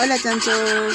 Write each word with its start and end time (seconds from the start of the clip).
Hola 0.00 0.16
chanchos. 0.16 0.94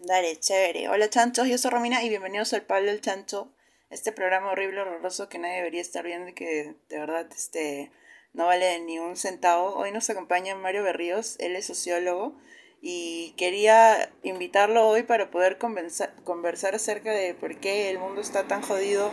Dale, 0.00 0.38
chévere. 0.40 0.88
Hola 0.88 1.08
chanchos, 1.08 1.46
yo 1.48 1.56
soy 1.56 1.70
Romina 1.70 2.02
y 2.02 2.08
bienvenidos 2.08 2.52
al 2.52 2.62
Pablo 2.62 2.90
del 2.90 3.00
Chancho, 3.00 3.52
este 3.88 4.12
programa 4.12 4.50
horrible, 4.50 4.80
horroroso 4.80 5.28
que 5.28 5.38
nadie 5.38 5.56
debería 5.56 5.80
estar 5.80 6.04
viendo 6.04 6.28
y 6.30 6.34
que 6.34 6.74
de 6.88 6.98
verdad 6.98 7.26
este, 7.34 7.92
no 8.32 8.46
vale 8.46 8.80
ni 8.80 8.98
un 8.98 9.16
centavo. 9.16 9.74
Hoy 9.74 9.92
nos 9.92 10.08
acompaña 10.10 10.54
Mario 10.54 10.82
Berríos, 10.82 11.36
él 11.38 11.56
es 11.56 11.66
sociólogo 11.66 12.34
y 12.80 13.34
quería 13.36 14.12
invitarlo 14.22 14.86
hoy 14.88 15.02
para 15.02 15.30
poder 15.30 15.58
conversar 15.58 16.74
acerca 16.74 17.12
de 17.12 17.34
por 17.34 17.58
qué 17.60 17.90
el 17.90 17.98
mundo 17.98 18.20
está 18.20 18.48
tan 18.48 18.62
jodido 18.62 19.12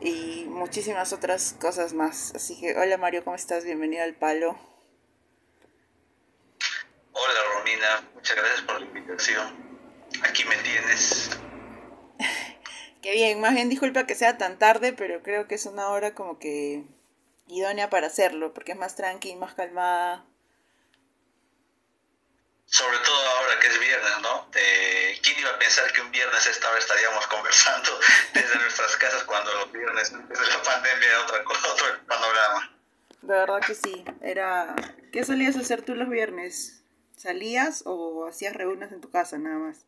y 0.00 0.46
muchísimas 0.48 1.12
otras 1.12 1.54
cosas 1.60 1.92
más. 1.92 2.32
Así 2.34 2.58
que 2.60 2.76
hola 2.76 2.96
Mario, 2.98 3.24
¿cómo 3.24 3.36
estás? 3.36 3.64
Bienvenido 3.64 4.02
al 4.02 4.14
Palo. 4.14 4.58
Hola 7.12 7.40
Romina, 7.54 8.10
muchas 8.14 8.36
gracias 8.36 8.62
por 8.62 8.80
la 8.80 8.86
invitación 8.86 9.64
aquí 10.22 10.44
me 10.44 10.56
tienes. 10.56 11.30
Qué 13.02 13.12
bien, 13.12 13.40
más 13.40 13.54
bien 13.54 13.68
disculpa 13.68 14.06
que 14.06 14.14
sea 14.14 14.38
tan 14.38 14.58
tarde, 14.58 14.92
pero 14.92 15.22
creo 15.22 15.46
que 15.46 15.56
es 15.56 15.66
una 15.66 15.88
hora 15.88 16.14
como 16.14 16.38
que 16.38 16.84
idónea 17.46 17.90
para 17.90 18.06
hacerlo, 18.06 18.54
porque 18.54 18.72
es 18.72 18.78
más 18.78 18.96
tranqui, 18.96 19.36
más 19.36 19.54
calmada. 19.54 20.24
Sobre 22.66 22.98
todo 22.98 23.28
ahora 23.28 23.60
que 23.60 23.66
es 23.68 23.78
viernes, 23.78 24.20
¿no? 24.22 24.48
Eh, 24.54 25.18
¿Quién 25.22 25.38
iba 25.38 25.50
a 25.50 25.58
pensar 25.58 25.92
que 25.92 26.00
un 26.00 26.10
viernes 26.10 26.46
esta 26.46 26.70
hora 26.70 26.78
estaríamos 26.78 27.26
conversando 27.26 27.90
desde 28.34 28.58
nuestras 28.58 28.96
casas 28.96 29.22
cuando 29.24 29.52
los 29.54 29.72
viernes 29.72 30.12
desde 30.28 30.48
la 30.48 30.62
pandemia 30.62 31.08
era 31.08 31.22
otra 31.22 31.44
cosa, 31.44 31.72
otro 31.72 31.86
panorama? 32.06 32.76
De 33.22 33.34
verdad 33.34 33.60
que 33.60 33.74
sí. 33.74 34.04
Era... 34.20 34.74
¿Qué 35.12 35.24
solías 35.24 35.56
hacer 35.56 35.82
tú 35.82 35.94
los 35.94 36.08
viernes? 36.08 36.82
¿Salías 37.16 37.82
o 37.86 38.26
hacías 38.26 38.54
reuniones 38.54 38.92
en 38.92 39.00
tu 39.00 39.10
casa 39.10 39.38
nada 39.38 39.56
más? 39.56 39.86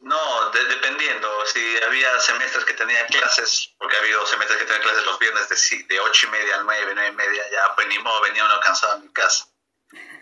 No, 0.00 0.50
dependiendo. 0.50 1.46
Si 1.46 1.60
había 1.82 2.20
semestres 2.20 2.64
que 2.64 2.74
tenía 2.74 3.06
clases, 3.06 3.74
porque 3.78 3.96
ha 3.96 4.00
habido 4.00 4.26
semestres 4.26 4.58
que 4.58 4.66
tenía 4.66 4.82
clases 4.82 5.04
los 5.04 5.18
viernes 5.18 5.48
de, 5.48 5.84
de 5.84 6.00
8 6.00 6.26
y 6.26 6.30
media 6.30 6.56
a 6.56 6.62
9, 6.62 6.92
9 6.94 7.08
y 7.08 7.16
media, 7.16 7.42
ya 7.50 7.74
pues 7.74 7.88
ni 7.88 7.98
modo, 7.98 8.20
venía 8.22 8.44
uno 8.44 8.60
cansado 8.60 8.94
a 8.94 8.98
mi 8.98 9.08
casa. 9.12 9.48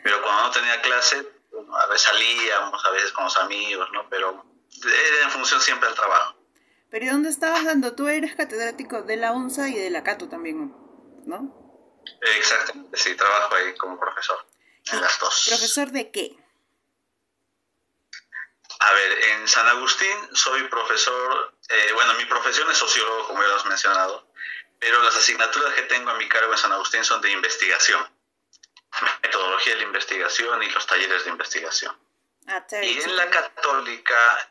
Pero 0.02 0.22
cuando 0.22 0.44
no 0.44 0.50
tenía 0.50 0.80
clase, 0.82 1.26
a 1.76 1.86
veces 1.86 2.02
salíamos, 2.02 2.84
a 2.84 2.90
veces 2.90 3.12
con 3.12 3.24
los 3.24 3.36
amigos, 3.38 3.88
¿no? 3.92 4.08
Pero 4.08 4.44
era 4.84 5.24
en 5.24 5.30
función 5.30 5.60
siempre 5.60 5.88
del 5.88 5.96
trabajo. 5.96 6.36
¿Pero 6.90 7.04
¿y 7.06 7.08
dónde 7.08 7.30
estabas 7.30 7.64
dando? 7.64 7.94
Tú 7.94 8.08
eres 8.08 8.36
catedrático 8.36 9.02
de 9.02 9.16
la 9.16 9.32
UNSA 9.32 9.68
y 9.68 9.74
de 9.74 9.90
la 9.90 10.04
CATO 10.04 10.28
también, 10.28 10.72
¿no? 11.26 12.00
Exactamente, 12.36 12.96
sí, 12.96 13.16
trabajo 13.16 13.54
ahí 13.54 13.74
como 13.76 13.98
profesor, 13.98 14.46
en 14.92 15.00
las 15.00 15.18
dos. 15.18 15.46
¿Profesor 15.48 15.90
de 15.90 16.10
qué? 16.10 16.36
A 18.84 18.92
ver, 18.92 19.24
en 19.30 19.48
San 19.48 19.66
Agustín 19.66 20.14
soy 20.34 20.62
profesor, 20.64 21.56
eh, 21.70 21.92
bueno, 21.94 22.12
mi 22.14 22.26
profesión 22.26 22.70
es 22.70 22.76
sociólogo, 22.76 23.28
como 23.28 23.40
ya 23.42 23.48
lo 23.48 23.56
has 23.56 23.64
mencionado, 23.64 24.28
pero 24.78 25.02
las 25.02 25.16
asignaturas 25.16 25.72
que 25.72 25.82
tengo 25.82 26.10
a 26.10 26.18
mi 26.18 26.28
cargo 26.28 26.52
en 26.52 26.58
San 26.58 26.70
Agustín 26.70 27.02
son 27.02 27.22
de 27.22 27.30
investigación, 27.30 28.06
metodología 29.22 29.72
de 29.72 29.80
la 29.80 29.86
investigación 29.86 30.62
y 30.62 30.68
los 30.68 30.86
talleres 30.86 31.24
de 31.24 31.30
investigación. 31.30 31.96
Ah, 32.46 32.62
y 32.82 33.00
en 33.00 33.16
la 33.16 33.30
católica, 33.30 34.50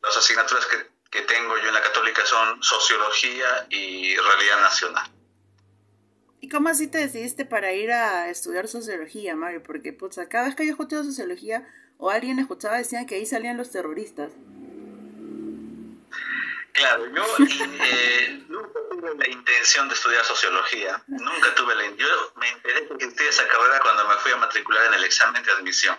las 0.00 0.16
asignaturas 0.16 0.66
que, 0.66 0.88
que 1.10 1.22
tengo 1.22 1.58
yo 1.58 1.66
en 1.66 1.74
la 1.74 1.82
católica 1.82 2.24
son 2.24 2.62
sociología 2.62 3.66
y 3.68 4.16
realidad 4.16 4.60
nacional. 4.60 5.10
¿Y 6.40 6.48
cómo 6.48 6.68
así 6.68 6.86
te 6.86 6.98
decidiste 6.98 7.44
para 7.44 7.72
ir 7.72 7.90
a 7.90 8.28
estudiar 8.30 8.68
sociología, 8.68 9.34
Mario? 9.34 9.64
Porque, 9.64 9.92
pues, 9.92 10.20
cada 10.30 10.46
vez 10.46 10.54
que 10.54 10.64
yo 10.64 10.70
escuchado 10.70 11.02
sociología, 11.02 11.66
o 12.00 12.10
alguien 12.10 12.38
escuchaba 12.38 12.78
decían 12.78 13.06
que 13.06 13.16
ahí 13.16 13.26
salían 13.26 13.56
los 13.56 13.70
terroristas. 13.70 14.32
Claro, 16.72 17.06
yo 17.14 17.24
eh, 17.38 18.44
nunca 18.48 18.78
tuve 18.90 19.14
la 19.16 19.28
intención 19.28 19.88
de 19.88 19.94
estudiar 19.94 20.24
sociología, 20.24 21.02
nunca 21.08 21.54
tuve 21.54 21.74
la 21.74 21.84
Yo 21.96 22.32
me 22.36 22.48
enteré 22.48 22.88
que 22.88 22.94
existía 22.94 23.28
esa 23.28 23.46
carrera 23.48 23.80
cuando 23.80 24.08
me 24.08 24.14
fui 24.16 24.32
a 24.32 24.36
matricular 24.36 24.86
en 24.86 24.94
el 24.94 25.04
examen 25.04 25.42
de 25.42 25.52
admisión. 25.52 25.98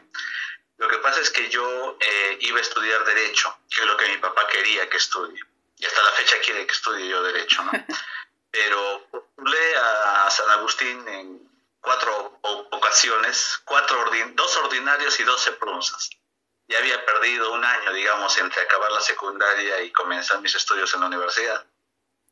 Lo 0.77 0.87
que 0.87 0.97
pasa 0.97 1.19
es 1.19 1.29
que 1.29 1.49
yo 1.49 1.97
eh, 1.99 2.37
iba 2.41 2.57
a 2.57 2.61
estudiar 2.61 3.05
Derecho, 3.05 3.55
que 3.69 3.81
es 3.81 3.85
lo 3.85 3.95
que 3.95 4.07
mi 4.07 4.17
papá 4.17 4.47
quería 4.47 4.89
que 4.89 4.97
estudie. 4.97 5.39
Y 5.77 5.85
hasta 5.85 6.01
la 6.01 6.11
fecha 6.11 6.35
quiere 6.43 6.65
que 6.65 6.73
estudie 6.73 7.07
yo 7.07 7.21
Derecho, 7.21 7.63
¿no? 7.63 7.71
Pero 8.51 9.07
postulé 9.11 9.75
a 9.75 10.29
San 10.31 10.49
Agustín 10.49 11.07
en 11.07 11.50
cuatro 11.81 12.39
ocasiones, 12.71 13.61
cuatro 13.65 14.05
dos 14.33 14.57
ordinarios 14.57 15.19
y 15.19 15.23
doce 15.23 15.51
prunzas. 15.53 16.09
Ya 16.67 16.77
había 16.77 17.05
perdido 17.05 17.51
un 17.51 17.63
año, 17.65 17.91
digamos, 17.93 18.37
entre 18.37 18.61
acabar 18.61 18.91
la 18.91 19.01
secundaria 19.01 19.81
y 19.81 19.91
comenzar 19.91 20.39
mis 20.41 20.55
estudios 20.55 20.93
en 20.93 21.01
la 21.01 21.07
universidad. 21.07 21.65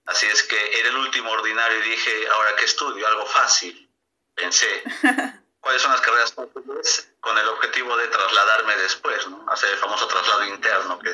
Así 0.06 0.26
es 0.28 0.44
que 0.44 0.80
era 0.80 0.90
el 0.90 0.96
último 0.96 1.30
ordinario 1.32 1.80
y 1.80 1.90
dije, 1.90 2.28
ahora 2.30 2.56
qué 2.56 2.66
estudio, 2.66 3.06
algo 3.08 3.26
fácil. 3.26 3.90
Pensé, 4.34 4.84
¿cuáles 5.60 5.82
son 5.82 5.92
las 5.92 6.02
carreras 6.02 6.34
fáciles? 6.34 7.12
Con 7.20 7.38
el 7.38 7.48
objetivo 7.50 7.98
de 7.98 8.08
trasladarme 8.08 8.76
después, 8.78 9.28
¿no? 9.28 9.46
Hacer 9.52 9.72
el 9.72 9.78
famoso 9.78 10.08
traslado 10.08 10.46
interno 10.46 11.00
que 11.00 11.10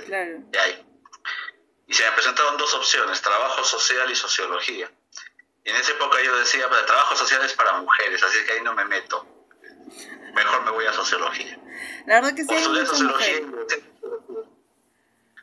hay. 0.59 0.85
Y 1.87 1.93
se 1.93 2.03
me 2.05 2.11
presentaron 2.11 2.57
dos 2.57 2.73
opciones, 2.73 3.21
trabajo 3.21 3.63
social 3.63 4.09
y 4.09 4.15
sociología. 4.15 4.91
Y 5.65 5.71
en 5.71 5.75
esa 5.77 5.91
época 5.93 6.21
yo 6.21 6.37
decía, 6.37 6.67
pero 6.69 6.79
el 6.79 6.85
trabajo 6.85 7.15
social 7.15 7.43
es 7.43 7.53
para 7.53 7.73
mujeres, 7.81 8.21
así 8.21 8.37
que 8.45 8.53
ahí 8.53 8.61
no 8.61 8.75
me 8.75 8.85
meto. 8.85 9.27
Mejor 10.33 10.63
me 10.63 10.71
voy 10.71 10.85
a 10.85 10.93
sociología. 10.93 11.59
La 12.05 12.21
verdad 12.21 12.35
que 12.35 12.43
sí. 12.43 12.63
Sociología. 12.63 13.41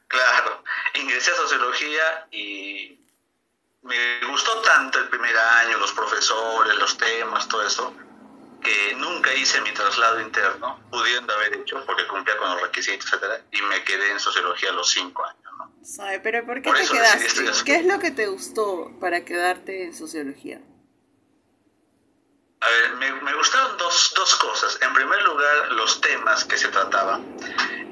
claro, 0.07 0.63
ingresé 0.95 1.33
a 1.33 1.35
sociología 1.35 2.27
y 2.31 3.01
me 3.83 4.21
gustó 4.27 4.61
tanto 4.61 5.01
el 5.01 5.09
primer 5.09 5.37
año, 5.37 5.79
los 5.79 5.93
profesores, 5.93 6.77
los 6.77 6.97
temas, 6.97 7.49
todo 7.49 7.67
eso, 7.67 7.93
que 8.63 8.95
nunca 8.95 9.35
hice 9.35 9.61
mi 9.63 9.73
traslado 9.73 10.21
interno, 10.21 10.79
pudiendo 10.89 11.35
haber 11.35 11.55
hecho, 11.55 11.85
porque 11.85 12.07
cumplía 12.07 12.37
con 12.37 12.49
los 12.51 12.63
requisitos, 12.63 13.07
etcétera, 13.07 13.41
y 13.51 13.61
me 13.63 13.83
quedé 13.83 14.13
en 14.13 14.21
sociología 14.21 14.71
a 14.71 14.75
los 14.75 14.89
cinco 14.89 15.25
años. 15.25 15.42
¿Sabe? 15.83 16.21
Pero 16.21 16.47
¿por 16.47 16.63
qué 16.63 16.73
te 16.73 16.87
quedaste? 16.87 17.65
¿Qué 17.65 17.77
es 17.77 17.87
lo 17.87 17.99
que 17.99 18.13
te 18.13 18.27
gustó 18.27 18.93
para 19.01 19.25
quedarte 19.25 19.85
en 19.85 19.95
sociología? 19.95 20.61
A 22.61 22.69
ver, 22.69 23.13
me, 23.23 23.35
gustaron 23.35 23.77
dos, 23.77 24.13
dos, 24.15 24.37
cosas. 24.37 24.79
En 24.81 24.95
primer 24.95 25.21
lugar, 25.23 25.73
los 25.73 26.01
temas 26.01 26.45
que 26.45 26.57
se 26.57 26.69
trataban. 26.69 27.37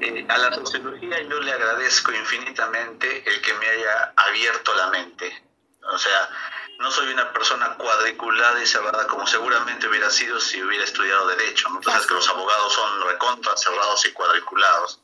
Eh, 0.00 0.24
a 0.28 0.38
la 0.38 0.54
sociología 0.54 1.20
yo 1.22 1.40
le 1.40 1.52
agradezco 1.52 2.12
infinitamente 2.12 3.24
el 3.26 3.42
que 3.42 3.52
me 3.54 3.68
haya 3.68 4.12
abierto 4.16 4.72
la 4.76 4.86
mente. 4.90 5.44
O 5.92 5.98
sea, 5.98 6.30
no 6.78 6.90
soy 6.92 7.12
una 7.12 7.32
persona 7.32 7.74
cuadriculada 7.76 8.62
y 8.62 8.66
cerrada 8.66 9.08
como 9.08 9.26
seguramente 9.26 9.88
hubiera 9.88 10.08
sido 10.08 10.38
si 10.38 10.62
hubiera 10.62 10.84
estudiado 10.84 11.26
Derecho. 11.26 11.68
¿no? 11.68 11.78
Entonces, 11.78 12.06
que 12.06 12.14
los 12.14 12.28
abogados 12.28 12.72
son 12.72 13.08
recontra 13.08 13.56
cerrados 13.56 14.06
y 14.06 14.12
cuadriculados 14.12 15.02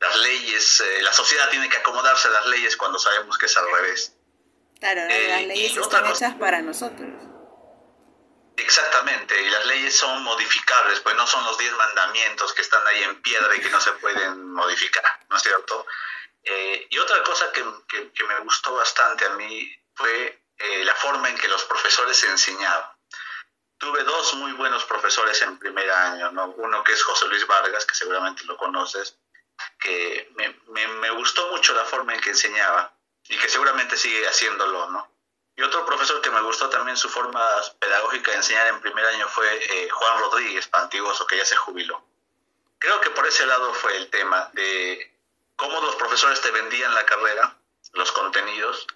las 0.00 0.16
leyes, 0.16 0.80
eh, 0.80 1.02
la 1.02 1.12
sociedad 1.12 1.48
tiene 1.50 1.68
que 1.68 1.76
acomodarse 1.76 2.28
a 2.28 2.32
las 2.32 2.46
leyes 2.46 2.76
cuando 2.76 2.98
sabemos 2.98 3.38
que 3.38 3.46
es 3.46 3.56
al 3.56 3.70
revés. 3.70 4.14
Claro, 4.80 5.02
las 5.02 5.12
eh, 5.12 5.46
leyes 5.46 5.76
están 5.76 6.06
hechas 6.06 6.34
para 6.34 6.60
nosotros. 6.62 7.10
Exactamente, 8.56 9.40
y 9.40 9.50
las 9.50 9.66
leyes 9.66 9.96
son 9.96 10.22
modificables, 10.22 11.00
pues 11.00 11.16
no 11.16 11.26
son 11.26 11.44
los 11.44 11.58
diez 11.58 11.72
mandamientos 11.72 12.52
que 12.52 12.62
están 12.62 12.86
ahí 12.86 13.02
en 13.02 13.20
piedra 13.20 13.54
y 13.56 13.60
que 13.60 13.70
no 13.70 13.80
se 13.80 13.92
pueden 13.92 14.52
modificar, 14.52 15.04
¿no 15.28 15.36
es 15.36 15.42
cierto? 15.42 15.86
Eh, 16.44 16.86
y 16.90 16.98
otra 16.98 17.22
cosa 17.24 17.50
que, 17.52 17.64
que, 17.88 18.24
me 18.24 18.38
gustó 18.40 18.74
bastante 18.74 19.24
a 19.24 19.30
mí 19.30 19.74
fue 19.94 20.40
la 20.84 20.94
forma 20.94 21.28
en 21.28 21.36
que 21.36 21.48
los 21.48 21.64
profesores 21.64 22.22
enseñaban. 22.24 22.88
Tuve 23.76 24.04
dos 24.04 24.34
muy 24.34 24.52
buenos 24.52 24.84
profesores 24.84 25.42
en 25.42 25.58
primer 25.58 25.90
año, 25.90 26.30
¿no? 26.30 26.54
uno 26.56 26.84
que 26.84 26.92
es 26.92 27.02
José 27.02 27.26
Luis 27.26 27.46
Vargas, 27.46 27.84
que 27.84 27.94
seguramente 27.94 28.44
lo 28.44 28.56
conoces, 28.56 29.18
que 29.78 30.30
me, 30.34 30.88
me, 30.88 31.10
gustó 31.10 31.48
mucho 31.48 31.74
la 31.74 31.84
forma 31.84 32.14
en 32.14 32.20
que 32.20 32.30
enseñaba 32.30 32.92
y 33.28 33.36
que 33.38 33.48
seguramente 33.48 33.96
sigue 33.96 34.26
haciéndolo, 34.26 34.90
¿no? 34.90 35.10
Y 35.56 35.62
otro 35.62 35.86
profesor 35.86 36.20
que 36.20 36.30
me 36.30 36.40
gustó 36.40 36.68
también 36.68 36.96
su 36.96 37.08
forma 37.08 37.40
pedagógica 37.78 38.32
de 38.32 38.38
enseñar 38.38 38.66
en 38.66 38.80
primer 38.80 39.04
año 39.06 39.28
fue 39.28 39.46
eh, 39.54 39.88
Juan 39.88 40.18
Rodríguez 40.18 40.66
Pantigoso, 40.66 41.26
que 41.26 41.36
ya 41.36 41.44
se 41.44 41.56
jubiló. 41.56 42.04
Creo 42.78 43.00
que 43.00 43.10
por 43.10 43.26
ese 43.26 43.46
lado 43.46 43.72
fue 43.74 43.96
el 43.96 44.10
tema 44.10 44.50
de 44.52 45.16
cómo 45.56 45.80
los 45.80 45.94
profesores 45.96 46.40
te 46.40 46.50
vendían 46.50 46.92
la 46.94 47.06
carrera, 47.06 47.56
los 47.92 48.10
contenidos, 48.10 48.86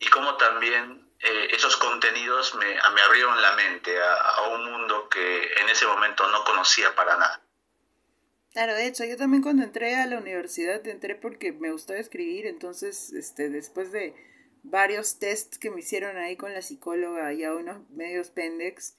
y 0.00 0.08
cómo 0.08 0.36
también 0.36 1.08
eh, 1.20 1.48
esos 1.52 1.76
contenidos 1.76 2.56
me, 2.56 2.66
me, 2.66 3.02
abrieron 3.02 3.40
la 3.40 3.52
mente 3.52 4.02
a, 4.02 4.14
a, 4.14 4.42
un 4.48 4.72
mundo 4.72 5.08
que 5.08 5.54
en 5.58 5.68
ese 5.68 5.86
momento 5.86 6.26
no 6.26 6.42
conocía 6.42 6.92
para 6.96 7.16
nada. 7.16 7.40
Claro, 8.52 8.74
de 8.74 8.86
hecho, 8.86 9.04
yo 9.04 9.16
también 9.16 9.42
cuando 9.42 9.62
entré 9.62 9.94
a 9.96 10.06
la 10.06 10.18
universidad 10.18 10.86
entré 10.86 11.14
porque 11.16 11.52
me 11.52 11.72
gustaba 11.72 11.98
escribir, 11.98 12.46
entonces, 12.46 13.12
este, 13.12 13.48
después 13.48 13.92
de 13.92 14.14
varios 14.62 15.18
tests 15.18 15.58
que 15.58 15.70
me 15.70 15.80
hicieron 15.80 16.16
ahí 16.18 16.36
con 16.36 16.52
la 16.52 16.62
psicóloga 16.62 17.32
y 17.32 17.44
a 17.44 17.54
unos 17.54 17.88
medios 17.90 18.30
pendex, 18.30 18.96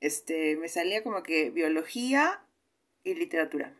este, 0.00 0.56
me 0.56 0.68
salía 0.68 1.02
como 1.04 1.22
que 1.22 1.50
biología 1.50 2.42
y 3.04 3.14
literatura. 3.14 3.76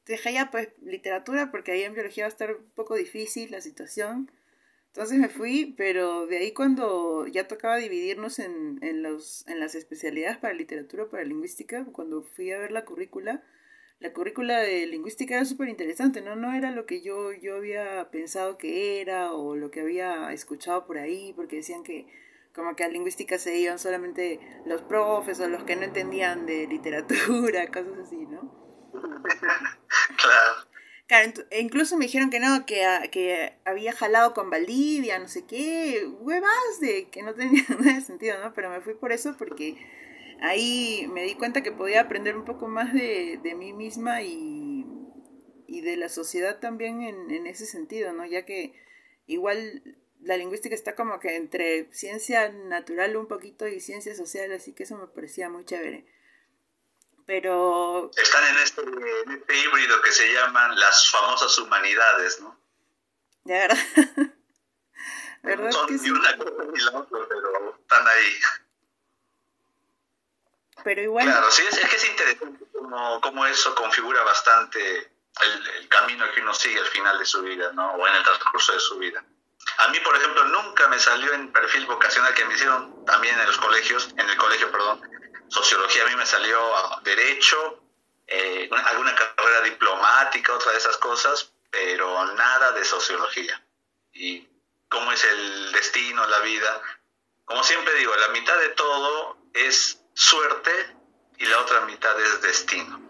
Entonces 0.00 0.24
dije, 0.24 0.32
ya, 0.34 0.50
pues 0.50 0.68
literatura, 0.82 1.50
porque 1.50 1.72
ahí 1.72 1.82
en 1.82 1.94
biología 1.94 2.24
va 2.24 2.28
a 2.28 2.30
estar 2.30 2.54
un 2.56 2.70
poco 2.74 2.94
difícil 2.96 3.50
la 3.50 3.60
situación. 3.60 4.30
Entonces 4.88 5.18
me 5.18 5.28
fui, 5.28 5.74
pero 5.76 6.26
de 6.26 6.38
ahí 6.38 6.52
cuando 6.52 7.26
ya 7.28 7.46
tocaba 7.46 7.76
dividirnos 7.76 8.38
en, 8.40 8.78
en, 8.82 9.02
los, 9.02 9.46
en 9.46 9.60
las 9.60 9.74
especialidades 9.74 10.38
para 10.38 10.54
literatura, 10.54 11.08
para 11.08 11.24
lingüística, 11.24 11.84
cuando 11.92 12.22
fui 12.22 12.50
a 12.50 12.58
ver 12.58 12.72
la 12.72 12.84
currícula, 12.84 13.44
la 14.00 14.12
currícula 14.14 14.58
de 14.60 14.86
lingüística 14.86 15.34
era 15.34 15.44
súper 15.44 15.68
interesante, 15.68 16.22
¿no? 16.22 16.34
No 16.34 16.52
era 16.54 16.70
lo 16.70 16.86
que 16.86 17.02
yo, 17.02 17.32
yo 17.32 17.56
había 17.56 18.10
pensado 18.10 18.56
que 18.56 19.00
era 19.00 19.32
o 19.32 19.56
lo 19.56 19.70
que 19.70 19.80
había 19.80 20.32
escuchado 20.32 20.86
por 20.86 20.98
ahí, 20.98 21.34
porque 21.36 21.56
decían 21.56 21.82
que 21.82 22.06
como 22.54 22.74
que 22.74 22.84
a 22.84 22.88
lingüística 22.88 23.38
se 23.38 23.56
iban 23.58 23.78
solamente 23.78 24.40
los 24.64 24.82
profes 24.82 25.38
o 25.40 25.48
los 25.48 25.64
que 25.64 25.76
no 25.76 25.82
entendían 25.82 26.46
de 26.46 26.66
literatura, 26.66 27.66
cosas 27.72 27.98
así, 28.06 28.26
¿no? 28.26 28.90
claro. 28.90 30.70
Claro, 31.06 31.32
e 31.50 31.60
incluso 31.60 31.96
me 31.96 32.04
dijeron 32.04 32.30
que 32.30 32.38
no, 32.38 32.64
que, 32.66 32.86
que 33.10 33.54
había 33.64 33.92
jalado 33.92 34.32
con 34.32 34.48
Valdivia, 34.48 35.18
no 35.18 35.26
sé 35.26 35.44
qué, 35.44 36.06
huevas 36.20 36.80
de 36.80 37.08
que 37.10 37.24
no 37.24 37.34
tenía 37.34 37.64
nada 37.68 37.94
de 37.94 38.00
sentido, 38.00 38.38
¿no? 38.40 38.52
Pero 38.54 38.70
me 38.70 38.80
fui 38.80 38.94
por 38.94 39.10
eso 39.10 39.34
porque 39.36 39.76
ahí 40.40 41.08
me 41.12 41.24
di 41.24 41.34
cuenta 41.34 41.62
que 41.62 41.72
podía 41.72 42.00
aprender 42.00 42.36
un 42.36 42.44
poco 42.44 42.68
más 42.68 42.92
de, 42.92 43.38
de 43.42 43.54
mí 43.54 43.72
misma 43.72 44.22
y, 44.22 44.86
y, 45.66 45.80
de 45.82 45.96
la 45.96 46.08
sociedad 46.08 46.58
también 46.60 47.02
en, 47.02 47.30
en 47.30 47.46
ese 47.46 47.66
sentido, 47.66 48.12
¿no? 48.12 48.26
Ya 48.26 48.44
que 48.44 48.74
igual 49.26 49.82
la 50.22 50.36
lingüística 50.36 50.74
está 50.74 50.94
como 50.94 51.18
que 51.20 51.36
entre 51.36 51.92
ciencia 51.92 52.50
natural 52.50 53.16
un 53.16 53.26
poquito 53.26 53.66
y 53.66 53.80
ciencia 53.80 54.14
social, 54.14 54.52
así 54.52 54.74
que 54.74 54.82
eso 54.82 54.96
me 54.96 55.06
parecía 55.06 55.48
muy 55.48 55.64
chévere. 55.64 56.06
Pero... 57.26 58.10
Están 58.16 58.44
en 58.54 58.62
este, 58.62 58.82
en 58.82 59.30
este 59.30 59.58
híbrido 59.58 60.02
que 60.02 60.10
se 60.10 60.32
llaman 60.32 60.78
las 60.78 61.10
famosas 61.10 61.56
humanidades, 61.58 62.40
¿no? 62.40 62.60
De 63.44 63.54
verdad. 63.54 63.78
¿verdad 65.42 65.64
no 65.64 65.72
son 65.72 65.86
que 65.86 65.92
ni 65.94 65.98
sí? 66.00 66.10
una 66.10 66.36
cosa 66.36 66.64
ni 66.64 66.80
la 66.80 66.98
otra, 66.98 67.18
pero 67.28 67.76
están 67.80 68.08
ahí. 68.08 68.32
Claro, 71.24 71.50
sí, 71.50 71.62
es, 71.62 71.78
es 71.78 71.88
que 71.88 71.96
es 71.96 72.04
interesante 72.08 72.64
cómo, 72.72 73.20
cómo 73.20 73.46
eso 73.46 73.74
configura 73.74 74.22
bastante 74.22 75.10
el, 75.40 75.88
camino 75.88 76.30
que 76.32 76.40
uno 76.40 76.54
sigue 76.54 76.78
al 76.78 76.86
final 76.86 77.18
de 77.18 77.26
su 77.26 77.42
vida, 77.42 77.72
¿no? 77.72 77.92
O 77.92 78.06
en 78.06 78.14
el 78.14 78.22
transcurso 78.22 78.72
de 78.72 78.80
su 78.80 78.98
vida. 78.98 79.24
A 79.78 79.88
mí, 79.88 79.98
por 80.00 80.16
ejemplo, 80.16 80.44
nunca 80.44 80.88
me 80.88 80.98
salió 80.98 81.32
en 81.32 81.52
perfil 81.52 81.86
vocacional 81.86 82.32
que 82.34 82.44
me 82.44 82.54
hicieron 82.54 83.04
también 83.04 83.38
en 83.38 83.46
los 83.46 83.58
colegios, 83.58 84.08
en 84.16 84.28
el 84.28 84.36
colegio, 84.36 84.70
perdón, 84.70 85.02
sociología, 85.48 86.04
a 86.04 86.08
mí 86.08 86.16
me 86.16 86.26
salió 86.26 86.60
derecho, 87.02 87.82
eh, 88.26 88.70
alguna 88.86 89.14
carrera 89.14 89.62
diplomática, 89.62 90.54
otra 90.54 90.72
de 90.72 90.78
esas 90.78 90.96
cosas, 90.98 91.52
pero 91.70 92.24
nada 92.34 92.72
de 92.72 92.84
sociología. 92.84 93.62
Y 94.12 94.48
cómo 94.88 95.12
es 95.12 95.24
el 95.24 95.72
destino, 95.72 96.26
la 96.26 96.38
vida. 96.40 96.82
Como 97.44 97.62
siempre 97.64 97.94
digo, 97.94 98.14
la 98.16 98.28
mitad 98.28 98.56
de 98.58 98.70
todo 98.70 99.36
es 99.52 100.00
suerte 100.20 100.70
y 101.38 101.46
la 101.46 101.58
otra 101.60 101.80
mitad 101.86 102.18
es 102.20 102.42
destino. 102.42 103.00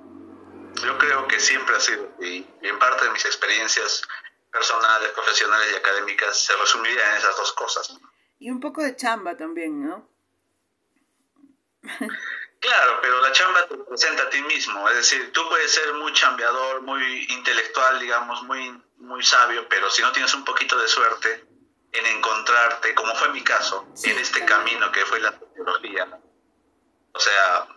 Yo 0.85 0.97
creo 0.97 1.27
que 1.27 1.41
siempre 1.41 1.77
ha 1.77 1.81
sido 1.81 2.09
así. 2.17 2.49
Y 2.63 2.67
en 2.69 2.79
parte 2.79 3.05
de 3.05 3.11
mis 3.11 3.25
experiencias 3.25 4.03
personales, 4.53 5.11
profesionales 5.11 5.69
y 5.73 5.77
académicas 5.77 6.39
se 6.39 6.57
resumiría 6.57 7.11
en 7.11 7.17
esas 7.17 7.37
dos 7.37 7.53
cosas. 7.53 7.99
Y 8.39 8.51
un 8.51 8.61
poco 8.61 8.83
de 8.83 8.95
chamba 8.95 9.37
también, 9.37 9.85
¿no? 9.85 10.09
Claro, 12.61 12.99
pero 13.01 13.21
la 13.23 13.33
chamba 13.33 13.67
te 13.67 13.77
presenta 13.79 14.25
a 14.25 14.31
ti 14.31 14.43
mismo, 14.43 14.87
es 14.91 14.97
decir, 14.97 15.33
tú 15.33 15.41
puedes 15.49 15.73
ser 15.73 15.95
muy 15.95 16.13
chambeador, 16.13 16.83
muy 16.83 17.25
intelectual, 17.31 17.99
digamos, 17.99 18.43
muy, 18.43 18.83
muy 18.99 19.23
sabio, 19.23 19.67
pero 19.69 19.91
si 19.91 20.03
no 20.03 20.13
tienes 20.13 20.35
un 20.35 20.45
poquito 20.45 20.79
de 20.79 20.87
suerte 20.87 21.43
en 21.91 22.07
encontrarte, 22.07 22.95
como 22.95 23.15
fue 23.15 23.31
mi 23.31 23.43
caso, 23.43 23.89
sí, 23.95 24.11
en 24.11 24.19
este 24.19 24.45
claro. 24.45 24.63
camino 24.63 24.93
que 24.93 25.07
fue 25.07 25.21
la 25.21 25.39
sociología, 25.39 26.21
o 27.13 27.21
sea, 27.21 27.69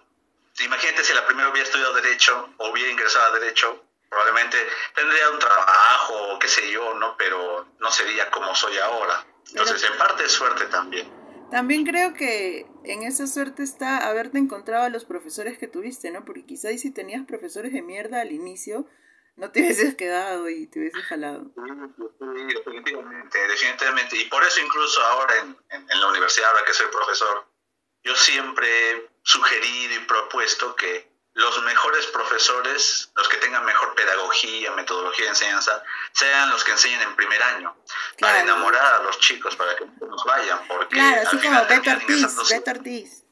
imagínate 0.62 1.04
si 1.04 1.14
la 1.14 1.26
primera 1.26 1.50
hubiera 1.50 1.68
estudiado 1.68 1.94
Derecho 1.94 2.54
o 2.58 2.70
hubiera 2.70 2.92
ingresado 2.92 3.34
a 3.34 3.40
Derecho, 3.40 3.84
probablemente 4.10 4.58
tendría 4.94 5.30
un 5.32 5.40
trabajo, 5.40 6.38
qué 6.40 6.48
sé 6.48 6.72
yo, 6.72 6.94
¿no? 6.96 7.16
Pero 7.18 7.68
no 7.80 7.92
sería 7.92 8.30
como 8.30 8.54
soy 8.56 8.78
ahora. 8.78 9.26
Entonces, 9.50 9.84
en 9.84 9.98
parte 9.98 10.26
es 10.26 10.32
suerte 10.32 10.66
también. 10.66 11.12
También 11.52 11.86
creo 11.86 12.14
que 12.14 12.66
en 12.84 13.04
esa 13.04 13.28
suerte 13.28 13.64
está 13.64 14.08
haberte 14.08 14.38
encontrado 14.38 14.86
a 14.86 14.90
los 14.90 15.06
profesores 15.06 15.58
que 15.58 15.68
tuviste, 15.68 16.10
¿no? 16.12 16.26
Porque 16.26 16.46
quizás 16.46 16.80
si 16.80 16.92
tenías 16.92 17.26
profesores 17.28 17.74
de 17.74 17.82
mierda 17.82 18.22
al 18.22 18.32
inicio, 18.32 18.88
no 19.36 19.52
te 19.52 19.62
hubieses 19.62 19.96
quedado 19.96 20.50
y 20.50 20.68
te 20.68 20.80
hubieses 20.80 21.04
jalado. 21.04 21.52
Sí, 21.56 22.56
definitivamente, 22.56 23.48
definitivamente. 23.48 24.18
Y 24.18 24.26
por 24.26 24.44
eso 24.44 24.62
incluso 24.62 25.02
ahora 25.02 25.36
en, 25.42 25.58
en, 25.70 25.92
en 25.92 26.00
la 26.00 26.08
universidad, 26.08 26.50
ahora 26.50 26.66
que 26.66 26.74
soy 26.74 26.88
profesor, 26.92 27.46
yo 28.04 28.16
siempre 28.16 29.12
sugerido 29.24 29.96
y 29.96 30.00
propuesto 30.00 30.76
que 30.76 31.14
los 31.34 31.64
mejores 31.64 32.06
profesores, 32.08 33.12
los 33.16 33.28
que 33.28 33.38
tengan 33.38 33.66
mejor 33.66 33.96
pedagogía, 33.96 34.72
metodología 34.72 35.26
de 35.26 35.30
enseñanza, 35.30 35.84
sean 36.12 36.50
los 36.52 36.64
que 36.64 36.72
enseñen 36.72 37.02
en 37.02 37.16
primer 37.16 37.42
año, 37.42 37.76
claro. 38.18 38.18
para 38.18 38.42
enamorar 38.42 38.94
a 38.94 39.04
los 39.04 39.18
chicos, 39.20 39.56
para 39.56 39.76
que 39.76 39.86
no 39.86 40.08
nos 40.08 40.24
vayan, 40.26 40.68
porque 40.68 40.96
claro, 40.96 41.28
así 41.28 41.38
como 41.40 41.66
Beto 41.66 41.92
Ortiz, 41.92 42.50
Beto 42.50 42.72
Ortiz. 42.78 43.24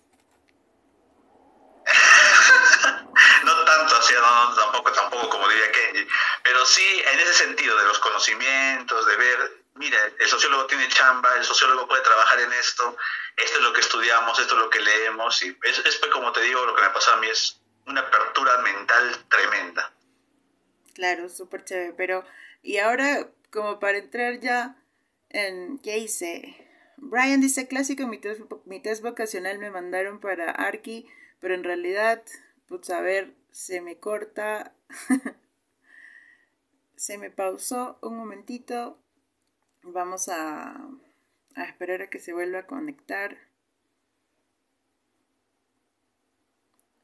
no 3.44 3.66
tanto 3.66 3.96
así, 3.98 4.14
no, 4.14 4.56
tampoco, 4.56 4.92
tampoco 4.94 5.30
como 5.30 5.48
diría 5.50 5.72
Kenji, 5.72 6.08
pero 6.44 6.66
sí 6.66 7.04
en 7.06 7.20
ese 7.20 7.34
sentido 7.34 7.78
de 7.78 7.86
los 7.86 8.00
conocimientos, 8.00 9.06
de 9.06 9.16
ver, 9.16 9.61
mira, 9.82 9.98
el 10.20 10.28
sociólogo 10.28 10.68
tiene 10.68 10.88
chamba, 10.90 11.36
el 11.36 11.44
sociólogo 11.44 11.88
puede 11.88 12.04
trabajar 12.04 12.40
en 12.40 12.54
esto, 12.54 12.96
esto 13.36 13.58
es 13.58 13.64
lo 13.64 13.74
que 13.74 13.82
estudiamos, 13.82 14.38
esto 14.38 14.54
es 14.54 14.62
lo 14.62 14.70
que 14.70 14.80
leemos, 14.80 15.42
y 15.42 15.58
es, 15.64 15.80
es 15.80 16.00
como 16.14 16.32
te 16.32 16.42
digo, 16.42 16.64
lo 16.66 16.76
que 16.76 16.84
me 16.84 16.90
pasó 16.92 17.14
a 17.14 17.18
mí 17.18 17.28
es 17.28 17.60
una 17.88 18.02
apertura 18.02 18.60
mental 18.60 19.26
tremenda. 19.28 19.92
Claro, 20.94 21.30
súper 21.30 21.66
chévere. 21.66 21.94
Pero, 21.94 22.24
y 22.62 22.78
ahora, 22.78 23.28
como 23.50 23.80
para 23.80 23.98
entrar 23.98 24.40
ya 24.40 24.76
en, 25.30 25.80
¿qué 25.80 25.98
hice? 25.98 26.68
Brian 26.98 27.42
dice 27.42 27.68
clásico, 27.68 28.06
mi 28.06 28.20
test, 28.20 28.42
mi 28.66 28.80
test 28.80 29.02
vocacional 29.02 29.58
me 29.58 29.72
mandaron 29.72 30.20
para 30.20 30.52
Arki, 30.52 31.08
pero 31.40 31.56
en 31.56 31.64
realidad, 31.64 32.22
pues 32.68 32.92
a 32.92 33.02
ver, 33.02 33.34
se 33.52 33.82
me 33.82 33.98
corta, 33.98 34.76
se 36.96 37.18
me 37.18 37.32
pausó 37.32 37.98
un 38.04 38.18
momentito, 38.18 39.01
vamos 39.84 40.30
a, 40.30 40.90
a 41.56 41.64
esperar 41.64 42.02
a 42.02 42.10
que 42.10 42.20
se 42.20 42.34
vuelva 42.34 42.60
a 42.60 42.68
conectar. 42.68 43.38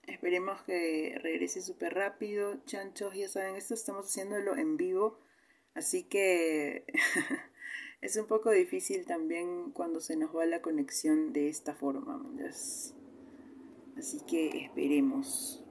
Esperemos 0.03 0.61
que 0.63 1.19
regrese 1.21 1.61
súper 1.61 1.93
rápido. 1.93 2.63
Chanchos, 2.65 3.13
ya 3.13 3.27
saben, 3.27 3.55
esto 3.55 3.73
estamos 3.73 4.05
haciéndolo 4.05 4.55
en 4.55 4.77
vivo. 4.77 5.19
Así 5.73 6.03
que 6.03 6.85
es 8.01 8.15
un 8.15 8.25
poco 8.25 8.51
difícil 8.51 9.05
también 9.05 9.71
cuando 9.71 9.99
se 9.99 10.15
nos 10.15 10.35
va 10.35 10.45
la 10.45 10.61
conexión 10.61 11.33
de 11.33 11.49
esta 11.49 11.75
forma. 11.75 12.19
Así 13.97 14.21
que 14.25 14.65
esperemos. 14.65 15.63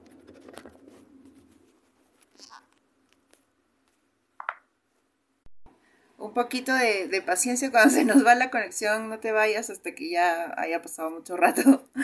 Un 6.17 6.33
poquito 6.33 6.73
de, 6.73 7.07
de, 7.07 7.21
paciencia 7.21 7.69
cuando 7.69 7.91
se 7.91 8.03
nos 8.03 8.25
va 8.25 8.35
la 8.35 8.49
conexión, 8.49 9.07
no 9.09 9.19
te 9.19 9.31
vayas 9.31 9.69
hasta 9.69 9.93
que 9.93 10.09
ya 10.09 10.53
haya 10.57 10.81
pasado 10.81 11.11
mucho 11.11 11.37
rato. 11.37 11.87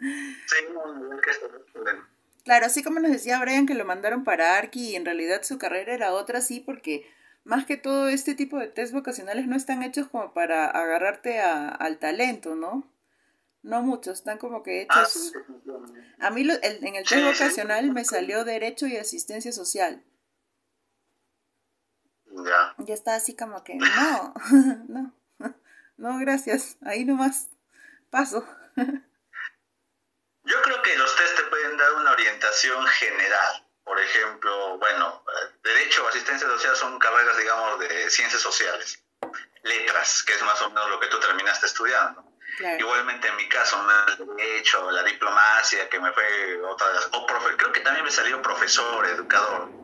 Sí, 0.00 0.56
no, 0.74 1.16
que 1.18 1.30
Claro, 2.44 2.66
así 2.66 2.82
como 2.82 3.00
nos 3.00 3.10
decía 3.10 3.40
Brian 3.40 3.64
que 3.64 3.74
lo 3.74 3.86
mandaron 3.86 4.22
para 4.22 4.58
Arki 4.58 4.90
y 4.90 4.96
en 4.96 5.06
realidad 5.06 5.42
su 5.44 5.56
carrera 5.56 5.94
era 5.94 6.12
otra, 6.12 6.42
sí, 6.42 6.60
porque 6.60 7.06
más 7.42 7.64
que 7.64 7.78
todo 7.78 8.08
este 8.08 8.34
tipo 8.34 8.58
de 8.58 8.68
test 8.68 8.92
vocacionales 8.92 9.46
no 9.46 9.56
están 9.56 9.82
hechos 9.82 10.08
como 10.08 10.34
para 10.34 10.66
agarrarte 10.66 11.40
a, 11.40 11.68
al 11.68 11.98
talento, 11.98 12.54
¿no? 12.54 12.86
No 13.62 13.82
muchos, 13.82 14.18
están 14.18 14.36
como 14.36 14.62
que 14.62 14.82
hechos... 14.82 14.94
Ah, 14.94 15.06
sí, 15.06 15.32
a 16.18 16.30
mí 16.30 16.44
lo, 16.44 16.52
el, 16.60 16.84
en 16.84 16.96
el 16.96 17.04
test 17.06 17.24
vocacional 17.24 17.90
me 17.92 18.04
salió 18.04 18.44
Derecho 18.44 18.86
y 18.86 18.98
Asistencia 18.98 19.52
Social. 19.52 20.02
Ya. 22.34 22.74
Ya 22.78 22.94
está 22.94 23.14
así 23.14 23.36
como 23.36 23.62
que, 23.62 23.76
no, 23.76 24.34
no. 24.88 25.14
no, 25.96 26.18
gracias, 26.18 26.76
ahí 26.84 27.04
nomás 27.04 27.48
paso. 28.10 28.46
Yo 30.46 30.62
creo 30.62 30.82
que 30.82 30.96
los 30.96 31.16
test 31.16 31.36
te 31.36 31.44
pueden 31.44 31.76
dar 31.76 31.92
una 31.94 32.10
orientación 32.12 32.86
general. 32.86 33.66
Por 33.82 33.98
ejemplo, 34.00 34.78
bueno, 34.78 35.24
derecho 35.62 36.04
o 36.04 36.08
asistencia 36.08 36.46
social 36.48 36.76
son 36.76 36.98
carreras, 36.98 37.36
digamos, 37.38 37.80
de 37.80 38.10
ciencias 38.10 38.42
sociales. 38.42 39.02
Letras, 39.62 40.22
que 40.22 40.34
es 40.34 40.42
más 40.42 40.60
o 40.62 40.68
menos 40.68 40.90
lo 40.90 41.00
que 41.00 41.06
tú 41.06 41.18
terminaste 41.20 41.66
estudiando. 41.66 42.24
Igualmente 42.78 43.28
en 43.28 43.36
mi 43.36 43.48
caso, 43.48 43.78
el 44.18 44.36
derecho, 44.36 44.90
la 44.90 45.02
diplomacia, 45.02 45.88
que 45.88 45.98
me 45.98 46.12
fue 46.12 46.62
otra 46.62 46.88
de 46.88 46.94
las... 46.94 47.08
O 47.12 47.26
profe, 47.26 47.56
creo 47.56 47.72
que 47.72 47.80
también 47.80 48.04
me 48.04 48.10
salió 48.10 48.40
profesor, 48.42 49.06
educador. 49.06 49.83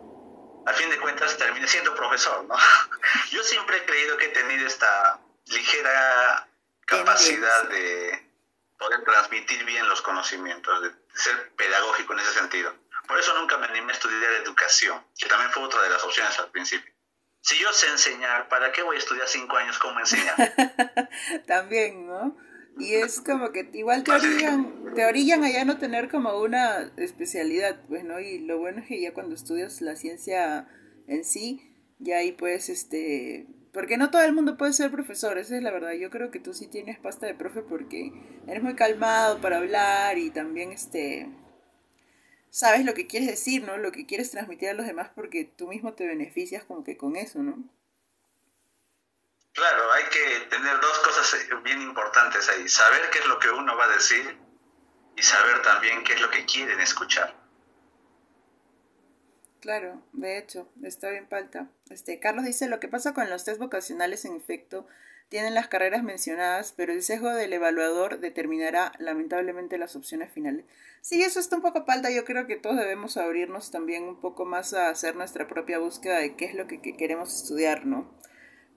Al 0.70 0.76
fin 0.76 0.88
de 0.88 0.98
cuentas 0.98 1.36
terminé 1.36 1.66
siendo 1.66 1.96
profesor, 1.96 2.44
¿no? 2.44 2.54
Yo 3.32 3.42
siempre 3.42 3.78
he 3.78 3.84
creído 3.84 4.16
que 4.16 4.26
he 4.26 4.28
tenido 4.28 4.68
esta 4.68 5.18
ligera 5.46 6.46
capacidad 6.86 7.64
de 7.64 8.30
poder 8.78 9.02
transmitir 9.02 9.64
bien 9.64 9.88
los 9.88 10.00
conocimientos, 10.00 10.80
de 10.82 10.92
ser 11.12 11.50
pedagógico 11.56 12.12
en 12.12 12.20
ese 12.20 12.34
sentido. 12.34 12.72
Por 13.08 13.18
eso 13.18 13.36
nunca 13.36 13.58
me 13.58 13.66
animé 13.66 13.90
a 13.92 13.96
estudiar 13.96 14.32
educación, 14.44 15.04
que 15.18 15.28
también 15.28 15.50
fue 15.50 15.64
otra 15.64 15.82
de 15.82 15.90
las 15.90 16.04
opciones 16.04 16.38
al 16.38 16.52
principio. 16.52 16.92
Si 17.40 17.58
yo 17.58 17.72
sé 17.72 17.88
enseñar, 17.88 18.48
¿para 18.48 18.70
qué 18.70 18.82
voy 18.82 18.94
a 18.94 19.00
estudiar 19.00 19.26
cinco 19.26 19.56
años 19.56 19.76
cómo 19.80 19.98
enseñar? 19.98 20.36
también, 21.48 22.06
¿no? 22.06 22.36
Y 22.78 22.94
es 22.94 23.20
como 23.20 23.52
que 23.52 23.68
igual 23.74 24.04
te 24.04 24.12
orillan, 24.12 24.94
te 24.94 25.04
orillan 25.04 25.44
a 25.44 25.50
ya 25.50 25.64
no 25.64 25.78
tener 25.78 26.08
como 26.08 26.40
una 26.40 26.92
especialidad, 26.96 27.80
pues, 27.88 28.04
¿no? 28.04 28.20
Y 28.20 28.38
lo 28.38 28.58
bueno 28.58 28.80
es 28.80 28.86
que 28.86 29.00
ya 29.00 29.12
cuando 29.12 29.34
estudias 29.34 29.80
la 29.82 29.96
ciencia 29.96 30.68
en 31.06 31.24
sí, 31.24 31.60
ya 31.98 32.18
ahí 32.18 32.32
puedes, 32.32 32.68
este, 32.68 33.46
porque 33.72 33.96
no 33.96 34.10
todo 34.10 34.22
el 34.22 34.32
mundo 34.32 34.56
puede 34.56 34.72
ser 34.72 34.90
profesor, 34.90 35.38
esa 35.38 35.56
es 35.56 35.62
la 35.62 35.70
verdad. 35.70 35.92
Yo 35.92 36.10
creo 36.10 36.30
que 36.30 36.40
tú 36.40 36.54
sí 36.54 36.66
tienes 36.66 36.98
pasta 36.98 37.26
de 37.26 37.34
profe 37.34 37.62
porque 37.62 38.12
eres 38.46 38.62
muy 38.62 38.74
calmado 38.74 39.40
para 39.40 39.58
hablar 39.58 40.18
y 40.18 40.30
también 40.30 40.72
este 40.72 41.28
sabes 42.50 42.84
lo 42.84 42.94
que 42.94 43.06
quieres 43.06 43.28
decir, 43.28 43.62
¿no? 43.64 43.76
Lo 43.78 43.92
que 43.92 44.06
quieres 44.06 44.30
transmitir 44.30 44.68
a 44.68 44.74
los 44.74 44.86
demás 44.86 45.10
porque 45.14 45.44
tú 45.44 45.68
mismo 45.68 45.94
te 45.94 46.06
beneficias 46.06 46.64
como 46.64 46.84
que 46.84 46.96
con 46.96 47.16
eso, 47.16 47.42
¿no? 47.42 47.64
Claro, 49.52 49.92
hay 49.92 50.04
que 50.04 50.46
tener 50.48 50.80
dos 50.80 50.98
cosas 51.00 51.46
bien 51.62 51.82
importantes 51.82 52.48
ahí. 52.48 52.68
Saber 52.68 53.10
qué 53.10 53.18
es 53.18 53.26
lo 53.26 53.38
que 53.38 53.50
uno 53.50 53.76
va 53.76 53.84
a 53.84 53.88
decir 53.88 54.38
y 55.16 55.22
saber 55.22 55.62
también 55.62 56.04
qué 56.04 56.14
es 56.14 56.20
lo 56.20 56.30
que 56.30 56.44
quieren 56.46 56.80
escuchar. 56.80 57.34
Claro, 59.60 60.02
de 60.12 60.38
hecho, 60.38 60.68
está 60.82 61.10
bien 61.10 61.28
falta. 61.28 61.68
Este, 61.90 62.18
Carlos 62.18 62.44
dice, 62.46 62.68
lo 62.68 62.80
que 62.80 62.88
pasa 62.88 63.12
con 63.12 63.28
los 63.28 63.44
test 63.44 63.58
vocacionales, 63.58 64.24
en 64.24 64.34
efecto, 64.34 64.86
tienen 65.28 65.54
las 65.54 65.68
carreras 65.68 66.02
mencionadas, 66.02 66.72
pero 66.76 66.92
el 66.92 67.02
sesgo 67.02 67.30
del 67.30 67.52
evaluador 67.52 68.18
determinará 68.18 68.92
lamentablemente 68.98 69.78
las 69.78 69.94
opciones 69.96 70.32
finales. 70.32 70.64
Sí, 71.02 71.22
eso 71.22 71.38
está 71.38 71.56
un 71.56 71.62
poco 71.62 71.84
falta. 71.84 72.10
Yo 72.10 72.24
creo 72.24 72.46
que 72.46 72.56
todos 72.56 72.76
debemos 72.76 73.16
abrirnos 73.16 73.70
también 73.70 74.04
un 74.04 74.20
poco 74.20 74.44
más 74.44 74.74
a 74.74 74.88
hacer 74.88 75.14
nuestra 75.14 75.46
propia 75.46 75.78
búsqueda 75.78 76.18
de 76.18 76.36
qué 76.36 76.46
es 76.46 76.54
lo 76.54 76.66
que, 76.66 76.80
queremos 76.80 77.42
estudiar, 77.42 77.86
¿no? 77.86 78.12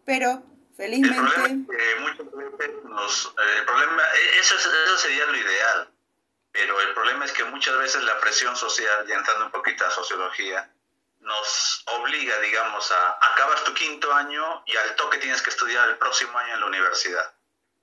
Pero, 0.05 0.43
felizmente... 0.75 1.17
El 1.17 1.65
problema, 1.65 1.65
el 2.57 3.65
problema 3.65 4.03
eso, 4.39 4.55
eso 4.55 4.97
sería 4.97 5.25
lo 5.25 5.35
ideal, 5.35 5.89
pero 6.51 6.79
el 6.81 6.93
problema 6.93 7.25
es 7.25 7.31
que 7.31 7.43
muchas 7.45 7.77
veces 7.77 8.03
la 8.03 8.19
presión 8.19 8.55
social, 8.55 9.07
ya 9.07 9.15
entrando 9.15 9.45
un 9.45 9.51
poquito 9.51 9.85
a 9.85 9.91
sociología, 9.91 10.71
nos 11.19 11.83
obliga, 11.87 12.39
digamos, 12.39 12.91
a 12.91 13.17
acabas 13.31 13.63
tu 13.63 13.73
quinto 13.73 14.13
año 14.13 14.63
y 14.65 14.75
al 14.75 14.95
toque 14.95 15.17
tienes 15.17 15.41
que 15.41 15.49
estudiar 15.49 15.89
el 15.89 15.97
próximo 15.97 16.37
año 16.37 16.55
en 16.55 16.59
la 16.59 16.65
universidad. 16.65 17.33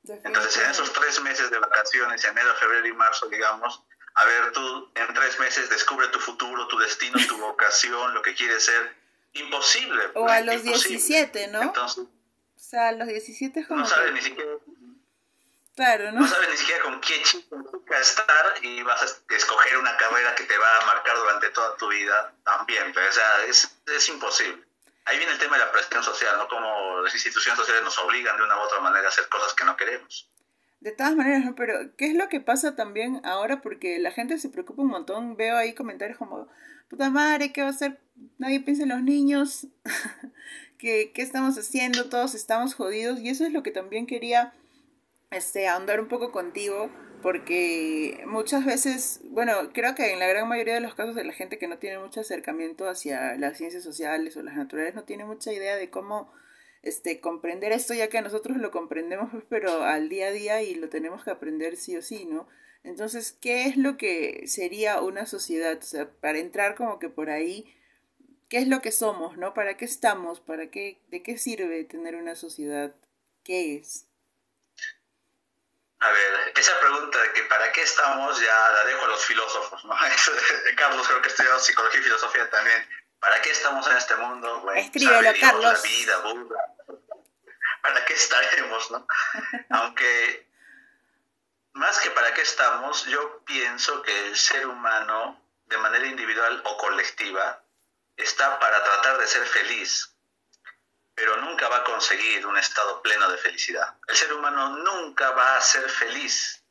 Entonces, 0.07 0.57
en 0.57 0.71
esos 0.71 0.93
tres 0.93 1.21
meses 1.21 1.51
de 1.51 1.59
vacaciones, 1.59 2.25
enero, 2.25 2.55
febrero 2.57 2.87
y 2.87 2.93
marzo, 2.93 3.29
digamos, 3.29 3.83
a 4.15 4.25
ver, 4.25 4.53
tú 4.53 4.91
en 4.95 5.15
tres 5.15 5.39
meses 5.39 5.69
descubre 5.71 6.09
tu 6.09 6.19
futuro, 6.19 6.67
tu 6.69 6.79
destino, 6.79 7.19
tu 7.29 7.39
vocación, 7.39 8.15
lo 8.15 8.23
que 8.23 8.35
quieres 8.35 8.65
ser. 8.65 8.99
Imposible. 9.33 10.11
O 10.15 10.29
a 10.29 10.41
los 10.41 10.63
17, 10.65 11.49
¿no? 11.49 11.63
Entonces, 11.63 12.05
o 12.61 12.63
sea, 12.63 12.93
los 12.93 13.09
17 13.09 13.67
como... 13.67 13.81
No 13.81 13.87
sabes 13.87 14.13
ni 14.13 14.21
siquiera 14.21 14.53
Claro, 15.75 16.13
¿no? 16.13 16.21
No 16.21 16.29
sabes 16.29 16.51
ni 16.51 16.57
siquiera 16.59 16.83
con 16.83 17.01
qué 17.01 17.23
chica 17.23 17.99
estar 18.01 18.47
y 18.63 18.83
vas 18.83 19.03
a 19.03 19.35
escoger 19.35 19.79
una 19.79 19.97
carrera 19.97 20.35
que 20.35 20.45
te 20.45 20.59
va 20.59 20.79
a 20.83 20.87
marcar 20.87 21.17
durante 21.17 21.49
toda 21.51 21.75
tu 21.79 21.89
vida 21.89 22.35
también, 22.45 22.93
pero 22.93 23.09
o 23.09 23.13
sea, 23.13 23.45
es, 23.49 23.81
es 23.87 24.09
imposible. 24.11 24.63
Ahí 25.07 25.17
viene 25.17 25.33
el 25.33 25.39
tema 25.39 25.57
de 25.57 25.65
la 25.65 25.73
presión 25.73 26.03
social, 26.03 26.37
¿no? 26.37 26.49
Como 26.49 27.01
las 27.01 27.15
instituciones 27.15 27.59
sociales 27.59 27.83
nos 27.83 27.99
obligan 27.99 28.37
de 28.37 28.43
una 28.43 28.59
u 28.59 28.61
otra 28.61 28.81
manera 28.81 29.07
a 29.07 29.09
hacer 29.09 29.27
cosas 29.31 29.55
que 29.55 29.65
no 29.65 29.77
queremos. 29.77 30.29
De 30.81 30.93
todas 30.93 31.17
maneras, 31.17 31.45
¿no? 31.47 31.55
Pero, 31.55 31.97
¿qué 31.97 32.09
es 32.09 32.15
lo 32.15 32.29
que 32.29 32.41
pasa 32.41 32.77
también 32.77 33.23
ahora? 33.25 33.63
Porque 33.63 33.99
la 33.99 34.13
gente 34.13 34.39
se 34.39 34.51
preocupa 34.51 34.83
un 34.83 34.89
montón. 34.89 35.37
Veo 35.37 35.57
ahí 35.57 35.75
comentarios 35.75 36.19
como, 36.19 36.49
puta 36.89 37.09
madre, 37.09 37.53
¿qué 37.53 37.63
va 37.63 37.69
a 37.69 37.71
hacer? 37.71 37.99
Nadie 38.39 38.61
piensa 38.61 38.83
en 38.83 38.91
los 38.91 39.03
niños. 39.03 39.67
¿Qué, 40.81 41.13
¿Qué 41.13 41.21
estamos 41.23 41.59
haciendo? 41.59 42.09
Todos 42.09 42.35
estamos 42.35 42.75
jodidos. 42.75 43.21
Y 43.21 43.29
eso 43.29 43.45
es 43.45 43.53
lo 43.53 43.63
que 43.63 43.71
también 43.71 44.07
quería 44.07 44.55
este, 45.31 45.69
ahondar 45.69 46.01
un 46.01 46.09
poco 46.09 46.33
contigo, 46.33 46.91
porque 47.23 48.25
muchas 48.27 48.65
veces, 48.65 49.21
bueno, 49.25 49.53
creo 49.73 49.95
que 49.95 50.13
en 50.13 50.19
la 50.19 50.27
gran 50.27 50.49
mayoría 50.49 50.75
de 50.75 50.81
los 50.81 50.95
casos 50.95 51.15
de 51.15 51.25
la 51.25 51.33
gente 51.33 51.59
que 51.59 51.69
no 51.69 51.79
tiene 51.79 51.99
mucho 51.99 52.21
acercamiento 52.21 52.89
hacia 52.89 53.37
las 53.37 53.59
ciencias 53.59 53.85
sociales 53.85 54.37
o 54.37 54.43
las 54.43 54.57
naturales 54.57 54.95
no 54.95 55.05
tiene 55.05 55.25
mucha 55.25 55.53
idea 55.53 55.77
de 55.77 55.91
cómo 55.91 56.33
este, 56.83 57.21
comprender 57.21 57.73
esto, 57.73 57.95
ya 57.95 58.09
que 58.09 58.23
nosotros 58.23 58.57
lo 58.57 58.71
comprendemos, 58.71 59.31
pero 59.49 59.83
al 59.83 60.09
día 60.09 60.29
a 60.29 60.33
día 60.33 60.63
y 60.63 60.75
lo 60.75 60.89
tenemos 60.89 61.25
que 61.25 61.31
aprender 61.31 61.77
sí 61.77 61.97
o 61.97 62.03
sí, 62.03 62.25
¿no? 62.25 62.49
Entonces, 62.83 63.37
¿qué 63.39 63.67
es 63.67 63.77
lo 63.77 63.99
que 63.99 64.45
sería 64.47 65.03
una 65.03 65.27
sociedad? 65.27 65.79
O 65.79 65.83
sea, 65.83 66.11
para 66.11 66.39
entrar 66.39 66.75
como 66.75 66.99
que 66.99 67.11
por 67.11 67.29
ahí, 67.29 67.75
¿qué 68.51 68.59
es 68.59 68.69
lo 68.69 68.83
que 68.83 68.93
somos, 68.93 69.39
¿no? 69.39 69.55
¿Para 69.55 69.77
qué 69.77 69.85
estamos? 69.85 70.41
¿Para 70.41 70.71
qué, 70.71 71.01
de 71.07 71.23
qué 71.23 71.39
sirve 71.39 71.85
tener 71.85 72.17
una 72.17 72.35
sociedad? 72.35 72.93
¿Qué 73.45 73.77
es? 73.77 74.07
A 76.01 76.11
ver, 76.11 76.53
esa 76.57 76.79
pregunta 76.81 77.23
de 77.23 77.33
que 77.33 77.43
para 77.45 77.71
qué 77.73 77.83
estamos 77.83 78.41
ya 78.41 78.71
la 78.71 78.85
dejo 78.85 79.05
a 79.05 79.09
los 79.09 79.25
filósofos, 79.25 79.85
¿no? 79.85 79.95
Carlos 80.77 81.07
creo 81.07 81.23
que 81.23 81.29
ha 81.29 81.31
estudiado 81.31 81.61
psicología 81.61 82.01
y 82.01 82.03
filosofía 82.03 82.51
también. 82.51 82.89
¿Para 83.21 83.41
qué 83.41 83.51
estamos 83.51 83.87
en 83.87 83.97
este 83.97 84.17
mundo? 84.17 84.61
Bueno, 84.63 84.81
Escríbelo, 84.81 85.31
Carlos. 85.39 85.65
La 85.65 85.81
vida, 85.83 86.23
¿Para 87.83 88.05
qué 88.05 88.15
estaremos, 88.15 88.91
no? 88.91 89.07
Aunque, 89.71 90.49
más 91.75 92.01
que 92.01 92.11
para 92.11 92.35
qué 92.35 92.41
estamos, 92.43 93.07
yo 93.07 93.45
pienso 93.45 94.03
que 94.03 94.29
el 94.29 94.37
ser 94.37 94.67
humano, 94.67 95.41
de 95.67 95.79
manera 95.79 96.07
individual 96.07 96.63
o 96.65 96.77
colectiva, 96.79 97.63
está 98.23 98.59
para 98.59 98.83
tratar 98.83 99.19
de 99.19 99.27
ser 99.27 99.47
feliz, 99.47 100.15
pero 101.15 101.37
nunca 101.37 101.69
va 101.69 101.79
a 101.79 101.85
conseguir 101.85 102.47
un 102.47 102.57
estado 102.57 103.03
pleno 103.03 103.29
de 103.31 103.39
felicidad. 103.39 103.99
El 104.07 104.17
ser 104.17 104.33
humano 104.33 104.79
nunca 104.79 105.31
va 105.33 105.57
a 105.57 105.61
ser 105.61 105.89
feliz. 105.89 106.65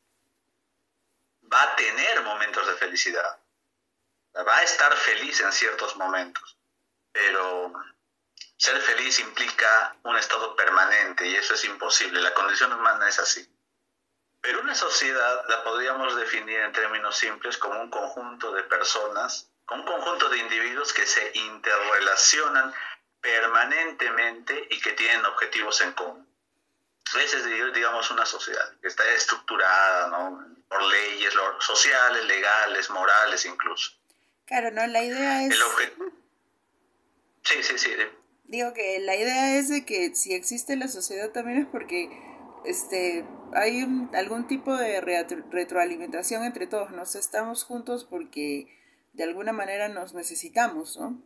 Va 1.52 1.62
a 1.62 1.76
tener 1.76 2.22
momentos 2.22 2.66
de 2.66 2.74
felicidad. 2.74 3.38
Va 4.36 4.56
a 4.56 4.62
estar 4.62 4.96
feliz 4.96 5.40
en 5.40 5.52
ciertos 5.52 5.96
momentos. 5.96 6.58
Pero 7.12 7.72
ser 8.56 8.80
feliz 8.80 9.18
implica 9.20 9.96
un 10.04 10.16
estado 10.16 10.54
permanente 10.54 11.26
y 11.26 11.36
eso 11.36 11.54
es 11.54 11.64
imposible. 11.64 12.20
La 12.20 12.34
condición 12.34 12.72
humana 12.72 13.08
es 13.08 13.18
así. 13.18 13.48
Pero 14.40 14.60
una 14.60 14.74
sociedad 14.74 15.44
la 15.48 15.62
podríamos 15.62 16.16
definir 16.16 16.60
en 16.60 16.72
términos 16.72 17.16
simples 17.16 17.58
como 17.58 17.80
un 17.80 17.90
conjunto 17.90 18.52
de 18.52 18.62
personas, 18.64 19.49
un 19.70 19.82
conjunto 19.84 20.28
de 20.28 20.38
individuos 20.38 20.92
que 20.92 21.06
se 21.06 21.30
interrelacionan 21.34 22.72
permanentemente 23.20 24.66
y 24.70 24.80
que 24.80 24.92
tienen 24.92 25.24
objetivos 25.26 25.80
en 25.82 25.92
común. 25.92 26.26
Esa 27.18 27.38
es, 27.38 27.74
digamos, 27.74 28.10
una 28.10 28.24
sociedad 28.24 28.72
que 28.80 28.88
está 28.88 29.04
estructurada 29.12 30.08
¿no? 30.08 30.44
por 30.68 30.82
leyes 30.82 31.34
sociales, 31.58 32.24
legales, 32.24 32.88
morales 32.90 33.44
incluso. 33.44 33.92
Claro, 34.46 34.70
¿no? 34.70 34.86
La 34.86 35.02
idea 35.02 35.44
es... 35.44 35.52
El 35.52 35.62
objetivo... 35.62 36.10
Sí, 37.42 37.62
sí, 37.62 37.78
sí. 37.78 37.94
Digo 38.44 38.72
que 38.74 38.98
la 39.00 39.16
idea 39.16 39.56
es 39.56 39.68
de 39.68 39.84
que 39.84 40.14
si 40.14 40.34
existe 40.34 40.76
la 40.76 40.88
sociedad 40.88 41.30
también 41.30 41.62
es 41.62 41.66
porque 41.66 42.10
este 42.64 43.24
hay 43.54 43.84
algún 44.14 44.46
tipo 44.46 44.76
de 44.76 45.00
retroalimentación 45.00 46.44
entre 46.44 46.66
todos, 46.66 46.90
nos 46.90 47.14
estamos 47.14 47.64
juntos 47.64 48.04
porque 48.04 48.79
de 49.12 49.24
alguna 49.24 49.52
manera 49.52 49.88
nos 49.88 50.14
necesitamos, 50.14 50.96
¿no? 50.96 51.22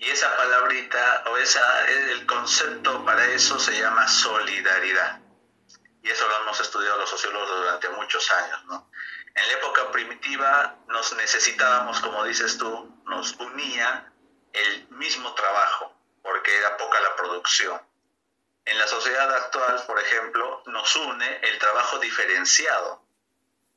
Y 0.00 0.08
esa 0.08 0.34
palabrita 0.34 1.24
o 1.26 1.36
esa, 1.36 1.86
el 1.88 2.24
concepto 2.24 3.04
para 3.04 3.26
eso 3.26 3.58
se 3.58 3.78
llama 3.78 4.08
solidaridad. 4.08 5.20
Y 6.02 6.08
eso 6.08 6.26
lo 6.26 6.42
hemos 6.42 6.58
estudiado 6.58 6.96
los 6.96 7.10
sociólogos 7.10 7.50
durante 7.50 7.90
muchos 7.90 8.30
años. 8.30 8.64
¿no? 8.64 8.90
En 9.34 9.46
la 9.46 9.52
época 9.52 9.92
primitiva 9.92 10.78
nos 10.88 11.14
necesitábamos, 11.16 12.00
como 12.00 12.24
dices 12.24 12.56
tú, 12.56 13.02
nos 13.04 13.34
unía 13.40 14.10
el 14.54 14.88
mismo 14.88 15.34
trabajo, 15.34 15.94
porque 16.22 16.56
era 16.56 16.78
poca 16.78 16.98
la 17.02 17.14
producción. 17.16 17.78
En 18.64 18.78
la 18.78 18.86
sociedad 18.86 19.30
actual, 19.34 19.84
por 19.86 20.00
ejemplo, 20.00 20.62
nos 20.64 20.96
une 20.96 21.40
el 21.42 21.58
trabajo 21.58 21.98
diferenciado. 21.98 23.04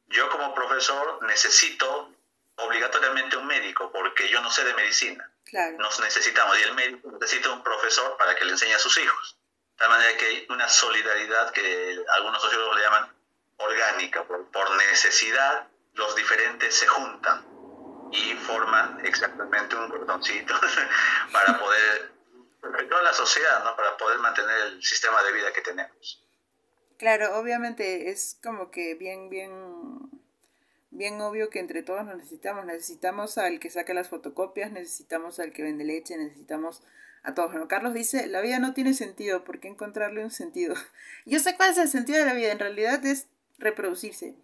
Yo 0.08 0.30
como 0.30 0.54
profesor 0.54 1.22
necesito 1.24 2.13
obligatoriamente 2.58 3.38
un 3.38 3.48
médico 3.48 3.92
porque 3.92 4.30
yo 4.30 4.42
no 4.42 4.52
sé 4.52 4.64
de 4.64 4.74
medicina. 4.74 5.30
Nos 5.78 6.00
necesitamos 6.00 6.58
y 6.60 6.64
el 6.64 6.74
médico 6.74 7.12
necesita 7.12 7.52
un 7.52 7.64
profesor 7.64 8.18
para 8.18 8.36
que 8.36 8.46
le 8.46 8.52
enseñe 8.52 8.74
a 8.74 8.80
sus 8.80 8.98
hijos. 8.98 9.38
De 9.72 9.78
tal 9.78 9.90
manera 9.90 10.18
que 10.18 10.26
hay 10.26 10.46
una 10.50 10.68
solidaridad 10.68 11.52
que 11.52 12.04
algunos 12.10 12.42
sociólogos 12.42 12.76
le 12.78 12.82
llaman 12.84 13.14
orgánica. 13.58 14.24
Por, 14.24 14.50
por 14.52 14.76
necesidad, 14.78 15.68
los 15.94 16.16
diferentes 16.16 16.74
se 16.74 16.88
juntan 16.88 17.46
y 18.12 18.34
forman 18.36 19.06
exactamente 19.06 19.76
un 19.76 19.90
cordoncito 19.90 20.54
para 21.32 21.60
poder 21.60 22.14
toda 22.90 23.04
la 23.04 23.14
sociedad, 23.14 23.64
¿no? 23.64 23.76
Para 23.76 23.98
poder 23.98 24.20
mantener 24.20 24.58
el 24.68 24.84
sistema 24.84 25.22
de 25.24 25.34
vida 25.34 25.52
que 25.52 25.62
tenemos. 25.62 26.24
Claro, 26.98 27.38
obviamente 27.38 28.10
es 28.10 28.40
como 28.42 28.72
que 28.72 28.96
bien, 28.96 29.30
bien, 29.30 29.52
bien 30.94 31.20
obvio 31.22 31.50
que 31.50 31.60
entre 31.60 31.84
todos 31.84 32.06
nos 32.06 32.18
necesitamos. 32.18 32.66
Necesitamos 32.66 33.38
al 33.38 33.60
que 33.60 33.70
saca 33.70 33.94
las 33.94 34.10
fotocopias, 34.10 34.72
necesitamos 34.72 35.40
al 35.40 35.52
que 35.52 35.64
vende 35.64 35.84
leche, 35.84 36.18
necesitamos 36.18 36.82
a 37.24 37.34
todos. 37.34 37.52
Bueno, 37.52 37.68
Carlos 37.68 37.94
dice, 37.94 38.28
la 38.28 38.42
vida 38.42 38.60
no 38.60 38.74
tiene 38.74 38.94
sentido, 38.94 39.44
¿por 39.44 39.60
qué 39.60 39.68
encontrarle 39.68 40.24
un 40.24 40.32
sentido? 40.32 40.76
Yo 41.26 41.40
sé 41.40 41.56
cuál 41.56 41.72
es 41.72 41.78
el 41.78 41.90
sentido 41.90 42.20
de 42.20 42.26
la 42.26 42.34
vida, 42.34 42.52
en 42.52 42.60
realidad 42.60 43.06
es 43.06 43.28
reproducirse. 43.58 44.36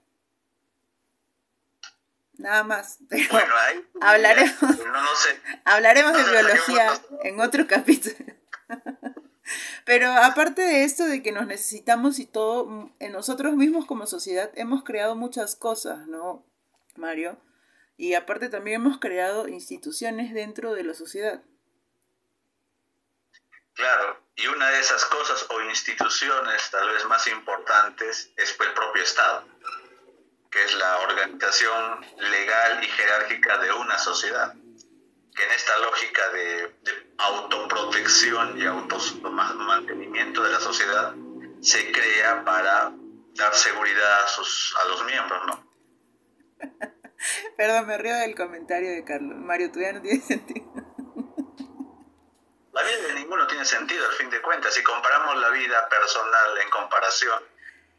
Nada 2.38 2.64
más. 2.64 3.00
bueno, 3.32 3.54
ahí, 3.68 3.86
hablaremos, 4.02 4.62
no, 4.62 5.16
sé. 5.16 5.40
hablaremos 5.66 6.14
de 6.14 6.32
biología 6.32 6.94
en 7.24 7.40
otro 7.40 7.68
capítulo. 7.68 8.16
Pero 9.86 10.12
aparte 10.12 10.62
de 10.62 10.84
esto 10.84 11.06
de 11.06 11.24
que 11.24 11.32
nos 11.32 11.48
necesitamos 11.48 12.20
y 12.20 12.26
todo, 12.26 12.92
en 13.00 13.12
nosotros 13.12 13.54
mismos 13.54 13.86
como 13.86 14.06
sociedad 14.06 14.52
hemos 14.56 14.84
creado 14.84 15.16
muchas 15.16 15.56
cosas, 15.56 16.08
¿no, 16.08 16.46
Mario? 16.96 17.38
Y 17.98 18.14
aparte 18.14 18.50
también 18.50 18.82
hemos 18.82 19.00
creado 19.00 19.48
instituciones 19.48 20.34
dentro 20.34 20.74
de 20.74 20.84
la 20.84 20.94
sociedad. 20.94 21.42
Claro, 23.74 24.22
y 24.36 24.48
una 24.48 24.70
de 24.70 24.80
esas 24.80 25.06
cosas 25.06 25.46
o 25.50 25.62
instituciones 25.62 26.70
tal 26.72 26.90
vez 26.90 27.06
más 27.06 27.28
importantes 27.28 28.32
es 28.36 28.58
el 28.60 28.74
propio 28.74 29.04
Estado 29.04 29.46
que 30.50 30.64
es 30.64 30.74
la 30.76 30.98
organización 31.00 32.06
legal 32.18 32.84
y 32.84 32.88
jerárquica 32.88 33.58
de 33.60 33.72
una 33.72 33.98
sociedad, 34.00 34.54
que 35.40 35.46
en 35.46 35.52
esta 35.52 35.78
lógica 35.80 36.30
de, 36.32 36.76
autoprotección 37.18 38.60
y 38.60 38.66
mantenimiento 38.66 40.44
de 40.44 40.52
la 40.52 40.60
sociedad 40.60 41.14
se 41.62 41.92
crea 41.92 42.44
para 42.44 42.92
dar 43.36 43.56
seguridad 43.56 44.24
a, 44.24 44.28
sus, 44.28 44.76
a 44.78 44.88
los 44.90 45.06
miembros, 45.06 45.42
¿no? 45.48 45.70
Perdón, 47.58 47.88
me 47.88 47.98
río 47.98 48.16
del 48.16 48.36
comentario 48.36 48.92
de 48.92 49.04
Carlos. 49.04 49.38
Mario, 49.38 49.72
tú 49.72 49.80
ya 49.80 49.94
no 49.94 50.02
tiene 50.02 50.22
sentido. 50.28 50.68
La 52.74 52.84
vida 52.84 53.08
de 53.08 53.14
ninguno 53.16 53.48
tiene 53.48 53.66
sentido, 53.66 54.06
al 54.06 54.16
fin 54.16 54.30
de 54.30 54.42
cuentas. 54.42 54.74
Si 54.74 54.84
comparamos 54.84 55.38
la 55.38 55.50
vida 55.50 55.88
personal 55.90 56.58
en 56.64 56.70
comparación 56.70 57.44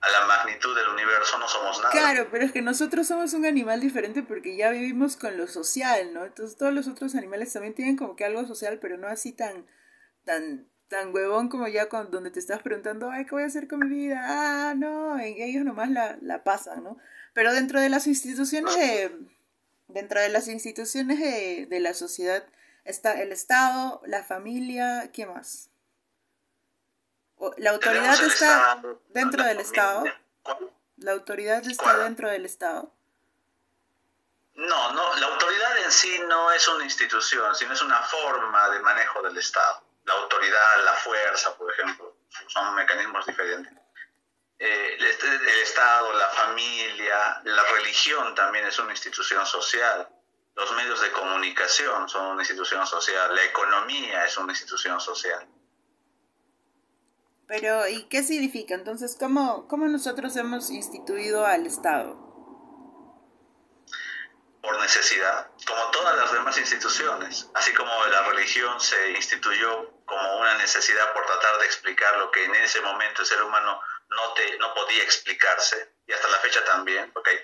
a 0.01 0.09
la 0.09 0.27
magnitud 0.27 0.75
del 0.75 0.89
universo 0.89 1.39
no 1.39 1.47
somos 1.47 1.79
nada. 1.79 1.91
Claro, 1.91 2.29
pero 2.31 2.45
es 2.45 2.53
que 2.53 2.63
nosotros 2.63 3.07
somos 3.07 3.35
un 3.35 3.45
animal 3.45 3.81
diferente 3.81 4.23
porque 4.23 4.57
ya 4.57 4.71
vivimos 4.71 5.17
con 5.17 5.37
lo 5.37 5.47
social, 5.47 6.15
¿no? 6.15 6.25
Entonces 6.25 6.57
todos 6.57 6.73
los 6.73 6.89
otros 6.89 7.15
animales 7.15 7.53
también 7.53 7.75
tienen 7.75 7.97
como 7.97 8.17
que 8.17 8.25
algo 8.25 8.47
social, 8.47 8.79
pero 8.81 8.97
no 8.97 9.09
así 9.09 9.33
tan, 9.33 9.67
tan, 10.25 10.69
tan 10.89 11.15
huevón 11.15 11.49
como 11.49 11.69
ya 11.69 11.89
con, 11.89 12.11
donde 12.11 12.31
te 12.31 12.39
estás 12.39 12.63
preguntando, 12.63 13.11
ay, 13.11 13.27
¿qué 13.27 13.33
voy 13.33 13.43
a 13.43 13.47
hacer 13.47 13.69
con 13.69 13.81
mi 13.81 13.89
vida? 13.89 14.23
Ah, 14.25 14.75
no, 14.75 15.19
ellos 15.19 15.65
nomás 15.65 15.91
la, 15.91 16.17
la 16.23 16.45
pasan, 16.45 16.83
¿no? 16.83 16.97
Pero 17.35 17.53
dentro 17.53 17.79
de 17.81 17.91
las 17.91 18.07
instituciones 18.07 18.75
de, 18.77 19.13
dentro 19.89 20.21
de 20.21 20.31
las 20.31 20.49
instituciones 20.49 21.21
de, 21.21 21.67
de 21.67 21.81
la 21.81 21.93
sociedad 21.93 22.45
está 22.85 23.21
el 23.21 23.33
Estado, 23.33 24.01
la 24.07 24.25
familia, 24.25 25.11
¿qué 25.13 25.27
más? 25.27 25.70
¿La 27.57 27.71
autoridad 27.71 28.21
está 28.23 28.83
dentro 29.09 29.43
del 29.45 29.61
Estado? 29.61 30.05
¿La 30.99 31.13
autoridad 31.13 31.67
está 31.67 31.97
dentro 31.99 32.29
del 32.29 32.45
Estado? 32.45 32.93
No, 34.55 34.93
no, 34.93 35.17
la 35.17 35.27
autoridad 35.27 35.79
en 35.79 35.91
sí 35.91 36.21
no 36.29 36.53
es 36.53 36.69
una 36.69 36.85
institución, 36.85 37.55
sino 37.55 37.73
es 37.73 37.81
una 37.81 38.03
forma 38.03 38.69
de 38.71 38.81
manejo 38.81 39.23
del 39.23 39.39
Estado. 39.39 39.83
La 40.05 40.13
autoridad, 40.15 40.85
la 40.85 40.93
fuerza, 40.95 41.57
por 41.57 41.73
ejemplo, 41.73 42.15
son 42.49 42.75
mecanismos 42.75 43.25
diferentes. 43.25 43.73
Eh, 44.59 44.97
el, 44.99 45.07
el 45.07 45.59
Estado, 45.61 46.13
la 46.13 46.29
familia, 46.29 47.41
la 47.45 47.63
religión 47.73 48.35
también 48.35 48.67
es 48.67 48.79
una 48.79 48.91
institución 48.91 49.47
social. 49.47 50.07
Los 50.55 50.71
medios 50.73 51.01
de 51.01 51.11
comunicación 51.13 52.07
son 52.07 52.27
una 52.27 52.43
institución 52.43 52.87
social. 52.87 53.35
La 53.35 53.45
economía 53.45 54.27
es 54.27 54.37
una 54.37 54.53
institución 54.53 55.01
social. 55.01 55.49
Pero, 57.51 57.89
¿y 57.89 58.05
qué 58.05 58.23
significa? 58.23 58.75
Entonces, 58.75 59.17
¿cómo, 59.19 59.67
cómo 59.67 59.89
nosotros 59.89 60.37
hemos 60.37 60.71
instituido 60.71 61.45
al 61.45 61.67
Estado? 61.67 62.15
Por 64.63 64.81
necesidad, 64.81 65.51
como 65.67 65.91
todas 65.91 66.17
las 66.17 66.33
demás 66.33 66.57
instituciones, 66.59 67.51
así 67.55 67.75
como 67.75 67.91
la 68.07 68.23
religión 68.29 68.81
se 68.81 69.11
instituyó 69.11 69.91
como 70.05 70.39
una 70.39 70.59
necesidad 70.59 71.13
por 71.13 71.27
tratar 71.27 71.59
de 71.59 71.67
explicar 71.67 72.19
lo 72.19 72.31
que 72.31 72.45
en 72.45 72.55
ese 72.55 72.81
momento 72.83 73.23
el 73.23 73.27
ser 73.27 73.43
humano 73.43 73.81
no, 74.11 74.33
te, 74.35 74.57
no 74.59 74.73
podía 74.73 75.03
explicarse, 75.03 75.97
y 76.07 76.13
hasta 76.13 76.29
la 76.29 76.39
fecha 76.39 76.65
también, 76.67 77.11
porque 77.13 77.31
hay 77.31 77.39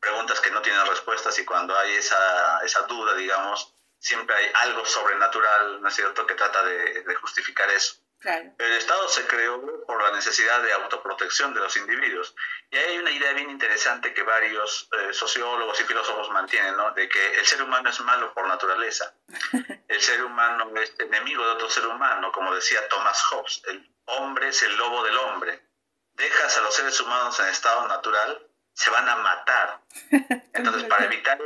preguntas 0.00 0.40
que 0.40 0.52
no 0.52 0.62
tienen 0.62 0.86
respuestas 0.86 1.38
y 1.38 1.44
cuando 1.44 1.76
hay 1.76 1.96
esa, 1.96 2.60
esa 2.64 2.80
duda, 2.86 3.14
digamos, 3.14 3.74
siempre 3.98 4.34
hay 4.36 4.50
algo 4.62 4.86
sobrenatural, 4.86 5.82
¿no 5.82 5.88
es 5.88 5.94
cierto?, 5.94 6.26
que 6.26 6.34
trata 6.34 6.62
de, 6.62 7.02
de 7.02 7.14
justificar 7.16 7.68
eso. 7.72 8.03
El 8.24 8.72
Estado 8.72 9.08
se 9.08 9.26
creó 9.26 9.84
por 9.86 10.02
la 10.02 10.12
necesidad 10.12 10.62
de 10.62 10.72
autoprotección 10.72 11.52
de 11.52 11.60
los 11.60 11.76
individuos. 11.76 12.34
Y 12.70 12.76
hay 12.76 12.98
una 12.98 13.10
idea 13.10 13.32
bien 13.32 13.50
interesante 13.50 14.14
que 14.14 14.22
varios 14.22 14.88
eh, 14.92 15.12
sociólogos 15.12 15.78
y 15.80 15.84
filósofos 15.84 16.30
mantienen, 16.30 16.76
¿no? 16.76 16.92
De 16.92 17.08
que 17.08 17.38
el 17.38 17.46
ser 17.46 17.62
humano 17.62 17.90
es 17.90 18.00
malo 18.00 18.32
por 18.32 18.46
naturaleza. 18.48 19.14
El 19.88 20.00
ser 20.00 20.24
humano 20.24 20.72
es 20.80 20.92
enemigo 20.98 21.44
de 21.44 21.52
otro 21.52 21.70
ser 21.70 21.86
humano, 21.86 22.32
como 22.32 22.52
decía 22.54 22.88
Thomas 22.88 23.22
Hobbes. 23.24 23.62
El 23.66 23.94
hombre 24.06 24.48
es 24.48 24.62
el 24.62 24.76
lobo 24.76 25.04
del 25.04 25.16
hombre. 25.18 25.62
Dejas 26.14 26.58
a 26.58 26.62
los 26.62 26.74
seres 26.74 27.00
humanos 27.00 27.38
en 27.40 27.46
estado 27.46 27.86
natural, 27.86 28.44
se 28.72 28.90
van 28.90 29.08
a 29.08 29.16
matar. 29.16 29.80
Entonces, 30.52 30.84
para 30.84 31.04
evitar 31.04 31.38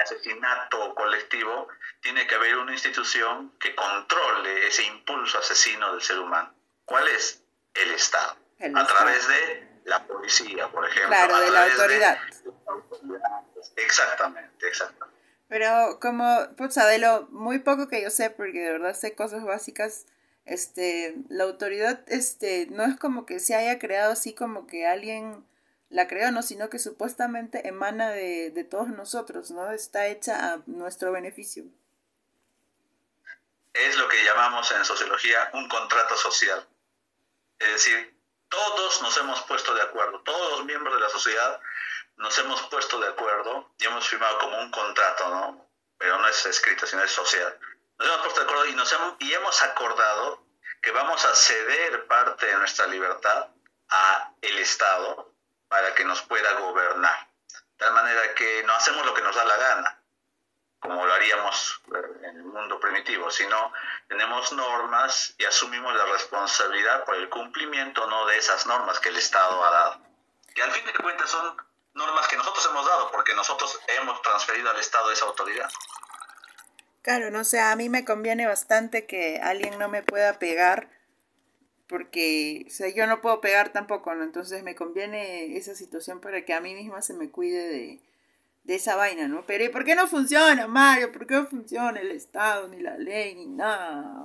asesinato 0.00 0.94
colectivo, 0.94 1.68
tiene 2.00 2.26
que 2.26 2.34
haber 2.34 2.56
una 2.56 2.72
institución 2.72 3.52
que 3.58 3.74
controle 3.74 4.66
ese 4.66 4.84
impulso 4.84 5.38
asesino 5.38 5.92
del 5.92 6.02
ser 6.02 6.18
humano. 6.18 6.52
¿Cuál 6.84 7.08
es? 7.08 7.42
El 7.74 7.92
Estado. 7.92 8.36
a 8.74 8.86
través 8.86 9.28
de 9.28 9.68
la 9.84 10.06
policía, 10.06 10.68
por 10.68 10.86
ejemplo. 10.88 11.08
Claro, 11.08 11.40
de 11.40 11.50
la 11.50 11.64
autoridad. 11.64 12.18
Exactamente, 13.76 14.68
exactamente. 14.68 15.16
Pero 15.48 15.98
como, 16.00 16.48
pues, 16.56 16.74
de 16.74 16.98
lo 16.98 17.26
muy 17.30 17.58
poco 17.58 17.88
que 17.88 18.02
yo 18.02 18.10
sé, 18.10 18.30
porque 18.30 18.60
de 18.60 18.72
verdad 18.72 18.94
sé 18.94 19.14
cosas 19.14 19.44
básicas, 19.44 20.06
este, 20.44 21.16
la 21.28 21.44
autoridad, 21.44 22.02
este, 22.06 22.66
no 22.70 22.84
es 22.84 22.96
como 22.96 23.26
que 23.26 23.40
se 23.40 23.54
haya 23.54 23.78
creado 23.78 24.12
así 24.12 24.34
como 24.34 24.66
que 24.66 24.86
alguien 24.86 25.44
la 25.90 26.08
creó, 26.08 26.30
no, 26.30 26.42
sino 26.42 26.70
que 26.70 26.78
supuestamente 26.78 27.68
emana 27.68 28.10
de, 28.10 28.50
de 28.50 28.64
todos 28.64 28.88
nosotros, 28.88 29.50
¿no? 29.50 29.70
Está 29.70 30.06
hecha 30.06 30.52
a 30.52 30.62
nuestro 30.66 31.12
beneficio 31.12 31.64
es 33.72 33.96
lo 33.96 34.08
que 34.08 34.24
llamamos 34.24 34.70
en 34.72 34.84
sociología 34.84 35.50
un 35.54 35.68
contrato 35.68 36.16
social. 36.16 36.66
Es 37.58 37.72
decir, 37.72 38.16
todos 38.48 39.02
nos 39.02 39.16
hemos 39.18 39.42
puesto 39.42 39.74
de 39.74 39.82
acuerdo, 39.82 40.20
todos 40.22 40.58
los 40.58 40.64
miembros 40.64 40.94
de 40.94 41.00
la 41.00 41.08
sociedad 41.08 41.60
nos 42.16 42.36
hemos 42.38 42.60
puesto 42.62 42.98
de 43.00 43.08
acuerdo 43.08 43.72
y 43.78 43.86
hemos 43.86 44.06
firmado 44.08 44.38
como 44.38 44.60
un 44.60 44.70
contrato, 44.70 45.28
¿no? 45.28 45.70
Pero 45.98 46.18
no 46.18 46.28
es 46.28 46.44
escrito, 46.46 46.86
sino 46.86 47.02
es 47.02 47.10
social. 47.10 47.58
Nos 47.98 48.08
hemos 48.08 48.20
puesto 48.22 48.40
de 48.40 48.46
acuerdo 48.46 48.66
y, 48.66 48.74
nos 48.74 48.92
hemos, 48.92 49.14
y 49.20 49.32
hemos 49.32 49.62
acordado 49.62 50.44
que 50.82 50.90
vamos 50.90 51.24
a 51.24 51.34
ceder 51.34 52.06
parte 52.06 52.46
de 52.46 52.56
nuestra 52.56 52.86
libertad 52.86 53.48
a 53.88 54.32
el 54.40 54.58
Estado 54.58 55.29
para 55.70 55.94
que 55.94 56.04
nos 56.04 56.20
pueda 56.22 56.52
gobernar. 56.60 57.28
De 57.48 57.86
tal 57.86 57.94
manera 57.94 58.34
que 58.34 58.62
no 58.64 58.74
hacemos 58.74 59.06
lo 59.06 59.14
que 59.14 59.22
nos 59.22 59.34
da 59.34 59.44
la 59.46 59.56
gana 59.56 60.00
como 60.80 61.04
lo 61.04 61.12
haríamos 61.12 61.82
eh, 61.94 62.26
en 62.28 62.36
el 62.36 62.44
mundo 62.44 62.80
primitivo, 62.80 63.30
sino 63.30 63.72
tenemos 64.08 64.50
normas 64.52 65.34
y 65.38 65.44
asumimos 65.44 65.94
la 65.94 66.06
responsabilidad 66.06 67.04
por 67.04 67.14
el 67.16 67.28
cumplimiento 67.28 68.06
no 68.06 68.26
de 68.26 68.38
esas 68.38 68.66
normas 68.66 68.98
que 68.98 69.10
el 69.10 69.16
Estado 69.16 69.62
ha 69.62 69.70
dado. 69.70 70.00
Que 70.54 70.62
al 70.62 70.72
fin 70.72 70.84
de 70.86 70.94
cuentas 70.94 71.30
son 71.30 71.56
normas 71.92 72.26
que 72.28 72.36
nosotros 72.36 72.66
hemos 72.70 72.86
dado 72.86 73.10
porque 73.12 73.34
nosotros 73.34 73.78
hemos 73.98 74.20
transferido 74.22 74.70
al 74.70 74.78
Estado 74.78 75.12
esa 75.12 75.26
autoridad. 75.26 75.68
Claro, 77.02 77.30
no 77.30 77.44
sé, 77.44 77.60
a 77.60 77.76
mí 77.76 77.88
me 77.88 78.04
conviene 78.04 78.46
bastante 78.46 79.06
que 79.06 79.40
alguien 79.42 79.78
no 79.78 79.88
me 79.88 80.02
pueda 80.02 80.38
pegar 80.38 80.88
porque, 81.90 82.66
o 82.68 82.70
sea, 82.70 82.88
yo 82.88 83.04
no 83.08 83.20
puedo 83.20 83.40
pegar 83.40 83.72
tampoco, 83.72 84.14
¿no? 84.14 84.22
Entonces 84.22 84.62
me 84.62 84.76
conviene 84.76 85.56
esa 85.56 85.74
situación 85.74 86.20
para 86.20 86.44
que 86.44 86.54
a 86.54 86.60
mí 86.60 86.72
misma 86.72 87.02
se 87.02 87.14
me 87.14 87.30
cuide 87.30 87.66
de, 87.66 88.00
de 88.62 88.74
esa 88.76 88.94
vaina, 88.94 89.26
¿no? 89.26 89.44
Pero 89.44 89.64
¿y 89.64 89.70
por 89.70 89.84
qué 89.84 89.96
no 89.96 90.06
funciona, 90.06 90.68
Mario? 90.68 91.10
¿Por 91.10 91.26
qué 91.26 91.34
no 91.34 91.48
funciona 91.48 92.00
el 92.00 92.12
Estado, 92.12 92.68
ni 92.68 92.80
la 92.80 92.96
ley, 92.96 93.34
ni 93.34 93.46
nada? 93.46 94.24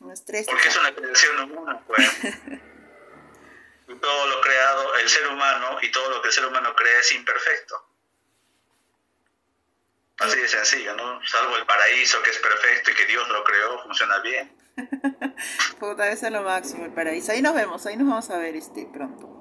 No 0.00 0.12
estrés. 0.12 0.46
Porque 0.46 0.68
es 0.68 0.76
una 0.76 0.92
creación 0.92 1.52
humana, 1.52 1.80
pues. 1.86 2.10
todo 4.00 4.26
lo 4.26 4.40
creado, 4.40 4.96
el 4.96 5.08
ser 5.08 5.28
humano 5.28 5.78
y 5.82 5.92
todo 5.92 6.10
lo 6.10 6.20
que 6.20 6.28
el 6.28 6.34
ser 6.34 6.46
humano 6.46 6.74
crea 6.74 6.98
es 6.98 7.12
imperfecto. 7.12 7.80
Así 10.18 10.40
de 10.40 10.48
sencillo, 10.48 10.96
¿no? 10.96 11.24
Salvo 11.24 11.56
el 11.56 11.64
paraíso 11.64 12.20
que 12.22 12.30
es 12.30 12.38
perfecto 12.38 12.90
y 12.90 12.94
que 12.94 13.06
Dios 13.06 13.28
lo 13.28 13.44
creó, 13.44 13.80
funciona 13.84 14.18
bien. 14.18 14.63
Puta, 15.80 16.08
eso 16.10 16.26
es 16.26 16.32
lo 16.32 16.42
máximo, 16.42 16.84
el 16.84 16.92
paraíso. 16.92 17.32
Ahí 17.32 17.42
nos 17.42 17.54
vemos, 17.54 17.84
ahí 17.86 17.96
nos 17.96 18.08
vamos 18.08 18.30
a 18.30 18.38
ver 18.38 18.56
este 18.56 18.86
pronto. 18.86 19.34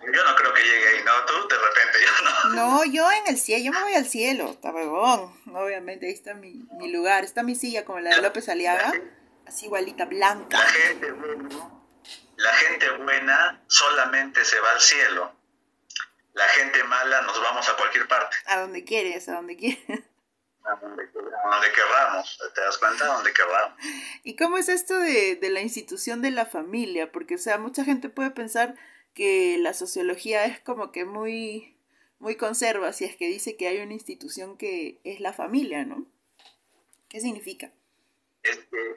Yo 0.00 0.24
no 0.24 0.34
creo 0.36 0.54
que 0.54 0.62
llegue 0.62 0.88
ahí, 0.88 1.04
¿no? 1.04 1.12
Tú 1.26 1.48
de 1.48 1.56
repente, 1.56 1.98
yo 2.02 2.24
no. 2.24 2.54
No, 2.54 2.84
yo 2.84 3.10
en 3.12 3.26
el 3.26 3.38
cielo, 3.38 3.64
yo 3.64 3.72
me 3.72 3.82
voy 3.82 3.94
al 3.94 4.06
cielo, 4.06 4.50
está 4.50 4.72
bebón. 4.72 5.34
Obviamente, 5.54 6.06
ahí 6.06 6.12
está 6.12 6.34
mi, 6.34 6.66
mi 6.78 6.90
lugar, 6.90 7.24
está 7.24 7.42
mi 7.42 7.54
silla 7.54 7.84
como 7.84 8.00
la 8.00 8.16
de 8.16 8.22
López 8.22 8.48
Aliaga, 8.48 8.92
así 9.46 9.66
igualita, 9.66 10.06
blanca. 10.06 10.56
La 10.56 10.64
gente 10.66 11.12
buena, 11.12 11.48
la 12.36 12.54
gente 12.54 12.90
buena 12.92 13.62
solamente 13.66 14.44
se 14.44 14.58
va 14.60 14.70
al 14.72 14.80
cielo. 14.80 15.36
La 16.32 16.48
gente 16.50 16.84
mala 16.84 17.22
nos 17.22 17.42
vamos 17.42 17.68
a 17.68 17.76
cualquier 17.76 18.06
parte. 18.06 18.36
A 18.46 18.60
donde 18.60 18.84
quieres, 18.84 19.28
a 19.28 19.32
donde 19.34 19.56
quieres. 19.56 20.04
A 20.64 20.76
donde, 20.76 21.08
querramos, 21.74 22.38
¿te 22.54 22.60
das 22.60 22.78
cuenta? 22.78 23.06
Donde 23.06 23.32
querramos. 23.32 23.78
¿Y 24.22 24.36
cómo 24.36 24.58
es 24.58 24.68
esto 24.68 24.98
de, 24.98 25.36
de 25.36 25.50
la 25.50 25.60
institución 25.60 26.22
de 26.22 26.30
la 26.30 26.46
familia? 26.46 27.12
Porque, 27.12 27.36
o 27.36 27.38
sea, 27.38 27.58
mucha 27.58 27.84
gente 27.84 28.08
puede 28.08 28.30
pensar 28.30 28.74
que 29.14 29.56
la 29.58 29.74
sociología 29.74 30.44
es 30.44 30.60
como 30.60 30.92
que 30.92 31.04
muy, 31.04 31.76
muy 32.18 32.36
conserva, 32.36 32.92
si 32.92 33.04
es 33.04 33.16
que 33.16 33.26
dice 33.26 33.56
que 33.56 33.68
hay 33.68 33.78
una 33.78 33.94
institución 33.94 34.56
que 34.56 35.00
es 35.04 35.20
la 35.20 35.32
familia, 35.32 35.84
¿no? 35.84 36.06
¿Qué 37.08 37.20
significa? 37.20 37.72
Es 38.42 38.56
que, 38.56 38.96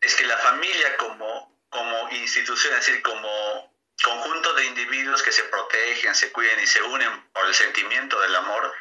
es 0.00 0.14
que 0.16 0.26
la 0.26 0.36
familia 0.38 0.96
como, 0.98 1.56
como 1.70 2.10
institución, 2.10 2.74
es 2.74 2.86
decir, 2.86 3.02
como 3.02 3.72
conjunto 4.02 4.52
de 4.54 4.66
individuos 4.66 5.22
que 5.22 5.32
se 5.32 5.44
protegen, 5.44 6.14
se 6.14 6.32
cuiden 6.32 6.60
y 6.60 6.66
se 6.66 6.82
unen 6.82 7.10
por 7.32 7.46
el 7.46 7.54
sentimiento 7.54 8.20
del 8.20 8.34
amor, 8.34 8.72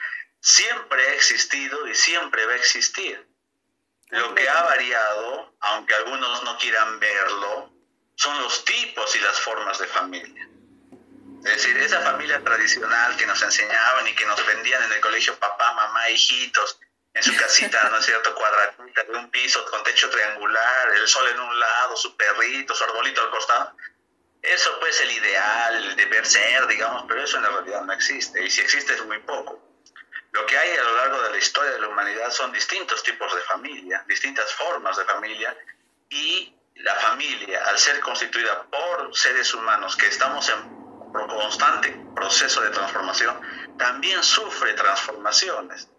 siempre 0.42 1.08
ha 1.08 1.14
existido 1.14 1.88
y 1.88 1.96
siempre 1.96 2.46
va 2.46 2.54
a 2.54 2.58
existir. 2.58 3.28
Lo 4.10 4.36
que 4.36 4.50
ha 4.50 4.64
variado, 4.64 5.56
aunque 5.62 5.94
algunos 5.96 6.44
no 6.44 6.58
quieran 6.58 7.00
verlo, 7.00 7.72
son 8.16 8.42
los 8.42 8.66
tipos 8.66 9.16
y 9.16 9.20
las 9.20 9.40
formas 9.40 9.80
de 9.80 9.88
familia. 9.88 10.48
Es 11.46 11.56
decir, 11.56 11.78
esa 11.78 12.02
familia 12.02 12.44
tradicional 12.44 13.16
que 13.18 13.26
nos 13.26 13.42
enseñaban 13.42 14.08
y 14.08 14.14
que 14.14 14.26
nos 14.26 14.46
vendían 14.46 14.84
en 14.84 14.92
el 14.92 15.02
colegio 15.02 15.40
papá, 15.40 15.74
mamá, 15.74 16.10
hijitos, 16.10 16.80
en 17.14 17.24
su 17.24 17.36
casita, 17.36 17.90
¿no 17.90 17.98
es 17.98 18.06
cierto?, 18.06 18.36
cuadradita, 18.36 19.04
de 19.04 19.18
un 19.18 19.30
piso 19.32 19.66
con 19.66 19.84
techo 19.84 20.10
triangular, 20.10 20.94
el 20.94 21.08
sol 21.08 21.28
en 21.28 21.40
un 21.40 21.60
lado, 21.60 21.96
su 21.96 22.16
perrito, 22.16 22.76
su 22.76 22.84
arbolito 22.84 23.22
al 23.22 23.32
costado. 23.32 23.76
Eso 24.42 24.80
pues 24.80 25.00
el 25.02 25.12
ideal, 25.12 25.76
el 25.76 25.96
deber 25.96 26.26
ser, 26.26 26.68
digamos, 26.68 27.06
pero 27.08 27.24
eso 27.24 27.38
en 27.38 27.44
la 27.44 27.50
realidad 27.50 27.82
no 27.84 27.94
existe, 27.94 28.44
y 28.44 28.50
si 28.50 28.62
existe 28.62 28.94
es 28.94 29.06
muy 29.06 29.20
poco. 29.20 29.71
Lo 30.32 30.46
que 30.46 30.58
hay 30.58 30.78
a 30.78 30.84
lo 30.84 30.96
largo 30.96 31.22
de 31.24 31.32
la 31.32 31.38
historia 31.38 31.72
de 31.72 31.80
la 31.80 31.88
humanidad 31.90 32.32
son 32.32 32.52
distintos 32.52 33.04
tipos 33.04 33.34
de 33.36 33.42
familia, 33.42 34.04
distintas 34.08 34.54
formas 34.54 34.96
de 34.98 35.06
familia, 35.06 35.58
y 36.10 36.54
la 36.76 36.96
familia, 36.96 37.64
al 37.66 37.78
ser 37.78 38.00
constituida 38.00 38.64
por 38.64 39.16
seres 39.16 39.54
humanos 39.54 39.96
que 39.96 40.08
estamos 40.08 40.48
en 40.50 40.82
constante 41.12 41.90
proceso 42.16 42.62
de 42.62 42.70
transformación, 42.70 43.40
también 43.78 44.24
sufre 44.24 44.74
transformaciones. 44.74 45.90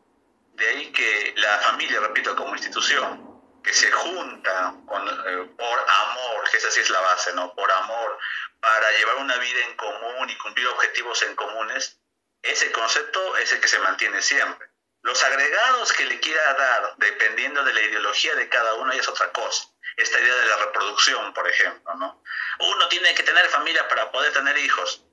De 0.54 0.68
ahí 0.68 0.92
que 0.92 1.34
la 1.36 1.58
familia, 1.58 2.00
repito, 2.00 2.34
como 2.36 2.54
institución, 2.54 3.32
que 3.62 3.72
se 3.72 3.90
junta 3.90 4.74
con, 4.86 5.08
eh, 5.08 5.50
por 5.56 5.78
amor, 5.78 6.50
que 6.50 6.56
esa 6.56 6.70
sí 6.70 6.80
es 6.80 6.90
la 6.90 7.00
base, 7.00 7.32
¿no? 7.34 7.54
Por 7.54 7.70
amor, 7.70 8.18
para 8.60 8.90
llevar 8.98 9.16
una 9.16 9.36
vida 9.36 9.60
en 9.68 9.76
común 9.76 10.28
y 10.28 10.38
cumplir 10.38 10.66
objetivos 10.68 11.22
en 11.22 11.36
comunes, 11.36 12.01
ese 12.42 12.72
concepto 12.72 13.36
es 13.36 13.52
el 13.52 13.60
que 13.60 13.68
se 13.68 13.78
mantiene 13.78 14.20
siempre. 14.20 14.68
Los 15.02 15.22
agregados 15.24 15.92
que 15.92 16.04
le 16.04 16.20
quiera 16.20 16.54
dar, 16.54 16.94
dependiendo 16.98 17.64
de 17.64 17.72
la 17.72 17.82
ideología 17.82 18.34
de 18.34 18.48
cada 18.48 18.74
uno, 18.74 18.92
es 18.92 19.08
otra 19.08 19.32
cosa. 19.32 19.64
Esta 19.96 20.20
idea 20.20 20.34
de 20.34 20.46
la 20.46 20.56
reproducción, 20.66 21.34
por 21.34 21.48
ejemplo, 21.48 21.94
¿no? 21.96 22.22
Uno 22.60 22.88
tiene 22.88 23.14
que 23.14 23.22
tener 23.22 23.46
familia 23.46 23.88
para 23.88 24.10
poder 24.10 24.32
tener 24.32 24.56
hijos. 24.58 25.04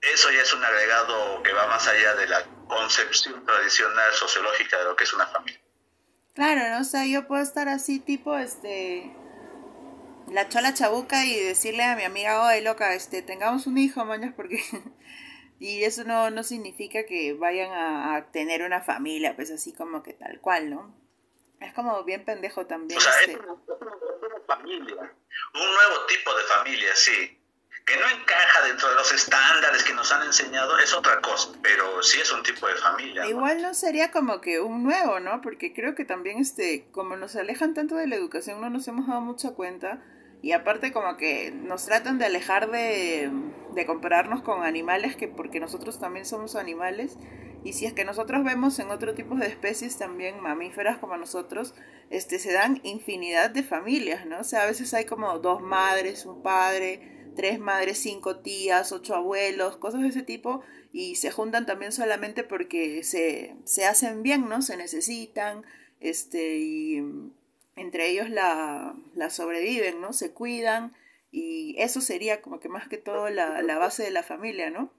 Eso 0.00 0.30
ya 0.30 0.42
es 0.42 0.52
un 0.52 0.64
agregado 0.64 1.42
que 1.42 1.52
va 1.52 1.66
más 1.68 1.86
allá 1.86 2.14
de 2.14 2.26
la 2.26 2.44
concepción 2.66 3.44
tradicional 3.44 4.12
sociológica 4.14 4.78
de 4.78 4.84
lo 4.84 4.96
que 4.96 5.04
es 5.04 5.12
una 5.12 5.26
familia. 5.26 5.60
Claro, 6.34 6.68
¿no? 6.70 6.80
O 6.80 6.84
sea, 6.84 7.06
yo 7.06 7.26
puedo 7.28 7.42
estar 7.42 7.68
así, 7.68 8.00
tipo, 8.00 8.36
este, 8.36 9.14
la 10.28 10.48
chola 10.48 10.74
chabuca 10.74 11.24
y 11.24 11.38
decirle 11.38 11.84
a 11.84 11.94
mi 11.94 12.04
amiga, 12.04 12.42
oye, 12.46 12.62
loca, 12.62 12.94
este, 12.94 13.22
tengamos 13.22 13.66
un 13.66 13.78
hijo, 13.78 14.04
mañas, 14.04 14.32
porque... 14.34 14.62
y 15.62 15.84
eso 15.84 16.02
no, 16.02 16.30
no 16.30 16.42
significa 16.42 17.06
que 17.06 17.34
vayan 17.34 17.70
a, 17.72 18.26
tener 18.32 18.62
una 18.62 18.80
familia, 18.80 19.36
pues 19.36 19.50
así 19.52 19.72
como 19.72 20.02
que 20.02 20.12
tal 20.12 20.40
cual, 20.40 20.70
¿no? 20.70 20.92
Es 21.60 21.72
como 21.72 22.02
bien 22.02 22.24
pendejo 22.24 22.66
también. 22.66 22.98
O 22.98 23.00
sea, 23.00 23.12
este... 23.20 23.34
es 23.34 23.38
una 23.38 24.40
familia, 24.46 24.96
un 25.54 25.74
nuevo 25.74 26.06
tipo 26.08 26.34
de 26.34 26.42
familia, 26.44 26.96
sí 26.96 27.38
que 27.84 27.96
no 27.96 28.08
encaja 28.08 28.64
dentro 28.66 28.88
de 28.88 28.94
los 28.94 29.12
estándares 29.12 29.82
que 29.82 29.92
nos 29.92 30.12
han 30.12 30.24
enseñado 30.24 30.78
es 30.78 30.94
otra 30.94 31.20
cosa, 31.20 31.50
pero 31.62 32.02
sí 32.02 32.20
es 32.20 32.30
un 32.30 32.42
tipo 32.42 32.66
de 32.68 32.76
familia. 32.76 33.26
Igual 33.26 33.60
no 33.60 33.74
sería 33.74 34.12
como 34.12 34.40
que 34.40 34.60
un 34.60 34.84
nuevo, 34.84 35.18
¿no? 35.18 35.40
Porque 35.40 35.72
creo 35.72 35.94
que 35.94 36.04
también, 36.04 36.38
este, 36.38 36.86
como 36.92 37.16
nos 37.16 37.34
alejan 37.34 37.74
tanto 37.74 37.96
de 37.96 38.06
la 38.06 38.14
educación, 38.14 38.60
no 38.60 38.70
nos 38.70 38.86
hemos 38.86 39.08
dado 39.08 39.20
mucha 39.20 39.50
cuenta. 39.50 40.00
Y 40.42 40.52
aparte 40.52 40.92
como 40.92 41.16
que 41.16 41.52
nos 41.52 41.86
tratan 41.86 42.18
de 42.18 42.26
alejar 42.26 42.70
de, 42.70 43.30
de 43.74 43.86
compararnos 43.86 44.42
con 44.42 44.64
animales, 44.64 45.16
que 45.16 45.28
porque 45.28 45.60
nosotros 45.60 46.00
también 46.00 46.26
somos 46.26 46.56
animales. 46.56 47.16
Y 47.64 47.74
si 47.74 47.86
es 47.86 47.92
que 47.92 48.04
nosotros 48.04 48.42
vemos 48.42 48.78
en 48.80 48.90
otro 48.90 49.14
tipo 49.14 49.36
de 49.36 49.46
especies 49.46 49.96
también 49.96 50.40
mamíferas 50.40 50.98
como 50.98 51.16
nosotros, 51.16 51.74
este, 52.10 52.40
se 52.40 52.52
dan 52.52 52.80
infinidad 52.82 53.50
de 53.50 53.62
familias, 53.62 54.26
¿no? 54.26 54.40
O 54.40 54.44
sea, 54.44 54.64
a 54.64 54.66
veces 54.66 54.92
hay 54.94 55.04
como 55.04 55.38
dos 55.38 55.62
madres, 55.62 56.26
un 56.26 56.42
padre, 56.42 57.30
tres 57.36 57.60
madres, 57.60 57.98
cinco 57.98 58.40
tías, 58.40 58.90
ocho 58.90 59.14
abuelos, 59.14 59.76
cosas 59.76 60.02
de 60.02 60.08
ese 60.08 60.22
tipo, 60.22 60.62
y 60.92 61.16
se 61.16 61.30
juntan 61.30 61.66
también 61.66 61.92
solamente 61.92 62.42
porque 62.42 63.04
se, 63.04 63.54
se 63.64 63.84
hacen 63.86 64.24
bien, 64.24 64.48
¿no? 64.48 64.60
Se 64.60 64.76
necesitan, 64.76 65.64
este, 66.00 67.04
entre 67.76 68.08
ellos 68.08 68.28
la, 68.30 68.94
la 69.14 69.30
sobreviven, 69.30 70.00
¿no? 70.00 70.12
Se 70.12 70.32
cuidan, 70.32 70.96
y 71.30 71.74
eso 71.78 72.00
sería 72.00 72.42
como 72.42 72.60
que 72.60 72.68
más 72.68 72.88
que 72.88 72.98
todo 72.98 73.28
la, 73.30 73.62
la 73.62 73.78
base 73.78 74.02
de 74.02 74.10
la 74.10 74.22
familia, 74.22 74.70
¿no? 74.70 74.92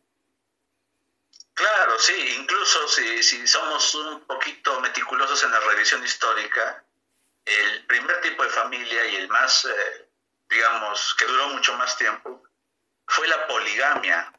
Claro, 1.53 1.99
sí, 1.99 2.13
incluso 2.39 2.87
si, 2.87 3.21
si 3.21 3.45
somos 3.45 3.93
un 3.93 4.21
poquito 4.21 4.81
meticulosos 4.81 5.43
en 5.43 5.51
la 5.51 5.59
revisión 5.59 6.03
histórica, 6.03 6.83
el 7.45 7.85
primer 7.85 8.21
tipo 8.21 8.43
de 8.43 8.49
familia 8.49 9.05
y 9.07 9.15
el 9.17 9.27
más 9.27 9.65
eh, 9.65 10.09
digamos, 10.53 11.15
que 11.15 11.25
duró 11.25 11.49
mucho 11.49 11.73
más 11.75 11.97
tiempo, 11.97 12.43
fue 13.07 13.27
la 13.27 13.47
poligamia. 13.47 14.33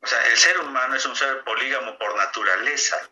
O 0.00 0.06
sea, 0.06 0.26
el 0.26 0.36
ser 0.36 0.58
humano 0.60 0.94
es 0.94 1.04
un 1.06 1.16
ser 1.16 1.44
polígamo 1.44 1.98
por 1.98 2.16
naturaleza, 2.16 3.08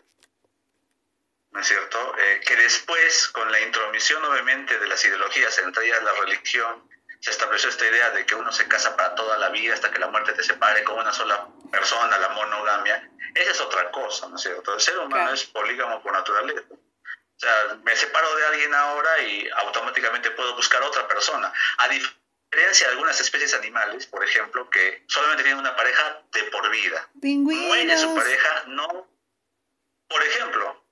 ¿no 1.57 1.63
es 1.63 1.69
cierto? 1.69 2.15
Eh, 2.19 2.41
que 2.47 2.55
después, 2.55 3.29
con 3.29 3.51
la 3.51 3.59
intromisión 3.59 4.23
obviamente 4.27 4.79
de 4.79 4.87
las 4.89 5.03
ideologías, 5.07 5.57
entre 5.59 5.87
ellas 5.87 6.03
la 6.03 6.13
religión, 6.13 6.87
se 7.19 7.31
estableció 7.31 7.71
esta 7.71 7.87
idea 7.87 8.11
de 8.11 8.27
que 8.27 8.35
uno 8.35 8.53
se 8.53 8.69
casa 8.69 8.95
para 8.95 9.15
toda 9.15 9.39
la 9.39 9.49
vida 9.49 9.73
hasta 9.73 9.91
que 9.91 9.99
la 9.99 10.09
muerte 10.09 10.35
te 10.35 10.45
separe 10.45 10.85
con 10.85 10.99
una 10.99 11.15
sola 11.15 11.49
persona, 11.73 12.19
la 12.19 12.29
monogamia. 12.29 13.11
Esa 13.35 13.51
es 13.53 13.61
otra 13.63 13.91
cosa, 13.91 14.29
¿no 14.29 14.37
es 14.37 14.43
cierto? 14.43 14.75
El 14.75 14.83
ser 14.83 14.99
humano 14.99 15.33
es 15.33 15.45
polígamo 15.45 16.03
por 16.03 16.13
naturaleza. 16.13 16.61
O 16.71 17.39
sea, 17.39 17.79
me 17.83 17.97
separo 17.97 18.37
de 18.37 18.47
alguien 18.49 18.75
ahora 18.75 19.19
y 19.23 19.49
automáticamente 19.65 20.33
puedo 20.33 20.55
buscar 20.57 20.83
otra 20.83 21.09
persona. 21.09 21.51
A 21.79 21.89
diferencia 21.89 22.87
de 22.87 22.93
algunas 22.93 23.19
especies 23.19 23.55
animales, 23.55 24.07
por 24.07 24.23
ejemplo, 24.23 24.69
que 24.69 25.05
solamente 25.09 25.43
tienen 25.43 25.61
una 25.61 25.75
pareja 25.75 26.23
de 26.33 26.43
por 26.45 26.69
vida. 26.69 27.09
Muere 27.15 27.97
su 27.97 28.15
pareja, 28.15 28.65
no. 28.67 29.09
Por 30.07 30.23
ejemplo, 30.23 30.86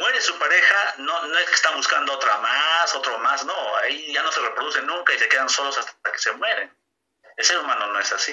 muere 0.00 0.20
su 0.20 0.36
pareja, 0.38 0.94
no, 0.98 1.26
no 1.26 1.38
es 1.38 1.46
que 1.46 1.54
están 1.54 1.76
buscando 1.76 2.14
otra 2.14 2.38
más, 2.38 2.94
otro 2.96 3.18
más, 3.18 3.44
no. 3.44 3.76
Ahí 3.82 4.12
ya 4.12 4.22
no 4.22 4.32
se 4.32 4.40
reproducen 4.40 4.86
nunca 4.86 5.14
y 5.14 5.18
se 5.18 5.28
quedan 5.28 5.48
solos 5.48 5.78
hasta 5.78 6.10
que 6.10 6.18
se 6.18 6.32
mueren. 6.32 6.72
El 7.36 7.44
ser 7.44 7.58
humano 7.58 7.92
no 7.92 8.00
es 8.00 8.12
así. 8.12 8.32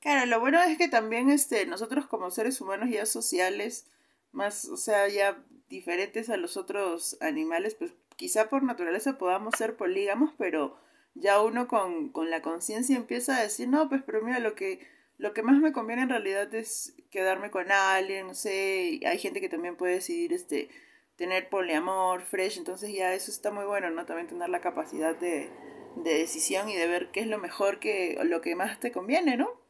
Claro, 0.00 0.26
lo 0.26 0.40
bueno 0.40 0.60
es 0.62 0.76
que 0.76 0.88
también 0.88 1.30
este, 1.30 1.64
nosotros 1.66 2.06
como 2.06 2.30
seres 2.30 2.60
humanos 2.60 2.90
ya 2.90 3.06
sociales, 3.06 3.86
más, 4.32 4.66
o 4.66 4.76
sea, 4.76 5.08
ya 5.08 5.38
diferentes 5.68 6.28
a 6.28 6.36
los 6.36 6.56
otros 6.56 7.16
animales, 7.20 7.74
pues 7.74 7.92
quizá 8.16 8.48
por 8.48 8.62
naturaleza 8.62 9.16
podamos 9.16 9.54
ser 9.56 9.76
polígamos, 9.76 10.34
pero 10.36 10.78
ya 11.14 11.40
uno 11.40 11.68
con, 11.68 12.10
con 12.10 12.28
la 12.28 12.42
conciencia 12.42 12.96
empieza 12.96 13.36
a 13.36 13.42
decir, 13.42 13.68
no, 13.68 13.88
pues 13.88 14.02
pero 14.04 14.20
mira, 14.20 14.40
lo 14.40 14.54
que, 14.54 14.86
lo 15.16 15.32
que 15.32 15.42
más 15.42 15.56
me 15.58 15.72
conviene 15.72 16.02
en 16.02 16.10
realidad 16.10 16.52
es 16.54 16.94
quedarme 17.10 17.50
con 17.50 17.70
alguien, 17.72 18.26
no 18.26 18.34
sé, 18.34 19.00
hay 19.06 19.18
gente 19.18 19.40
que 19.40 19.48
también 19.48 19.76
puede 19.76 19.94
decidir 19.94 20.32
este 20.32 20.68
tener 21.16 21.48
poliamor, 21.48 22.22
fresh, 22.22 22.58
entonces 22.58 22.92
ya 22.92 23.12
eso 23.14 23.30
está 23.30 23.50
muy 23.50 23.64
bueno, 23.64 23.90
¿no? 23.90 24.04
También 24.06 24.28
tener 24.28 24.48
la 24.48 24.60
capacidad 24.60 25.14
de, 25.14 25.50
de 25.96 26.18
decisión 26.18 26.68
y 26.68 26.76
de 26.76 26.86
ver 26.86 27.10
qué 27.10 27.20
es 27.20 27.26
lo 27.26 27.38
mejor 27.38 27.78
que, 27.78 28.18
lo 28.24 28.40
que 28.40 28.56
más 28.56 28.80
te 28.80 28.92
conviene, 28.92 29.36
¿no? 29.36 29.60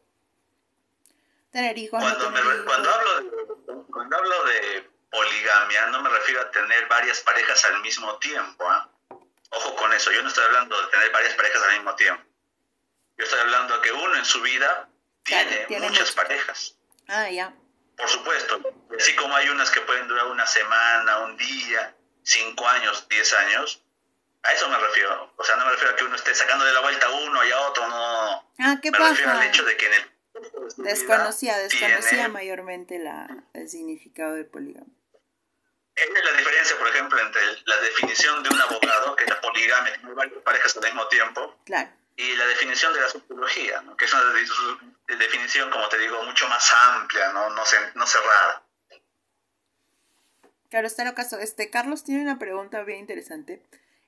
Tener 1.51 1.77
hijos. 1.79 2.03
Cuando, 2.03 2.65
cuando, 2.65 2.91
hablo 2.91 3.21
de, 3.21 3.93
cuando 3.93 4.17
hablo 4.17 4.45
de 4.45 4.91
poligamia, 5.11 5.87
no 5.89 6.03
me 6.03 6.11
refiero 6.11 6.41
a 6.41 6.51
tener 6.51 6.89
varias 6.89 7.21
parejas 7.21 7.65
al 7.67 7.81
mismo 7.81 8.19
tiempo, 8.19 8.65
¿ah? 8.69 8.91
Ojo 9.51 9.77
con 9.77 9.93
eso, 9.93 10.11
yo 10.11 10.23
no 10.23 10.29
estoy 10.29 10.45
hablando 10.45 10.81
de 10.81 10.89
tener 10.89 11.13
varias 11.13 11.35
parejas 11.35 11.63
al 11.63 11.77
mismo 11.77 11.95
tiempo. 11.95 12.25
Yo 13.17 13.25
estoy 13.25 13.39
hablando 13.39 13.77
de 13.77 13.83
que 13.83 13.93
uno 13.93 14.17
en 14.17 14.25
su 14.25 14.41
vida 14.43 14.89
tiene, 15.23 15.67
muchas 15.79 16.11
parejas. 16.11 16.77
Ah, 17.07 17.31
ya. 17.31 17.55
Por 17.97 18.09
supuesto, 18.09 18.61
así 18.99 19.15
como 19.17 19.35
hay 19.37 19.49
unas 19.49 19.71
que 19.71 19.81
pueden 19.83 20.09
durar 20.09 20.27
una 20.27 20.47
semana, 20.47 21.19
un 21.21 21.37
día, 21.37 21.95
cinco 22.23 22.67
años, 22.67 23.07
diez 23.09 23.33
años, 23.35 23.83
a 24.43 24.53
eso 24.53 24.69
me 24.69 24.79
refiero. 24.79 25.33
O 25.37 25.45
sea, 25.45 25.57
no 25.57 25.65
me 25.65 25.73
refiero 25.73 25.93
a 25.93 25.97
que 25.97 26.05
uno 26.05 26.17
esté 26.17 26.35
sacando 26.35 26.65
de 26.65 26.73
la 26.73 26.81
vuelta 26.81 27.07
a 27.07 27.11
uno 27.11 27.45
y 27.45 27.51
a 27.51 27.61
otro, 27.61 27.89
no. 27.89 28.53
Ah, 28.59 28.79
¿qué 28.83 28.91
me 28.91 28.99
pasa? 28.99 29.11
refiero 29.11 29.31
al 29.33 29.43
hecho 29.45 29.65
de 29.65 29.77
que 29.77 29.87
en 29.87 29.93
el... 29.95 30.11
Desconocía, 30.79 31.57
desconocía 31.59 32.29
mayormente 32.29 32.99
la, 32.99 33.29
el 33.53 33.69
significado 33.69 34.35
del 34.35 34.47
poligamia. 34.47 34.93
Esa 35.95 36.19
es 36.19 36.25
la 36.25 36.33
diferencia, 36.33 36.77
por 36.77 36.89
ejemplo, 36.89 37.21
entre 37.21 37.41
la 37.67 37.77
definición 37.77 38.43
de 38.43 38.49
un 38.49 38.61
abogado, 38.61 39.15
que 39.15 39.25
es 39.25 39.31
la 39.31 39.41
poligamia, 39.41 39.95
tiene 39.95 40.13
varias 40.13 40.43
parejas 40.43 40.77
al 40.77 40.83
mismo 40.83 41.07
tiempo, 41.07 41.57
claro. 41.65 41.91
Y 42.17 42.37
la 42.37 42.47
definición 42.47 42.93
de 42.95 43.01
la 43.01 43.09
sociología, 43.09 43.83
¿no? 43.83 43.97
que 43.97 44.05
es 44.05 44.13
una 44.13 44.23
definición, 45.19 45.71
como 45.71 45.89
te 45.89 45.99
digo, 45.99 46.23
mucho 46.25 46.49
más 46.49 46.73
amplia, 46.73 47.33
no, 47.33 47.51
no, 47.51 47.65
cerrada. 47.67 48.65
Claro, 50.71 50.87
está 50.87 51.15
caso. 51.15 51.39
Este, 51.39 51.71
Carlos 51.71 52.05
tiene 52.05 52.23
una 52.23 52.39
pregunta 52.39 52.83
bien 52.83 53.01
interesante. 53.01 53.63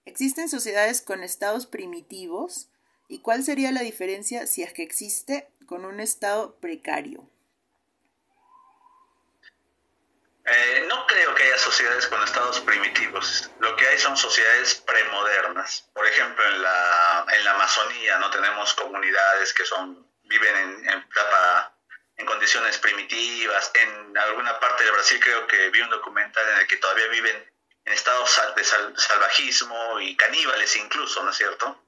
¿Existen 0.05 0.49
sociedades 0.49 1.01
con 1.01 1.23
estados 1.23 1.67
primitivos? 1.67 2.69
¿Y 3.09 3.21
cuál 3.21 3.45
sería 3.45 3.73
la 3.73 3.83
diferencia 3.83 4.47
si 4.47 4.63
es 4.63 4.73
que 4.73 4.83
existe 4.83 5.49
con 5.67 5.85
un 5.85 6.01
estado 6.01 6.57
precario? 6.57 7.29
Eh, 10.49 10.85
no 10.87 11.07
creo 11.07 11.35
que 11.35 11.43
haya 11.43 11.59
sociedades 11.59 12.07
con 12.07 12.23
estados 12.23 12.61
primitivos. 12.61 13.51
Lo 13.59 13.75
que 13.75 13.89
hay 13.89 13.99
son 13.99 14.17
sociedades 14.17 14.77
premodernas. 14.77 15.91
Por 15.93 16.07
ejemplo, 16.07 16.45
en 16.47 16.63
la, 16.63 17.27
en 17.33 17.45
la 17.45 17.51
Amazonía 17.53 18.19
no 18.19 18.31
tenemos 18.31 18.73
comunidades 18.75 19.53
que 19.53 19.65
son 19.65 20.07
viven 20.23 20.57
en, 20.57 20.89
en, 20.89 21.07
en 22.17 22.27
condiciones 22.27 22.79
primitivas. 22.79 23.73
En 23.75 24.17
alguna 24.17 24.59
parte 24.61 24.85
de 24.85 24.91
Brasil 24.93 25.19
creo 25.21 25.47
que 25.47 25.71
vi 25.71 25.81
un 25.81 25.91
documental 25.91 26.49
en 26.51 26.59
el 26.59 26.67
que 26.67 26.77
todavía 26.77 27.09
viven 27.09 27.53
en 27.85 27.93
estados 27.93 28.41
de 28.57 28.65
salvajismo 28.65 30.01
y 30.01 30.17
caníbales 30.17 30.75
incluso, 30.77 31.23
¿no 31.23 31.31
es 31.31 31.37
cierto? 31.37 31.83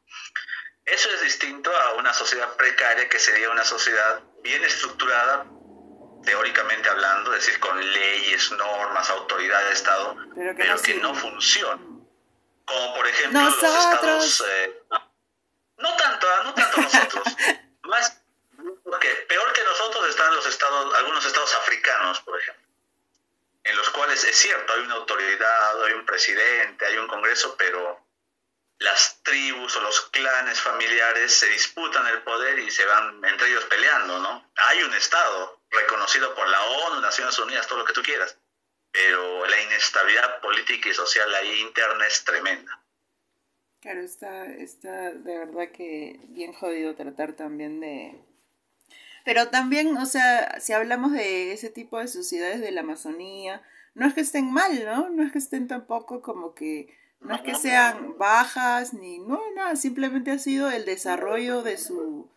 Eso 0.84 1.10
es 1.10 1.20
distinto 1.20 1.76
a 1.76 1.94
una 1.94 2.14
sociedad 2.14 2.56
precaria 2.56 3.08
que 3.08 3.18
sería 3.18 3.50
una 3.50 3.64
sociedad 3.64 4.22
bien 4.42 4.64
estructurada, 4.64 5.46
teóricamente 6.24 6.88
hablando, 6.88 7.34
es 7.34 7.44
decir, 7.44 7.60
con 7.60 7.78
leyes, 7.92 8.50
normas, 8.52 9.10
autoridad 9.10 9.64
de 9.66 9.72
Estado, 9.72 10.16
pero 10.34 10.80
que, 10.82 10.94
no, 10.94 11.14
funciona. 11.14 11.82
Como 12.64 12.94
por 12.94 13.06
ejemplo 13.06 13.40
los 13.40 13.54
estados... 13.54 14.44
Eh, 14.48 14.82
no 15.78 15.96
tanto, 15.96 16.26
no 16.44 16.54
tanto 16.54 16.80
nosotros. 16.80 17.24
Más, 17.82 18.20
porque 18.84 19.08
peor 19.28 19.52
que 19.52 19.64
nosotros 19.64 20.08
están 20.08 20.34
los 20.34 20.46
estados, 20.46 20.94
algunos 20.94 21.24
estados 21.24 21.54
africanos, 21.54 22.20
por 22.20 22.38
ejemplo 22.38 22.68
en 23.68 23.76
los 23.76 23.90
cuales 23.90 24.24
es 24.24 24.36
cierto, 24.36 24.72
hay 24.72 24.80
una 24.80 24.94
autoridad, 24.94 25.84
hay 25.84 25.92
un 25.92 26.06
presidente, 26.06 26.86
hay 26.86 26.96
un 26.96 27.06
congreso, 27.06 27.54
pero 27.58 28.02
las 28.78 29.22
tribus 29.22 29.76
o 29.76 29.80
los 29.82 30.00
clanes 30.10 30.60
familiares 30.60 31.34
se 31.34 31.46
disputan 31.48 32.06
el 32.06 32.22
poder 32.22 32.58
y 32.60 32.70
se 32.70 32.86
van 32.86 33.22
entre 33.24 33.48
ellos 33.48 33.64
peleando, 33.64 34.20
¿no? 34.20 34.50
Hay 34.68 34.82
un 34.84 34.94
Estado 34.94 35.57
reconocido 35.70 36.34
por 36.34 36.48
la 36.48 36.62
ONU, 36.62 37.00
Naciones 37.00 37.38
Unidas, 37.38 37.66
todo 37.66 37.80
lo 37.80 37.84
que 37.84 37.92
tú 37.92 38.02
quieras, 38.02 38.38
pero 38.90 39.46
la 39.46 39.62
inestabilidad 39.62 40.40
política 40.40 40.88
y 40.88 40.94
social 40.94 41.34
ahí 41.34 41.60
interna 41.60 42.06
es 42.06 42.24
tremenda. 42.24 42.82
Claro, 43.80 44.00
está, 44.00 44.46
está 44.46 45.12
de 45.12 45.38
verdad 45.38 45.70
que 45.72 46.20
bien 46.28 46.52
jodido 46.52 46.96
tratar 46.96 47.34
también 47.34 47.80
de, 47.80 48.20
pero 49.28 49.48
también, 49.48 49.94
o 49.98 50.06
sea, 50.06 50.58
si 50.58 50.72
hablamos 50.72 51.12
de 51.12 51.52
ese 51.52 51.68
tipo 51.68 51.98
de 51.98 52.08
sociedades 52.08 52.62
de 52.62 52.70
la 52.70 52.80
Amazonía, 52.80 53.62
no 53.92 54.06
es 54.06 54.14
que 54.14 54.22
estén 54.22 54.50
mal, 54.50 54.82
¿no? 54.86 55.10
No 55.10 55.22
es 55.22 55.32
que 55.32 55.38
estén 55.38 55.68
tampoco 55.68 56.22
como 56.22 56.54
que, 56.54 56.96
no 57.20 57.34
es 57.34 57.42
que 57.42 57.54
sean 57.54 58.16
bajas, 58.16 58.94
ni, 58.94 59.18
no, 59.18 59.38
nada, 59.54 59.76
simplemente 59.76 60.30
ha 60.30 60.38
sido 60.38 60.70
el 60.70 60.86
desarrollo 60.86 61.62
de 61.62 61.76
su, 61.76 62.30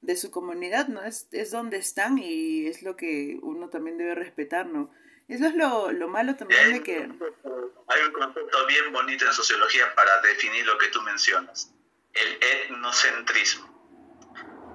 de 0.00 0.16
su 0.16 0.30
comunidad, 0.30 0.88
¿no? 0.88 1.02
Es, 1.02 1.28
es 1.32 1.50
donde 1.50 1.78
están 1.78 2.18
y 2.18 2.66
es 2.66 2.82
lo 2.82 2.96
que 2.96 3.38
uno 3.42 3.68
también 3.68 3.98
debe 3.98 4.14
respetar, 4.14 4.66
¿no? 4.66 4.90
Eso 5.28 5.46
es 5.46 5.54
lo, 5.54 5.92
lo 5.92 6.08
malo 6.08 6.36
también 6.36 6.72
de 6.72 6.82
que... 6.82 6.96
Hay 6.96 8.02
un 8.02 8.12
concepto 8.12 8.66
bien 8.66 8.92
bonito 8.92 9.26
en 9.26 9.32
sociología 9.32 9.94
para 9.94 10.20
definir 10.22 10.64
lo 10.64 10.78
que 10.78 10.88
tú 10.88 11.02
mencionas, 11.02 11.74
el 12.14 12.38
etnocentrismo. 12.40 13.78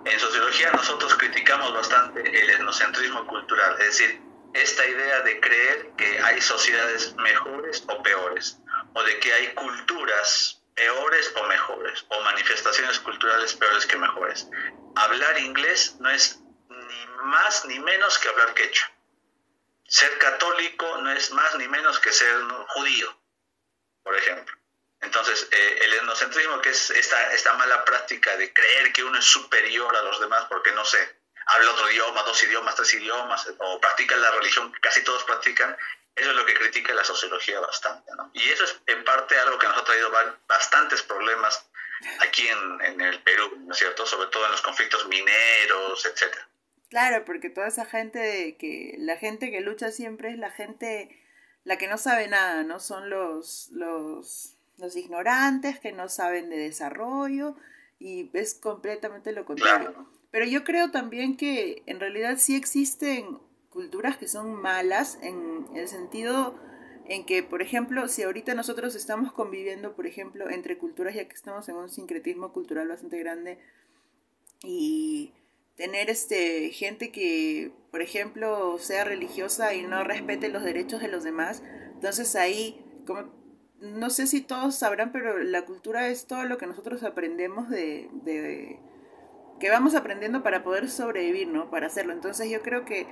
En 0.05 0.19
sociología 0.19 0.71
nosotros 0.71 1.15
criticamos 1.15 1.73
bastante 1.73 2.21
el 2.21 2.49
etnocentrismo 2.51 3.25
cultural, 3.25 3.79
es 3.79 3.85
decir, 3.97 4.21
esta 4.53 4.85
idea 4.87 5.21
de 5.21 5.39
creer 5.39 5.91
que 5.97 6.19
hay 6.19 6.39
sociedades 6.39 7.15
mejores 7.15 7.83
o 7.87 8.03
peores, 8.03 8.59
o 8.93 9.03
de 9.03 9.19
que 9.19 9.33
hay 9.33 9.53
culturas 9.55 10.62
peores 10.75 11.31
o 11.35 11.43
mejores, 11.43 12.05
o 12.09 12.21
manifestaciones 12.21 12.99
culturales 12.99 13.53
peores 13.53 13.85
que 13.85 13.97
mejores. 13.97 14.47
Hablar 14.95 15.39
inglés 15.39 15.95
no 15.99 16.09
es 16.09 16.39
ni 16.69 17.05
más 17.23 17.65
ni 17.65 17.79
menos 17.79 18.17
que 18.19 18.29
hablar 18.29 18.53
quechua. 18.53 18.89
Ser 19.87 20.17
católico 20.17 20.97
no 20.97 21.11
es 21.11 21.31
más 21.31 21.55
ni 21.55 21.67
menos 21.67 21.99
que 21.99 22.11
ser 22.11 22.35
judío, 22.69 23.15
por 24.03 24.15
ejemplo. 24.15 24.55
Entonces, 25.01 25.47
eh, 25.51 25.79
el 25.81 25.93
etnocentrismo, 25.95 26.61
que 26.61 26.69
es 26.69 26.89
esta, 26.91 27.33
esta 27.33 27.53
mala 27.53 27.83
práctica 27.83 28.37
de 28.37 28.53
creer 28.53 28.93
que 28.93 29.03
uno 29.03 29.19
es 29.19 29.25
superior 29.25 29.95
a 29.95 30.01
los 30.01 30.19
demás 30.19 30.45
porque, 30.49 30.71
no 30.71 30.85
sé, 30.85 31.21
habla 31.45 31.71
otro 31.71 31.91
idioma, 31.91 32.23
dos 32.23 32.41
idiomas, 32.43 32.75
tres 32.75 32.93
idiomas, 32.93 33.47
o 33.57 33.81
practica 33.81 34.15
la 34.15 34.31
religión 34.31 34.71
que 34.71 34.79
casi 34.79 35.03
todos 35.03 35.23
practican, 35.25 35.77
eso 36.15 36.29
es 36.29 36.35
lo 36.35 36.45
que 36.45 36.53
critica 36.53 36.93
la 36.93 37.03
sociología 37.03 37.59
bastante. 37.59 38.11
¿no? 38.15 38.29
Y 38.33 38.49
eso 38.49 38.63
es 38.63 38.79
en 38.87 39.03
parte 39.03 39.37
algo 39.39 39.57
que 39.57 39.67
nos 39.67 39.77
ha 39.77 39.83
traído 39.83 40.11
bastantes 40.47 41.01
problemas 41.03 41.67
aquí 42.19 42.47
en, 42.47 42.81
en 42.81 43.01
el 43.01 43.21
Perú, 43.23 43.57
¿no 43.65 43.73
es 43.73 43.79
cierto? 43.79 44.05
Sobre 44.05 44.29
todo 44.29 44.45
en 44.45 44.51
los 44.51 44.61
conflictos 44.61 45.07
mineros, 45.07 46.05
etcétera. 46.05 46.47
Claro, 46.89 47.25
porque 47.25 47.49
toda 47.49 47.67
esa 47.67 47.85
gente 47.85 48.55
que 48.59 48.95
la 48.99 49.17
gente 49.17 49.49
que 49.49 49.61
lucha 49.61 49.91
siempre 49.91 50.29
es 50.29 50.37
la 50.37 50.51
gente 50.51 51.19
la 51.63 51.77
que 51.77 51.87
no 51.87 51.97
sabe 51.97 52.27
nada, 52.27 52.63
¿no? 52.63 52.79
Son 52.79 53.09
los 53.09 53.69
los 53.71 54.57
los 54.77 54.95
ignorantes 54.95 55.79
que 55.79 55.91
no 55.91 56.09
saben 56.09 56.49
de 56.49 56.57
desarrollo 56.57 57.55
y 57.99 58.29
es 58.33 58.53
completamente 58.53 59.31
lo 59.31 59.45
contrario. 59.45 60.07
Pero 60.29 60.45
yo 60.45 60.63
creo 60.63 60.91
también 60.91 61.37
que 61.37 61.83
en 61.85 61.99
realidad 61.99 62.37
sí 62.37 62.55
existen 62.55 63.39
culturas 63.73 64.17
que 64.17 64.27
son 64.27 64.53
malas 64.61 65.17
en 65.21 65.65
el 65.75 65.87
sentido 65.87 66.55
en 67.05 67.25
que, 67.25 67.43
por 67.43 67.61
ejemplo, 67.61 68.07
si 68.07 68.23
ahorita 68.23 68.53
nosotros 68.53 68.95
estamos 68.95 69.33
conviviendo, 69.33 69.93
por 69.93 70.07
ejemplo, 70.07 70.49
entre 70.49 70.77
culturas, 70.77 71.15
ya 71.15 71.27
que 71.27 71.35
estamos 71.35 71.67
en 71.67 71.75
un 71.75 71.89
sincretismo 71.89 72.53
cultural 72.53 72.87
bastante 72.87 73.19
grande, 73.19 73.57
y 74.63 75.33
tener 75.75 76.09
este 76.09 76.69
gente 76.69 77.11
que, 77.11 77.71
por 77.91 78.01
ejemplo, 78.01 78.77
sea 78.79 79.03
religiosa 79.03 79.73
y 79.73 79.81
no 79.83 80.03
respete 80.03 80.47
los 80.47 80.63
derechos 80.63 81.01
de 81.01 81.09
los 81.09 81.23
demás, 81.23 81.61
entonces 81.93 82.35
ahí, 82.35 82.81
como 83.05 83.43
no 83.81 84.09
sé 84.09 84.27
si 84.27 84.39
todos 84.39 84.75
sabrán, 84.75 85.11
pero 85.11 85.37
la 85.39 85.65
cultura 85.65 86.07
es 86.07 86.25
todo 86.25 86.45
lo 86.45 86.57
que 86.57 86.67
nosotros 86.67 87.03
aprendemos 87.03 87.69
de, 87.69 88.09
de, 88.23 88.79
que 89.59 89.69
vamos 89.69 89.93
aprendiendo 89.93 90.41
para 90.41 90.63
poder 90.63 90.89
sobrevivir, 90.89 91.49
¿no? 91.49 91.69
Para 91.69 91.87
hacerlo. 91.87 92.13
Entonces 92.13 92.49
yo 92.49 92.61
creo 92.61 92.85
que 92.85 93.07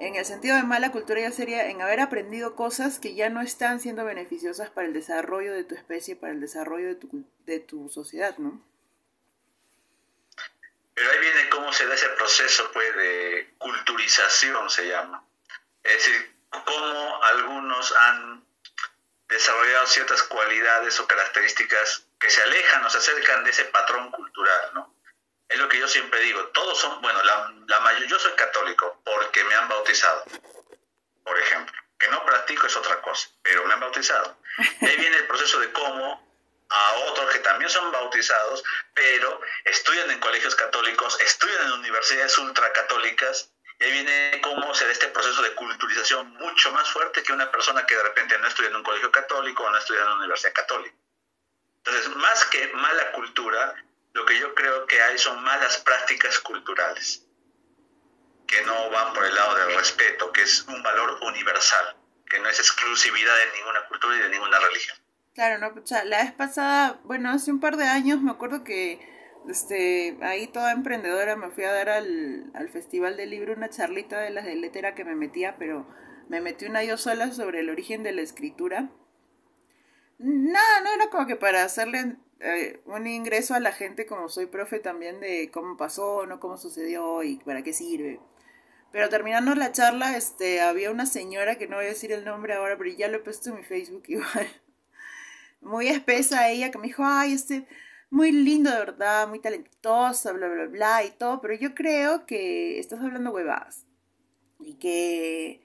en 0.00 0.16
el 0.16 0.24
sentido 0.24 0.56
de 0.56 0.62
mala 0.62 0.92
cultura 0.92 1.20
ya 1.20 1.32
sería 1.32 1.68
en 1.68 1.80
haber 1.80 2.00
aprendido 2.00 2.54
cosas 2.54 2.98
que 2.98 3.14
ya 3.14 3.28
no 3.30 3.40
están 3.40 3.80
siendo 3.80 4.04
beneficiosas 4.04 4.70
para 4.70 4.86
el 4.86 4.92
desarrollo 4.92 5.52
de 5.52 5.64
tu 5.64 5.74
especie, 5.74 6.16
para 6.16 6.32
el 6.32 6.40
desarrollo 6.40 6.88
de 6.88 6.94
tu, 6.94 7.24
de 7.46 7.60
tu 7.60 7.88
sociedad, 7.88 8.36
¿no? 8.38 8.62
Pero 10.94 11.10
ahí 11.10 11.18
viene 11.20 11.48
cómo 11.50 11.72
se 11.72 11.86
da 11.86 11.94
ese 11.94 12.08
proceso 12.10 12.70
pues, 12.72 12.96
de 12.96 13.54
culturización, 13.58 14.70
se 14.70 14.88
llama. 14.88 15.22
Es 15.82 15.92
decir, 15.92 16.34
cómo 16.50 17.22
algunos 17.24 17.94
han 17.96 18.46
desarrollado 19.28 19.86
ciertas 19.86 20.22
cualidades 20.22 20.98
o 21.00 21.06
características 21.06 22.06
que 22.18 22.30
se 22.30 22.42
alejan 22.42 22.84
o 22.84 22.90
se 22.90 22.98
acercan 22.98 23.44
de 23.44 23.50
ese 23.50 23.64
patrón 23.66 24.10
cultural, 24.10 24.70
¿no? 24.74 24.95
Es 25.48 25.58
lo 25.58 25.68
que 25.68 25.78
yo 25.78 25.86
siempre 25.86 26.20
digo, 26.20 26.44
todos 26.46 26.78
son, 26.78 27.00
bueno, 27.00 27.22
la, 27.22 27.54
la 27.68 27.80
mayoría, 27.80 28.08
yo 28.08 28.18
soy 28.18 28.32
católico 28.32 29.00
porque 29.04 29.44
me 29.44 29.54
han 29.54 29.68
bautizado, 29.68 30.24
por 31.24 31.38
ejemplo, 31.38 31.80
que 31.98 32.08
no 32.08 32.24
practico 32.24 32.66
es 32.66 32.76
otra 32.76 33.00
cosa, 33.00 33.28
pero 33.42 33.64
me 33.64 33.74
han 33.74 33.80
bautizado. 33.80 34.38
ahí 34.58 34.96
viene 34.96 35.16
el 35.18 35.26
proceso 35.26 35.58
de 35.60 35.72
cómo 35.72 36.26
a 36.68 36.92
otros 37.10 37.30
que 37.32 37.38
también 37.40 37.70
son 37.70 37.92
bautizados, 37.92 38.64
pero 38.92 39.40
estudian 39.64 40.10
en 40.10 40.18
colegios 40.18 40.54
católicos, 40.56 41.18
estudian 41.20 41.66
en 41.66 41.72
universidades 41.72 42.36
ultracatólicas, 42.38 43.50
y 43.78 43.84
ahí 43.84 43.92
viene 43.92 44.40
cómo 44.42 44.74
se 44.74 44.86
da 44.86 44.92
este 44.92 45.08
proceso 45.08 45.42
de 45.42 45.54
culturización 45.54 46.30
mucho 46.34 46.72
más 46.72 46.90
fuerte 46.90 47.22
que 47.22 47.32
una 47.32 47.50
persona 47.50 47.84
que 47.86 47.94
de 47.94 48.02
repente 48.02 48.38
no 48.38 48.48
estudia 48.48 48.70
en 48.70 48.76
un 48.76 48.82
colegio 48.82 49.12
católico 49.12 49.64
o 49.64 49.70
no 49.70 49.78
estudia 49.78 50.00
en 50.00 50.06
una 50.06 50.16
universidad 50.16 50.54
católica. 50.54 50.96
Entonces, 51.78 52.08
más 52.16 52.44
que 52.46 52.68
mala 52.72 53.12
cultura, 53.12 53.74
lo 54.16 54.24
que 54.24 54.38
yo 54.38 54.54
creo 54.54 54.86
que 54.86 55.00
hay 55.00 55.18
son 55.18 55.42
malas 55.44 55.76
prácticas 55.78 56.38
culturales, 56.40 57.26
que 58.46 58.62
no 58.62 58.90
van 58.90 59.12
por 59.12 59.26
el 59.26 59.34
lado 59.34 59.54
del 59.56 59.76
respeto, 59.76 60.32
que 60.32 60.42
es 60.42 60.64
un 60.68 60.82
valor 60.82 61.18
universal, 61.22 61.96
que 62.28 62.40
no 62.40 62.48
es 62.48 62.58
exclusividad 62.58 63.34
de 63.36 63.58
ninguna 63.58 63.86
cultura 63.88 64.16
y 64.16 64.20
de 64.20 64.30
ninguna 64.30 64.58
religión. 64.58 64.96
Claro, 65.34 65.58
no, 65.58 65.74
la 66.06 66.22
vez 66.22 66.32
pasada, 66.32 66.98
bueno, 67.04 67.30
hace 67.30 67.50
un 67.50 67.60
par 67.60 67.76
de 67.76 67.84
años 67.84 68.22
me 68.22 68.30
acuerdo 68.30 68.64
que 68.64 69.06
este, 69.50 70.16
ahí 70.22 70.46
toda 70.46 70.72
emprendedora 70.72 71.36
me 71.36 71.50
fui 71.50 71.64
a 71.64 71.72
dar 71.72 71.90
al, 71.90 72.50
al 72.54 72.70
festival 72.70 73.18
del 73.18 73.30
libro 73.30 73.52
una 73.52 73.68
charlita 73.68 74.18
de 74.18 74.30
las 74.30 74.46
de 74.46 74.56
letera 74.56 74.94
que 74.94 75.04
me 75.04 75.14
metía, 75.14 75.56
pero 75.58 75.86
me 76.30 76.40
metí 76.40 76.64
una 76.64 76.82
yo 76.82 76.96
sola 76.96 77.32
sobre 77.32 77.60
el 77.60 77.68
origen 77.68 78.02
de 78.02 78.12
la 78.12 78.22
escritura 78.22 78.88
Nada, 80.18 80.80
no 80.80 80.94
era 80.94 81.10
como 81.10 81.26
que 81.26 81.36
para 81.36 81.62
hacerle 81.62 82.16
eh, 82.40 82.80
un 82.84 83.06
ingreso 83.06 83.54
a 83.54 83.60
la 83.60 83.72
gente 83.72 84.06
como 84.06 84.28
soy 84.28 84.46
profe 84.46 84.78
también 84.78 85.20
de 85.20 85.50
cómo 85.50 85.76
pasó, 85.76 86.26
no 86.26 86.38
cómo 86.38 86.58
sucedió 86.58 87.22
y 87.22 87.36
para 87.36 87.62
qué 87.62 87.72
sirve. 87.72 88.20
Pero 88.92 89.08
terminando 89.08 89.54
la 89.54 89.72
charla, 89.72 90.16
este, 90.16 90.60
había 90.60 90.90
una 90.90 91.06
señora 91.06 91.56
que 91.56 91.66
no 91.66 91.76
voy 91.76 91.86
a 91.86 91.88
decir 91.88 92.12
el 92.12 92.24
nombre 92.24 92.54
ahora, 92.54 92.76
pero 92.76 92.90
ya 92.90 93.08
lo 93.08 93.16
he 93.18 93.20
puesto 93.20 93.50
en 93.50 93.56
mi 93.56 93.62
Facebook 93.62 94.04
igual. 94.08 94.48
Muy 95.60 95.88
espesa 95.88 96.48
ella 96.50 96.70
que 96.70 96.78
me 96.78 96.86
dijo, 96.88 97.02
ay, 97.04 97.32
este, 97.32 97.66
muy 98.10 98.30
lindo 98.32 98.70
de 98.70 98.78
verdad, 98.78 99.28
muy 99.28 99.40
talentosa, 99.40 100.32
bla, 100.32 100.48
bla, 100.48 100.66
bla 100.66 101.04
y 101.04 101.10
todo, 101.10 101.40
pero 101.40 101.54
yo 101.54 101.74
creo 101.74 102.26
que 102.26 102.78
estás 102.78 103.00
hablando 103.00 103.32
huevadas. 103.32 103.84
Y 104.60 104.74
que 104.74 105.60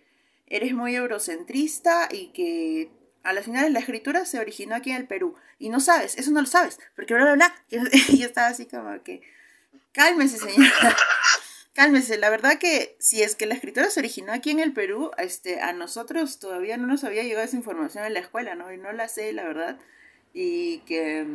eres 0.48 0.74
muy 0.74 0.96
eurocentrista 0.96 2.10
y 2.12 2.34
que 2.34 2.92
a 3.24 3.34
las 3.34 3.46
finales 3.46 3.72
la 3.72 3.80
escritura 3.80 4.26
se 4.26 4.40
originó 4.40 4.76
aquí 4.76 4.92
en 4.92 4.98
el 4.98 5.08
Perú. 5.08 5.36
Y 5.60 5.70
no 5.70 5.80
sabes, 5.80 6.18
eso 6.18 6.32
no 6.32 6.42
lo 6.42 6.48
sabes, 6.48 6.80
porque 6.96 7.14
bla, 7.14 7.24
bla, 7.24 7.36
bla. 7.36 7.56
Y 8.10 8.18
yo 8.18 8.26
estaba 8.26 8.48
así 8.48 8.66
como 8.66 9.02
que, 9.04 9.22
cálmese, 9.92 10.38
señora. 10.38 10.96
cálmese. 11.74 12.18
La 12.18 12.30
verdad 12.30 12.58
que 12.58 12.96
si 13.00 13.22
es 13.22 13.36
que 13.36 13.46
la 13.46 13.56
escritura 13.56 13.90
se 13.90 14.00
originó 14.00 14.34
aquí 14.34 14.52
en 14.52 14.60
el 14.60 14.74
Perú, 14.74 15.12
este, 15.18 15.62
a 15.62 15.74
nosotros 15.74 16.40
todavía 16.40 16.78
no 16.78 16.88
nos 16.88 17.04
había 17.04 17.24
llegado 17.24 17.46
esa 17.46 17.58
información 17.58 18.06
en 18.06 18.14
la 18.14 18.20
escuela, 18.20 18.56
¿no? 18.56 18.72
Y 18.72 18.78
no 18.78 18.92
la 18.92 19.08
sé, 19.08 19.32
la 19.34 19.44
verdad. 19.44 19.80
Y 20.34 20.80
que, 20.80 21.26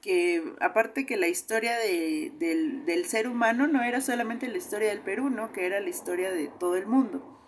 que 0.00 0.42
aparte 0.60 1.06
que 1.06 1.16
la 1.16 1.28
historia 1.28 1.76
de, 1.78 2.32
del, 2.38 2.84
del 2.84 3.06
ser 3.06 3.28
humano 3.28 3.66
no 3.66 3.82
era 3.82 4.00
solamente 4.00 4.48
la 4.48 4.58
historia 4.58 4.90
del 4.90 5.00
Perú, 5.00 5.30
¿no? 5.30 5.52
Que 5.52 5.66
era 5.66 5.80
la 5.80 5.88
historia 5.88 6.30
de 6.32 6.48
todo 6.48 6.76
el 6.76 6.86
mundo. 6.86 7.41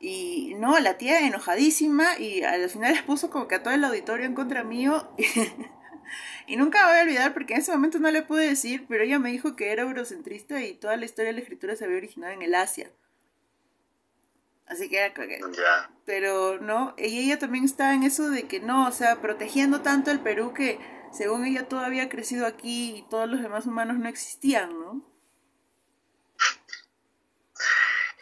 Y 0.00 0.54
no, 0.56 0.78
la 0.78 0.96
tía 0.96 1.26
enojadísima 1.26 2.18
y 2.18 2.42
al 2.42 2.68
final 2.70 2.92
les 2.92 3.02
puso 3.02 3.30
como 3.30 3.48
que 3.48 3.56
a 3.56 3.62
todo 3.62 3.74
el 3.74 3.84
auditorio 3.84 4.26
en 4.26 4.34
contra 4.34 4.62
mío. 4.62 5.10
y 6.46 6.56
nunca 6.56 6.86
voy 6.86 6.98
a 6.98 7.02
olvidar 7.02 7.34
porque 7.34 7.54
en 7.54 7.60
ese 7.60 7.72
momento 7.72 7.98
no 7.98 8.10
le 8.10 8.22
pude 8.22 8.46
decir, 8.46 8.86
pero 8.88 9.02
ella 9.02 9.18
me 9.18 9.32
dijo 9.32 9.56
que 9.56 9.72
era 9.72 9.82
eurocentrista 9.82 10.62
y 10.62 10.74
toda 10.74 10.96
la 10.96 11.04
historia 11.04 11.30
de 11.30 11.34
la 11.34 11.40
escritura 11.40 11.74
se 11.74 11.84
había 11.84 11.96
originado 11.96 12.32
en 12.32 12.42
el 12.42 12.54
Asia. 12.54 12.90
Así 14.66 14.88
que 14.88 14.98
era 14.98 15.14
que... 15.14 15.40
Pero 16.04 16.60
no, 16.60 16.94
y 16.98 17.18
ella 17.18 17.38
también 17.38 17.64
estaba 17.64 17.94
en 17.94 18.02
eso 18.02 18.30
de 18.30 18.46
que 18.46 18.60
no, 18.60 18.86
o 18.86 18.92
sea, 18.92 19.20
protegiendo 19.20 19.80
tanto 19.80 20.10
el 20.10 20.20
Perú 20.20 20.52
que 20.52 20.78
según 21.10 21.44
ella 21.44 21.68
todo 21.68 21.80
había 21.80 22.08
crecido 22.08 22.46
aquí 22.46 22.96
y 22.96 23.02
todos 23.08 23.28
los 23.28 23.40
demás 23.40 23.66
humanos 23.66 23.98
no 23.98 24.08
existían, 24.08 24.70
¿no? 24.78 25.02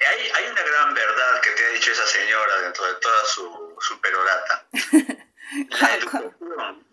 hay, 0.07 0.29
hay, 0.35 0.46
una 0.46 0.46
gran 0.77 0.95
verdad 0.95 1.41
que 1.41 1.51
te 1.51 1.65
ha 1.65 1.69
dicho 1.71 1.93
esa 1.93 2.07
señora 2.07 2.61
dentro 2.61 2.87
de 2.87 2.95
toda 2.95 3.25
su, 3.25 3.77
su 3.81 4.01
perorata. 4.01 4.67
La 5.71 5.95
educación, 5.95 6.85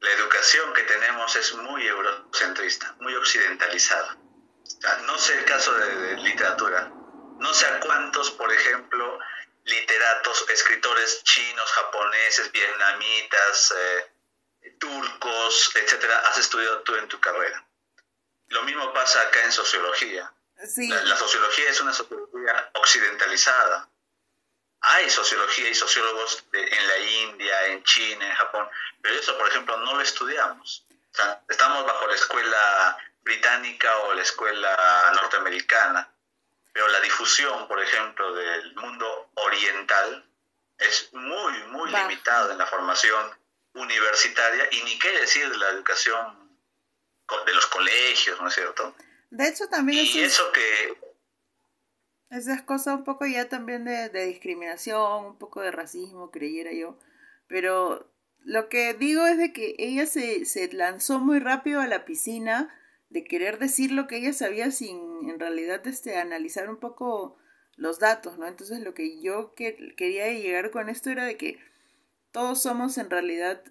la 0.00 0.10
educación 0.10 0.72
que 0.74 0.82
tenemos 0.82 1.34
es 1.34 1.54
muy 1.54 1.86
eurocentrista, 1.86 2.94
muy 3.00 3.14
occidentalizada. 3.14 4.18
no 5.06 5.16
sé 5.16 5.38
el 5.38 5.44
caso 5.46 5.72
de, 5.72 6.16
literatura. 6.18 6.92
No 7.38 7.54
sé 7.54 7.66
a 7.66 7.80
cuántos, 7.80 8.32
por 8.32 8.52
ejemplo, 8.52 9.18
literatos, 9.64 10.44
escritores 10.50 11.24
chinos, 11.24 11.72
japoneses, 11.72 12.52
vietnamitas, 12.52 13.74
eh, 13.78 14.70
turcos, 14.78 15.74
etcétera, 15.74 16.18
has 16.28 16.36
estudiado 16.36 16.82
tú 16.82 16.94
en 16.96 17.08
tu 17.08 17.18
carrera. 17.18 17.66
Lo 18.48 18.62
mismo 18.64 18.92
pasa 18.92 19.22
acá 19.22 19.42
en 19.42 19.52
sociología. 19.52 20.30
La, 20.56 21.16
sociología 21.16 21.70
es 21.70 21.80
una 21.80 21.92
sociología 21.92 22.31
occidentalizada. 22.74 23.88
Hay 24.80 25.08
sociología 25.10 25.68
y 25.68 25.74
sociólogos 25.74 26.44
en 26.52 26.88
la 26.88 26.98
India, 26.98 27.66
en 27.66 27.84
China, 27.84 28.26
en 28.26 28.34
Japón, 28.34 28.68
pero 29.00 29.14
eso, 29.14 29.36
por 29.38 29.48
ejemplo, 29.48 29.76
no 29.78 29.94
lo 29.94 30.00
estudiamos. 30.00 30.84
estamos 31.48 31.86
bajo 31.86 32.06
la 32.06 32.14
escuela 32.14 32.98
británica 33.22 33.96
o 33.98 34.14
la 34.14 34.22
escuela 34.22 35.12
norteamericana, 35.14 36.12
pero 36.72 36.88
la 36.88 37.00
difusión, 37.00 37.68
por 37.68 37.80
ejemplo, 37.80 38.34
del 38.34 38.74
mundo 38.74 39.30
oriental 39.34 40.24
es 40.78 41.12
muy, 41.12 41.52
muy 41.64 41.90
limitada 41.90 42.52
en 42.52 42.58
la 42.58 42.66
formación 42.66 43.38
universitaria 43.74 44.68
y 44.72 44.82
ni 44.82 44.98
qué 44.98 45.10
decir 45.18 45.48
de 45.48 45.56
la 45.56 45.68
educación 45.70 46.42
de 47.46 47.54
los 47.54 47.66
colegios, 47.66 48.40
¿no 48.40 48.48
es 48.48 48.54
cierto? 48.54 48.94
De 49.30 49.48
hecho, 49.48 49.66
también 49.68 50.04
y 50.04 50.20
eso 50.20 50.52
que... 50.52 51.11
Esa 52.32 52.54
es 52.54 52.62
cosa 52.62 52.94
un 52.94 53.04
poco 53.04 53.26
ya 53.26 53.50
también 53.50 53.84
de, 53.84 54.08
discriminación, 54.26 55.26
un 55.26 55.36
poco 55.36 55.60
de 55.60 55.70
racismo, 55.70 56.30
creyera 56.30 56.72
yo. 56.72 56.98
Pero 57.46 58.10
lo 58.40 58.70
que 58.70 58.94
digo 58.94 59.26
es 59.26 59.36
de 59.36 59.52
que 59.52 59.74
ella 59.78 60.06
se, 60.06 60.46
se 60.46 60.72
lanzó 60.72 61.20
muy 61.20 61.40
rápido 61.40 61.82
a 61.82 61.86
la 61.86 62.06
piscina 62.06 62.74
de 63.10 63.24
querer 63.24 63.58
decir 63.58 63.92
lo 63.92 64.06
que 64.06 64.16
ella 64.16 64.32
sabía 64.32 64.70
sin 64.70 65.28
en 65.28 65.38
realidad 65.38 65.86
este, 65.86 66.16
analizar 66.16 66.70
un 66.70 66.78
poco 66.78 67.36
los 67.76 67.98
datos, 67.98 68.38
¿no? 68.38 68.46
Entonces 68.46 68.80
lo 68.80 68.94
que 68.94 69.20
yo 69.20 69.54
quería 69.54 70.32
llegar 70.32 70.70
con 70.70 70.88
esto 70.88 71.10
era 71.10 71.26
de 71.26 71.36
que 71.36 71.58
todos 72.30 72.62
somos 72.62 72.96
en 72.96 73.10
realidad 73.10 73.62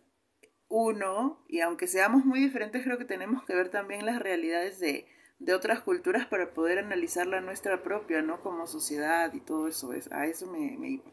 uno 0.68 1.44
y 1.48 1.62
aunque 1.62 1.88
seamos 1.88 2.26
muy 2.26 2.40
diferentes 2.40 2.84
creo 2.84 3.00
que 3.00 3.06
tenemos 3.06 3.44
que 3.44 3.56
ver 3.56 3.70
también 3.70 4.06
las 4.06 4.20
realidades 4.20 4.80
de, 4.80 5.08
de 5.42 5.56
otras 5.56 5.80
culturas 5.82 6.28
para 6.28 6.54
poder 6.54 6.78
analizar 6.78 7.26
la 7.26 7.42
nuestra 7.42 7.82
propia, 7.82 8.22
¿no? 8.22 8.42
Como 8.42 8.68
sociedad 8.68 9.34
y 9.34 9.42
todo 9.42 9.68
eso, 9.68 9.92
es, 9.92 10.12
a 10.12 10.28
eso 10.28 10.46
me, 10.46 10.78
me 10.78 10.90
iba. 10.90 11.12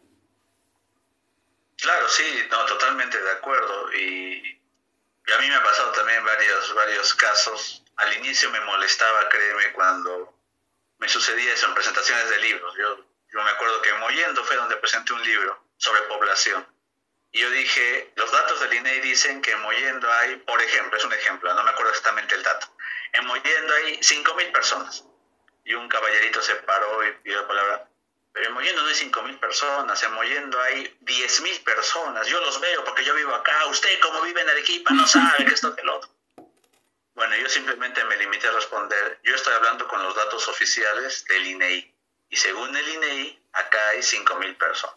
Claro, 1.79 2.09
sí, 2.11 2.47
no, 2.51 2.65
totalmente 2.67 3.19
de 3.19 3.31
acuerdo. 3.31 3.93
Y, 3.95 4.61
a 5.35 5.39
mí 5.41 5.49
me 5.49 5.55
ha 5.55 5.63
pasado 5.63 5.93
también 5.93 6.23
varios, 6.25 6.75
varios 6.75 7.15
casos. 7.15 7.83
Al 7.97 8.17
inicio 8.19 8.51
me 8.51 8.61
molestaba, 8.61 9.29
créeme, 9.31 9.73
cuando 9.73 10.35
me 10.99 11.09
sucedía 11.09 11.55
eso 11.55 11.67
en 11.67 11.75
presentaciones 11.75 12.29
de 12.29 12.39
libros. 12.39 12.75
Yo, 12.77 13.05
yo 13.33 13.43
me 13.43 13.51
acuerdo 13.51 13.81
que 13.81 13.95
Moyendo 13.95 14.45
fue 14.45 14.57
donde 14.57 14.77
presenté 14.77 15.15
un 15.15 15.23
libro 15.23 15.65
sobre 15.79 16.03
población. 16.03 16.67
Y 17.33 17.41
yo 17.41 17.51
dije, 17.51 18.13
los 18.17 18.31
datos 18.31 18.61
del 18.61 18.75
INEI 18.75 19.01
dicen 19.01 19.41
que 19.41 19.53
en 19.53 19.61
Moyendo 19.61 20.11
hay, 20.13 20.37
por 20.37 20.61
ejemplo, 20.61 20.99
es 20.99 21.05
un 21.05 21.13
ejemplo, 21.15 21.53
no 21.55 21.63
me 21.63 21.71
acuerdo 21.71 21.91
exactamente 21.91 22.35
el 22.35 22.43
dato, 22.43 22.67
en 23.13 23.27
Mollendo 23.27 23.75
hay 23.75 23.99
5.000 23.99 24.53
personas. 24.53 25.05
Y 25.65 25.75
un 25.75 25.89
caballerito 25.89 26.41
se 26.43 26.55
paró 26.57 27.07
y 27.07 27.13
pidió 27.23 27.43
la 27.43 27.49
palabra. 27.49 27.89
Pero 28.33 28.47
en 28.47 28.55
Mollendo 28.55 28.83
no 28.83 28.89
hay 28.89 28.95
5.000 28.95 29.41
personas, 29.41 30.03
en 30.03 30.13
Mollendo 30.13 30.61
hay 30.61 30.97
10.000 31.03 31.65
personas. 31.65 32.27
Yo 32.27 32.41
los 32.41 32.61
veo 32.61 32.85
porque 32.85 33.05
yo 33.05 33.15
vivo 33.15 33.35
acá. 33.35 33.67
Usted, 33.67 34.01
como 34.01 34.23
vive 34.23 34.41
en 34.41 34.49
Arequipa, 34.49 34.93
no 34.93 35.07
sabe 35.07 35.45
que 35.45 35.55
esto 35.55 35.75
que 35.75 35.83
el 35.83 35.89
otro. 35.89 36.11
Bueno, 37.15 37.35
yo 37.37 37.49
simplemente 37.49 38.05
me 38.05 38.17
limité 38.17 38.47
a 38.47 38.53
responder. 38.53 39.19
Yo 39.25 39.35
estoy 39.35 39.53
hablando 39.55 39.89
con 39.89 40.03
los 40.03 40.15
datos 40.15 40.47
oficiales 40.47 41.25
del 41.25 41.47
INEI. 41.47 41.95
Y 42.31 42.37
según 42.37 42.77
el 42.77 42.89
INEI, 42.89 43.43
acá 43.55 43.89
hay 43.89 43.99
5.000 43.99 44.57
personas. 44.57 44.97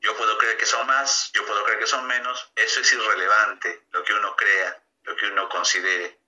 Yo 0.00 0.14
puedo 0.16 0.36
creer 0.38 0.58
que 0.58 0.66
son 0.66 0.86
más, 0.86 1.32
yo 1.32 1.44
puedo 1.46 1.64
creer 1.64 1.80
que 1.80 1.86
son 1.86 2.06
menos. 2.06 2.48
Eso 2.54 2.80
es 2.80 2.92
irrelevante, 2.92 3.86
lo 3.90 4.04
que 4.04 4.12
uno 4.12 4.36
crea, 4.36 4.82
lo 5.02 5.16
que 5.16 5.26
uno 5.26 5.48
considere 5.48 6.18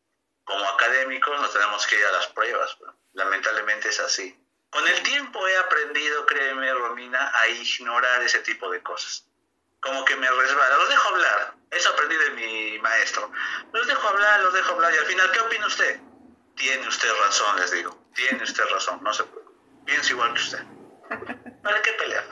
como 0.46 0.64
académicos 0.70 1.38
nos 1.40 1.52
tenemos 1.52 1.86
que 1.86 1.96
ir 1.98 2.04
a 2.06 2.12
las 2.12 2.28
pruebas. 2.28 2.78
Lamentablemente 3.12 3.90
es 3.90 4.00
así. 4.00 4.34
Con 4.70 4.86
el 4.88 5.02
tiempo 5.02 5.46
he 5.46 5.56
aprendido, 5.58 6.24
créeme, 6.26 6.72
Romina, 6.72 7.30
a 7.34 7.48
ignorar 7.48 8.22
ese 8.22 8.38
tipo 8.40 8.70
de 8.70 8.82
cosas. 8.82 9.26
como 9.80 10.04
que 10.04 10.16
me 10.16 10.28
resbala. 10.30 10.76
Los 10.78 10.88
dejo 10.88 11.08
hablar. 11.10 11.54
Eso 11.70 11.90
aprendí 11.90 12.16
de 12.16 12.30
mi 12.30 12.78
maestro. 12.80 13.30
Los 13.72 13.86
dejo 13.86 14.08
hablar, 14.08 14.40
los 14.40 14.54
dejo 14.54 14.72
hablar. 14.74 14.94
Y 14.94 14.98
al 14.98 15.06
final, 15.06 15.30
¿qué 15.32 15.40
opina 15.40 15.66
usted? 15.66 16.00
Tiene 16.56 16.88
usted 16.88 17.08
razón, 17.24 17.60
les 17.60 17.70
digo. 17.72 18.08
Tiene 18.14 18.42
usted 18.42 18.64
razón. 18.70 19.02
No 19.02 19.12
se 19.12 19.24
preocupe. 19.24 19.60
Pienso 19.84 20.12
igual 20.12 20.32
que 20.34 20.40
usted. 20.40 20.64
¿Para 21.62 21.82
qué 21.82 21.92
pelear? 21.92 22.24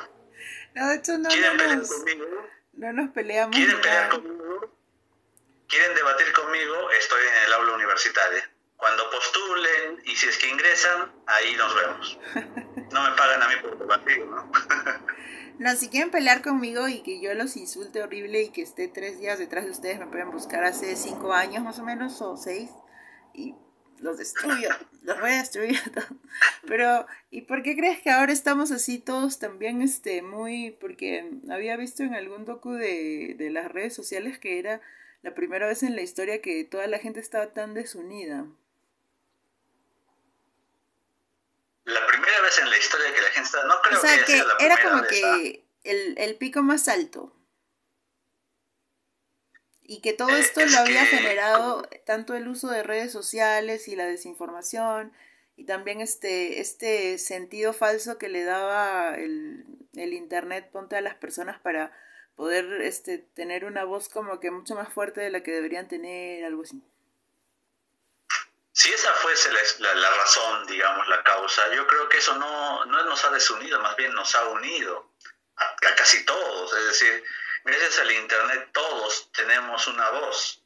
No, 0.74 0.88
de 0.88 0.96
hecho 0.96 1.18
no, 1.18 1.28
¿Quieren 1.28 1.52
no 1.52 1.58
pelear 1.58 1.78
nos, 1.78 1.88
conmigo? 1.92 2.26
no 2.72 2.92
nos 2.92 3.10
peleamos. 3.10 3.56
¿Quieren 3.56 3.80
pelear 3.80 4.08
conmigo? 4.10 4.73
¿Quieren 5.74 5.96
debatir 5.96 6.32
conmigo? 6.32 6.88
Estoy 6.92 7.20
en 7.20 7.46
el 7.46 7.52
aula 7.54 7.74
universitaria. 7.74 8.48
Cuando 8.76 9.10
postulen 9.10 10.02
y 10.04 10.14
si 10.14 10.28
es 10.28 10.38
que 10.38 10.48
ingresan, 10.48 11.12
ahí 11.26 11.56
nos 11.56 11.74
vemos. 11.74 12.18
No 12.92 13.02
me 13.02 13.16
pagan 13.16 13.42
a 13.42 13.48
mí 13.48 13.54
por 13.60 13.76
debatir, 13.76 14.24
¿no? 14.24 14.52
No, 15.58 15.74
si 15.74 15.88
quieren 15.88 16.12
pelear 16.12 16.42
conmigo 16.42 16.86
y 16.88 17.02
que 17.02 17.20
yo 17.20 17.34
los 17.34 17.56
insulte 17.56 18.02
horrible 18.02 18.42
y 18.42 18.50
que 18.50 18.62
esté 18.62 18.86
tres 18.86 19.18
días 19.18 19.38
detrás 19.38 19.64
de 19.64 19.72
ustedes, 19.72 19.98
me 19.98 20.06
pueden 20.06 20.30
buscar 20.30 20.64
hace 20.64 20.94
cinco 20.94 21.32
años 21.32 21.62
más 21.64 21.78
o 21.78 21.84
menos, 21.84 22.20
o 22.22 22.36
seis, 22.36 22.70
y 23.32 23.54
los 23.98 24.18
destruyo, 24.18 24.68
los 25.02 25.20
voy 25.20 25.30
a 25.30 25.38
destruir. 25.38 25.80
Pero, 26.66 27.06
¿y 27.30 27.42
por 27.42 27.62
qué 27.62 27.76
crees 27.76 28.00
que 28.00 28.10
ahora 28.10 28.32
estamos 28.32 28.72
así 28.72 28.98
todos 28.98 29.38
también, 29.38 29.80
este, 29.80 30.22
muy, 30.22 30.72
porque 30.80 31.30
había 31.48 31.76
visto 31.76 32.02
en 32.02 32.14
algún 32.14 32.44
docu 32.44 32.72
de, 32.72 33.36
de 33.38 33.50
las 33.50 33.70
redes 33.70 33.94
sociales 33.94 34.40
que 34.40 34.58
era 34.58 34.80
la 35.24 35.34
primera 35.34 35.66
vez 35.66 35.82
en 35.82 35.96
la 35.96 36.02
historia 36.02 36.40
que 36.42 36.64
toda 36.64 36.86
la 36.86 36.98
gente 36.98 37.18
estaba 37.18 37.52
tan 37.54 37.72
desunida. 37.74 38.46
La 41.84 42.06
primera 42.06 42.40
vez 42.42 42.58
en 42.58 42.70
la 42.70 42.78
historia 42.78 43.06
que 43.14 43.20
la 43.22 43.28
gente 43.28 43.46
está... 43.46 43.64
No 43.66 43.74
creo 43.82 43.98
O 43.98 44.00
sea, 44.02 44.18
que 44.18 44.24
que 44.24 44.32
sido 44.34 44.48
la 44.48 44.54
era 44.64 44.82
como 44.82 45.02
vez, 45.02 45.22
¿ah? 45.24 45.36
que 45.40 45.64
el, 45.84 46.14
el 46.18 46.36
pico 46.36 46.62
más 46.62 46.88
alto. 46.88 47.34
Y 49.82 50.00
que 50.00 50.12
todo 50.14 50.30
Eh, 50.30 50.40
esto 50.40 50.60
es 50.60 50.72
lo 50.72 50.78
había 50.78 51.00
que- 51.08 51.16
generado 51.16 51.82
tanto 52.06 52.34
el 52.34 52.48
uso 52.48 52.68
de 52.68 52.82
redes 52.82 53.12
sociales 53.12 53.88
y 53.88 53.96
la 53.96 54.06
desinformación 54.06 55.12
y 55.56 55.64
también 55.64 56.00
este, 56.00 56.60
este 56.60 57.16
sentido 57.18 57.72
falso 57.72 58.18
que 58.18 58.28
le 58.28 58.44
daba 58.44 59.14
el, 59.16 59.64
el 59.94 60.12
internet 60.14 60.70
ponte 60.70 60.96
a 60.96 61.00
las 61.02 61.14
personas 61.14 61.60
para 61.60 61.92
poder 62.36 62.80
este, 62.82 63.18
tener 63.18 63.64
una 63.64 63.84
voz 63.84 64.08
como 64.08 64.40
que 64.40 64.50
mucho 64.50 64.74
más 64.74 64.92
fuerte 64.92 65.20
de 65.20 65.30
la 65.30 65.42
que 65.42 65.52
deberían 65.52 65.88
tener, 65.88 66.44
algo 66.44 66.62
así. 66.62 66.82
Si 68.72 68.92
esa 68.92 69.12
fuese 69.14 69.52
la, 69.52 69.60
la- 69.78 69.94
la 69.94 70.10
razón, 70.16 70.66
digamos, 70.66 71.06
la 71.08 71.22
causa, 71.22 71.72
yo 71.74 71.86
creo 71.86 72.08
que 72.08 72.18
eso 72.18 72.34
no, 72.36 72.84
no 72.86 73.04
nos 73.04 73.24
ha 73.24 73.30
desunido, 73.30 73.80
más 73.80 73.96
bien 73.96 74.12
nos 74.14 74.34
ha 74.34 74.48
unido 74.48 75.12
a, 75.56 75.64
a 75.64 75.94
casi 75.94 76.24
todos. 76.24 76.76
Es 76.76 76.86
decir, 76.86 77.24
gracias 77.64 77.98
al 78.00 78.10
Internet 78.10 78.70
todos 78.72 79.30
tenemos 79.32 79.86
una 79.86 80.10
voz. 80.10 80.60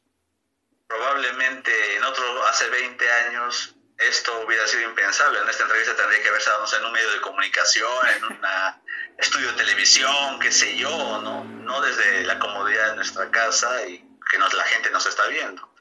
Probablemente 0.87 1.95
en 1.97 2.03
otro, 2.03 2.43
hace 2.47 2.67
20 2.69 3.11
años, 3.11 3.75
esto 3.99 4.41
hubiera 4.45 4.65
sido 4.67 4.83
impensable. 4.83 5.39
En 5.39 5.49
esta 5.49 5.63
entrevista 5.63 5.95
tendría 5.95 6.23
que 6.23 6.31
no 6.31 6.67
sé, 6.67 6.77
en 6.77 6.85
un 6.85 6.91
medio 6.91 7.11
de 7.11 7.21
comunicación, 7.21 8.07
en 8.15 8.23
un 8.25 8.39
estudio 9.17 9.47
de 9.51 9.57
televisión, 9.57 10.39
qué 10.39 10.51
sé 10.51 10.77
yo, 10.77 10.89
¿no? 11.21 11.43
No 11.43 11.81
desde 11.81 12.23
la 12.23 12.39
comodidad 12.39 12.91
de 12.91 12.95
nuestra 12.95 13.29
casa 13.29 13.85
y 13.87 14.03
que 14.31 14.37
nos, 14.37 14.53
la 14.53 14.63
gente 14.63 14.89
nos 14.91 15.05
está 15.05 15.27
viendo. 15.27 15.73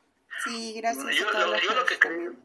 Sí, 0.44 0.74
gracias 0.80 1.14
Yo, 1.16 1.28
a 1.28 1.32
todos 1.32 1.46
lo, 1.46 1.52
los 1.52 1.62
yo 1.62 1.68
que 1.68 1.74
lo 1.74 1.80
nos 1.80 1.88
que 1.88 1.94
están 1.94 2.10
creo, 2.12 2.20
viendo. 2.20 2.40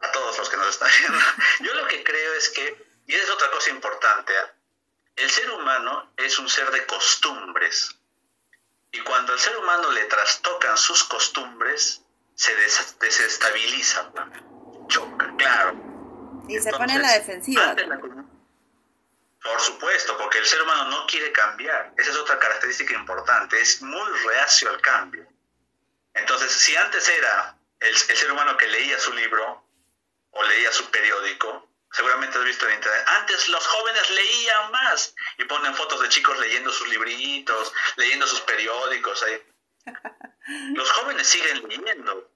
a 0.00 0.12
todos 0.12 0.38
los 0.38 0.48
que 0.48 0.56
nos 0.56 0.68
están 0.68 0.90
viendo, 0.98 1.18
yo 1.60 1.74
lo 1.74 1.86
que 1.88 2.04
creo 2.04 2.34
es 2.34 2.48
que, 2.50 2.86
y 3.06 3.14
es 3.14 3.30
otra 3.30 3.50
cosa 3.50 3.70
importante, 3.70 4.32
el 5.16 5.30
ser 5.30 5.50
humano 5.50 6.12
es 6.16 6.38
un 6.38 6.48
ser 6.48 6.70
de 6.70 6.86
costumbres. 6.86 7.96
Y 8.92 9.00
cuando 9.00 9.32
al 9.32 9.38
ser 9.40 9.56
humano 9.56 9.90
le 9.92 10.04
trastocan 10.04 10.76
sus 10.78 11.04
costumbres, 11.04 12.02
se 12.36 12.54
des- 12.54 12.96
desestabiliza, 13.00 14.10
¿no? 14.14 14.86
choca, 14.88 15.34
claro. 15.36 15.74
Y 16.48 16.58
se 16.60 16.70
pone 16.70 16.94
en 16.94 17.02
la 17.02 17.12
defensiva. 17.14 17.74
la- 17.74 17.98
Por 19.42 19.60
supuesto, 19.60 20.16
porque 20.18 20.38
el 20.38 20.46
ser 20.46 20.62
humano 20.62 20.90
no 20.90 21.06
quiere 21.06 21.32
cambiar. 21.32 21.92
Esa 21.96 22.10
es 22.10 22.16
otra 22.16 22.38
característica 22.38 22.94
importante. 22.94 23.60
Es 23.60 23.82
muy 23.82 24.10
reacio 24.28 24.70
al 24.70 24.80
cambio. 24.80 25.26
Entonces, 26.14 26.52
si 26.52 26.74
antes 26.76 27.08
era 27.08 27.56
el, 27.80 27.88
el 27.90 28.16
ser 28.16 28.30
humano 28.32 28.56
que 28.56 28.66
leía 28.68 28.98
su 28.98 29.12
libro 29.12 29.64
o 30.30 30.42
leía 30.44 30.72
su 30.72 30.84
periódico, 30.90 31.68
seguramente 31.92 32.38
has 32.38 32.44
visto 32.44 32.66
en 32.68 32.74
internet, 32.74 33.04
antes 33.18 33.48
los 33.48 33.66
jóvenes 33.66 34.10
leían 34.10 34.70
más 34.72 35.14
y 35.38 35.44
ponen 35.44 35.74
fotos 35.74 36.00
de 36.02 36.08
chicos 36.10 36.38
leyendo 36.38 36.70
sus 36.72 36.88
libritos, 36.88 37.72
leyendo 37.96 38.26
sus 38.26 38.40
periódicos. 38.42 39.22
ahí. 39.24 39.42
Los 40.74 40.90
jóvenes 40.92 41.26
siguen 41.26 41.66
leyendo, 41.68 42.30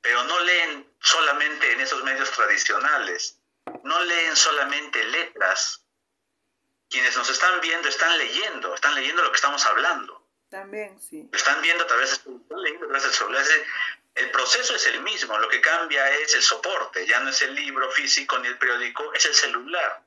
pero 0.00 0.22
no 0.24 0.40
leen 0.40 0.90
solamente 1.00 1.72
en 1.72 1.80
esos 1.80 2.02
medios 2.04 2.30
tradicionales, 2.32 3.40
no 3.84 4.02
leen 4.04 4.36
solamente 4.36 5.02
letras. 5.04 5.84
Quienes 6.90 7.16
nos 7.16 7.28
están 7.28 7.60
viendo 7.60 7.88
están 7.88 8.16
leyendo, 8.16 8.74
están 8.74 8.94
leyendo 8.94 9.22
lo 9.22 9.30
que 9.30 9.36
estamos 9.36 9.64
hablando 9.66 10.26
También, 10.48 10.98
sí. 10.98 11.28
lo 11.30 11.36
están 11.36 11.60
viendo 11.60 11.84
a 11.84 11.86
través, 11.86 12.12
están 12.12 12.42
leyendo 12.62 12.86
a 12.86 12.88
través 12.88 13.02
del 13.02 13.12
celular. 13.12 13.44
El 14.14 14.30
proceso 14.30 14.74
es 14.74 14.86
el 14.86 15.02
mismo, 15.02 15.38
lo 15.38 15.48
que 15.48 15.60
cambia 15.60 16.10
es 16.18 16.34
el 16.34 16.42
soporte, 16.42 17.06
ya 17.06 17.20
no 17.20 17.30
es 17.30 17.42
el 17.42 17.54
libro 17.54 17.90
físico 17.90 18.38
ni 18.38 18.48
el 18.48 18.58
periódico, 18.58 19.12
es 19.12 19.24
el 19.26 19.34
celular. 19.34 20.02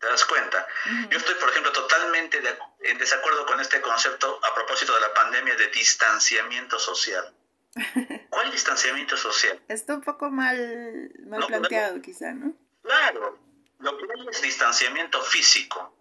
¿Te 0.00 0.06
das 0.06 0.24
cuenta? 0.24 0.66
Yo 1.10 1.18
estoy, 1.18 1.34
por 1.34 1.50
ejemplo, 1.50 1.72
totalmente 1.72 2.40
de 2.40 2.58
en 2.80 2.96
desacuerdo 2.96 3.44
con 3.44 3.60
este 3.60 3.82
concepto 3.82 4.40
a 4.42 4.54
propósito 4.54 4.94
de 4.94 5.00
la 5.02 5.12
pandemia 5.12 5.54
de 5.56 5.66
distanciamiento 5.68 6.78
social. 6.78 7.34
¿Cuál 8.30 8.50
distanciamiento 8.50 9.18
social? 9.18 9.62
Está 9.68 9.94
un 9.94 10.00
poco 10.00 10.30
mal, 10.30 11.10
mal 11.26 11.40
No, 11.40 11.46
planteado, 11.46 12.00
quizá, 12.00 12.32
¿no? 12.32 12.54
Claro, 12.82 13.38
lo 13.78 13.98
que 13.98 14.04
hay 14.04 14.28
es 14.30 14.40
distanciamiento 14.40 15.22
físico. 15.22 15.94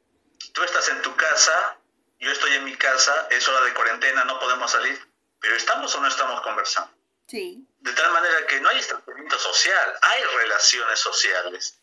Tú 0.53 0.63
estás 0.63 0.87
en 0.89 1.01
tu 1.01 1.13
casa, 1.17 1.77
yo 2.19 2.31
estoy 2.31 2.53
en 2.53 2.63
mi 2.63 2.75
casa, 2.77 3.27
es 3.29 3.45
hora 3.49 3.65
de 3.65 3.73
cuarentena, 3.73 4.23
no 4.23 4.39
podemos 4.39 4.71
salir, 4.71 4.97
pero 5.41 5.55
¿estamos 5.57 5.93
o 5.93 5.99
no 5.99 6.07
estamos 6.07 6.39
conversando? 6.41 6.91
Sí. 7.27 7.67
De 7.79 7.91
tal 7.91 8.13
manera 8.13 8.47
que 8.47 8.61
no 8.61 8.69
hay 8.69 8.77
distanciamiento 8.77 9.37
social, 9.37 9.93
hay 10.01 10.23
relaciones 10.37 10.99
sociales. 10.99 11.78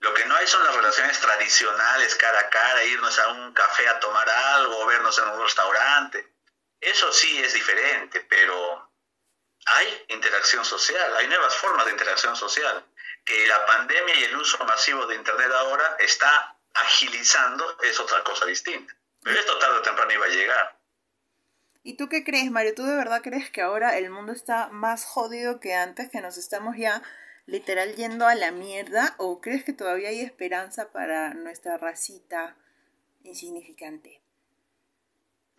Lo 0.00 0.14
que 0.14 0.24
no 0.26 0.36
hay 0.36 0.46
son 0.46 0.64
las 0.64 0.74
relaciones 0.74 1.18
tradicionales, 1.20 2.14
cara 2.14 2.38
a 2.38 2.50
cara, 2.50 2.84
irnos 2.84 3.18
a 3.18 3.28
un 3.28 3.52
café 3.52 3.88
a 3.88 3.98
tomar 3.98 4.28
algo, 4.28 4.86
vernos 4.86 5.18
en 5.18 5.28
un 5.28 5.42
restaurante. 5.42 6.34
Eso 6.80 7.12
sí 7.12 7.42
es 7.42 7.52
diferente, 7.52 8.20
pero 8.28 8.92
hay 9.66 10.04
interacción 10.08 10.64
social, 10.64 11.16
hay 11.16 11.26
nuevas 11.26 11.54
formas 11.56 11.86
de 11.86 11.92
interacción 11.92 12.36
social. 12.36 12.84
Que 13.24 13.46
la 13.46 13.66
pandemia 13.66 14.14
y 14.14 14.24
el 14.24 14.36
uso 14.36 14.64
masivo 14.64 15.06
de 15.06 15.16
Internet 15.16 15.50
ahora 15.52 15.96
está 15.98 16.56
agilizando 16.74 17.78
es 17.82 17.98
otra 17.98 18.22
cosa 18.22 18.46
distinta. 18.46 18.94
Pero 19.22 19.38
esto 19.38 19.58
tarde 19.58 19.78
o 19.78 19.82
temprano 19.82 20.12
iba 20.12 20.26
a 20.26 20.30
llegar. 20.30 20.78
¿Y 21.82 21.96
tú 21.96 22.08
qué 22.08 22.24
crees, 22.24 22.50
Mario? 22.50 22.74
¿Tú 22.74 22.84
de 22.84 22.96
verdad 22.96 23.20
crees 23.22 23.50
que 23.50 23.62
ahora 23.62 23.98
el 23.98 24.10
mundo 24.10 24.32
está 24.32 24.68
más 24.68 25.04
jodido 25.04 25.58
que 25.58 25.74
antes, 25.74 26.10
que 26.10 26.20
nos 26.20 26.36
estamos 26.36 26.76
ya 26.76 27.02
literal 27.48 27.96
yendo 27.96 28.26
a 28.26 28.34
la 28.34 28.52
mierda? 28.52 29.14
¿O 29.18 29.40
crees 29.40 29.64
que 29.64 29.72
todavía 29.72 30.10
hay 30.10 30.20
esperanza 30.20 30.92
para 30.92 31.34
nuestra 31.34 31.76
racita 31.78 32.56
insignificante? 33.24 34.22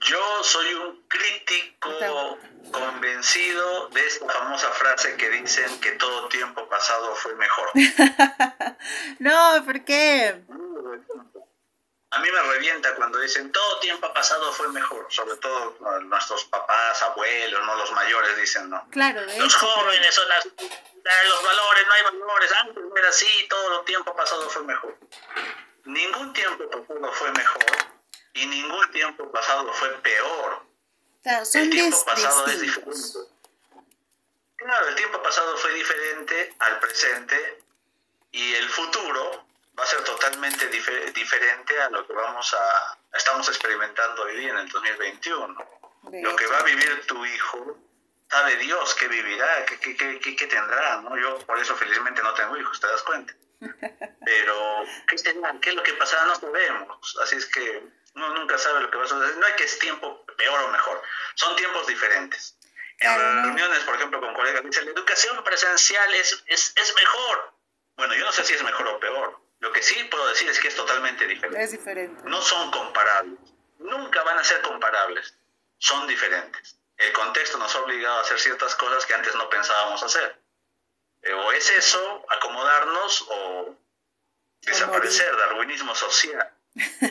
Yo 0.01 0.17
soy 0.43 0.73
un 0.75 1.03
crítico 1.09 2.37
convencido 2.71 3.89
de 3.89 4.07
esta 4.07 4.29
famosa 4.29 4.71
frase 4.71 5.17
que 5.17 5.29
dicen 5.29 5.81
que 5.81 5.91
todo 5.93 6.29
tiempo 6.29 6.69
pasado 6.69 7.13
fue 7.15 7.35
mejor. 7.35 7.69
no, 9.19 9.65
¿por 9.65 9.83
qué? 9.83 10.41
A 12.11 12.19
mí 12.19 12.31
me 12.31 12.41
revienta 12.41 12.95
cuando 12.95 13.19
dicen 13.19 13.51
todo 13.51 13.79
tiempo 13.79 14.11
pasado 14.13 14.51
fue 14.53 14.67
mejor, 14.69 15.05
sobre 15.09 15.35
todo 15.37 15.77
nuestros 16.01 16.45
papás, 16.45 17.01
abuelos, 17.03 17.63
no 17.65 17.75
los 17.75 17.91
mayores 17.91 18.35
dicen 18.37 18.69
no. 18.69 18.83
Claro, 18.89 19.23
de 19.25 19.37
Los 19.37 19.55
jóvenes 19.55 20.15
son 20.15 20.27
las, 20.27 20.45
los 20.45 21.43
valores, 21.43 21.87
no 21.87 21.93
hay 21.93 22.03
valores, 22.03 22.51
antes 22.53 22.83
no 22.83 22.97
era 22.97 23.09
así, 23.09 23.47
todo 23.47 23.81
tiempo 23.81 24.15
pasado 24.15 24.49
fue 24.49 24.63
mejor. 24.63 24.97
Ningún 25.85 26.33
tiempo 26.33 26.67
pasado 26.67 27.13
fue 27.13 27.31
mejor 27.31 27.65
y 28.33 28.45
ningún 28.47 28.91
tiempo 28.91 29.31
pasado 29.31 29.71
fue 29.73 29.89
peor. 30.01 30.65
Claro, 31.21 31.45
son 31.45 31.61
el 31.61 31.69
tiempo 31.69 32.05
pasado 32.05 32.47
es 32.47 32.61
diferente. 32.61 33.19
Claro, 34.55 34.87
el 34.87 34.95
tiempo 34.95 35.21
pasado 35.21 35.57
fue 35.57 35.73
diferente 35.73 36.55
al 36.57 36.79
presente 36.79 37.63
y 38.31 38.55
el 38.55 38.67
futuro 38.69 39.48
va 39.79 39.83
a 39.83 39.87
ser 39.87 40.03
totalmente 40.03 40.69
dife- 40.69 41.13
diferente 41.13 41.79
a 41.81 41.89
lo 41.89 42.05
que 42.05 42.13
vamos 42.13 42.53
a 42.53 42.97
estamos 43.13 43.47
experimentando 43.47 44.23
hoy 44.23 44.37
día 44.37 44.49
en 44.49 44.57
el 44.59 44.69
2021. 44.69 45.69
De 46.03 46.21
Lo 46.21 46.35
que 46.35 46.47
va 46.47 46.59
a 46.59 46.63
vivir 46.63 47.05
tu 47.07 47.25
hijo, 47.25 47.77
sabe 48.29 48.55
Dios 48.57 48.93
qué 48.95 49.07
vivirá, 49.07 49.65
qué, 49.65 49.79
qué, 49.79 49.95
qué, 49.95 50.19
qué- 50.19 50.35
qué 50.35 50.47
tendrá, 50.47 50.97
¿no? 51.01 51.17
Yo 51.17 51.39
por 51.45 51.59
eso 51.59 51.75
felizmente 51.75 52.21
no 52.23 52.33
tengo 52.33 52.57
hijos, 52.57 52.79
te 52.79 52.87
das 52.87 53.01
cuenta. 53.03 53.33
Pero, 54.25 54.83
¿qué? 55.07 55.15
¿Qué 55.61 55.69
es 55.69 55.75
lo 55.75 55.83
que 55.83 55.93
pasará? 55.93 56.25
No 56.25 56.35
sabemos. 56.35 57.17
Así 57.23 57.35
es 57.35 57.45
que 57.47 57.83
Uno 58.15 58.29
nunca 58.33 58.57
sabe 58.57 58.81
lo 58.81 58.89
que 58.89 58.97
va 58.97 59.03
a 59.05 59.07
suceder. 59.07 59.37
No 59.37 59.45
hay 59.45 59.53
que 59.53 59.63
es 59.65 59.77
tiempo 59.79 60.25
peor 60.37 60.61
o 60.61 60.67
mejor. 60.69 61.01
Son 61.35 61.55
tiempos 61.55 61.85
diferentes. 61.87 62.57
En 62.99 63.43
reuniones, 63.43 63.79
por 63.85 63.95
ejemplo, 63.95 64.19
con 64.19 64.33
colegas, 64.33 64.63
dicen, 64.63 64.85
la 64.85 64.91
educación 64.91 65.41
presencial 65.43 66.13
es, 66.15 66.43
es, 66.47 66.73
es 66.75 66.95
mejor. 66.95 67.53
Bueno, 67.95 68.15
yo 68.15 68.25
no 68.25 68.31
sé 68.31 68.43
si 68.43 68.53
es 68.55 68.63
mejor 68.63 68.87
o 68.87 68.99
peor. 68.99 69.39
Lo 69.59 69.71
que 69.73 69.83
sí 69.83 69.95
puedo 70.05 70.27
decir 70.29 70.49
es 70.49 70.59
que 70.59 70.69
es 70.69 70.75
totalmente 70.75 71.27
diferente. 71.27 71.61
Es 71.61 71.71
diferente. 71.71 72.21
No 72.25 72.41
son 72.41 72.71
comparables. 72.71 73.39
Nunca 73.79 74.23
van 74.23 74.39
a 74.39 74.43
ser 74.43 74.61
comparables. 74.61 75.35
Son 75.77 76.07
diferentes. 76.07 76.77
El 76.97 77.13
contexto 77.13 77.57
nos 77.57 77.73
ha 77.75 77.81
obligado 77.81 78.19
a 78.19 78.21
hacer 78.21 78.39
ciertas 78.39 78.75
cosas 78.75 79.05
que 79.05 79.13
antes 79.13 79.33
no 79.35 79.49
pensábamos 79.49 80.03
hacer. 80.03 80.41
Eh, 81.21 81.33
o 81.33 81.51
es 81.51 81.69
eso, 81.69 82.25
acomodarnos, 82.29 83.25
o 83.29 83.75
desaparecer, 84.61 85.35
darwinismo 85.35 85.95
social. 85.95 86.53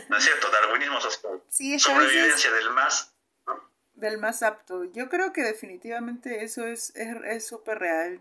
¿No 0.09 0.17
es 0.17 0.25
cierto? 0.25 0.51
Darwinismo 0.51 1.01
social. 1.01 1.43
Sí, 1.49 1.79
Sobrevivencia 1.79 2.51
del 2.53 2.71
más. 2.71 3.15
Del 3.95 4.19
más 4.19 4.43
apto. 4.43 4.85
Yo 4.85 5.09
creo 5.09 5.33
que 5.33 5.43
definitivamente 5.43 6.45
eso 6.45 6.67
es 6.67 6.93
súper 7.47 7.77
es, 7.77 7.81
real. 7.81 8.21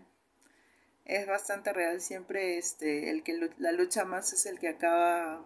Es 1.08 1.26
bastante 1.26 1.72
real. 1.72 2.00
Siempre 2.00 2.58
este, 2.58 3.10
el 3.10 3.24
que 3.24 3.50
la 3.58 3.72
lucha 3.72 4.04
más 4.04 4.32
es 4.32 4.46
el 4.46 4.60
que 4.60 4.68
acaba. 4.68 5.42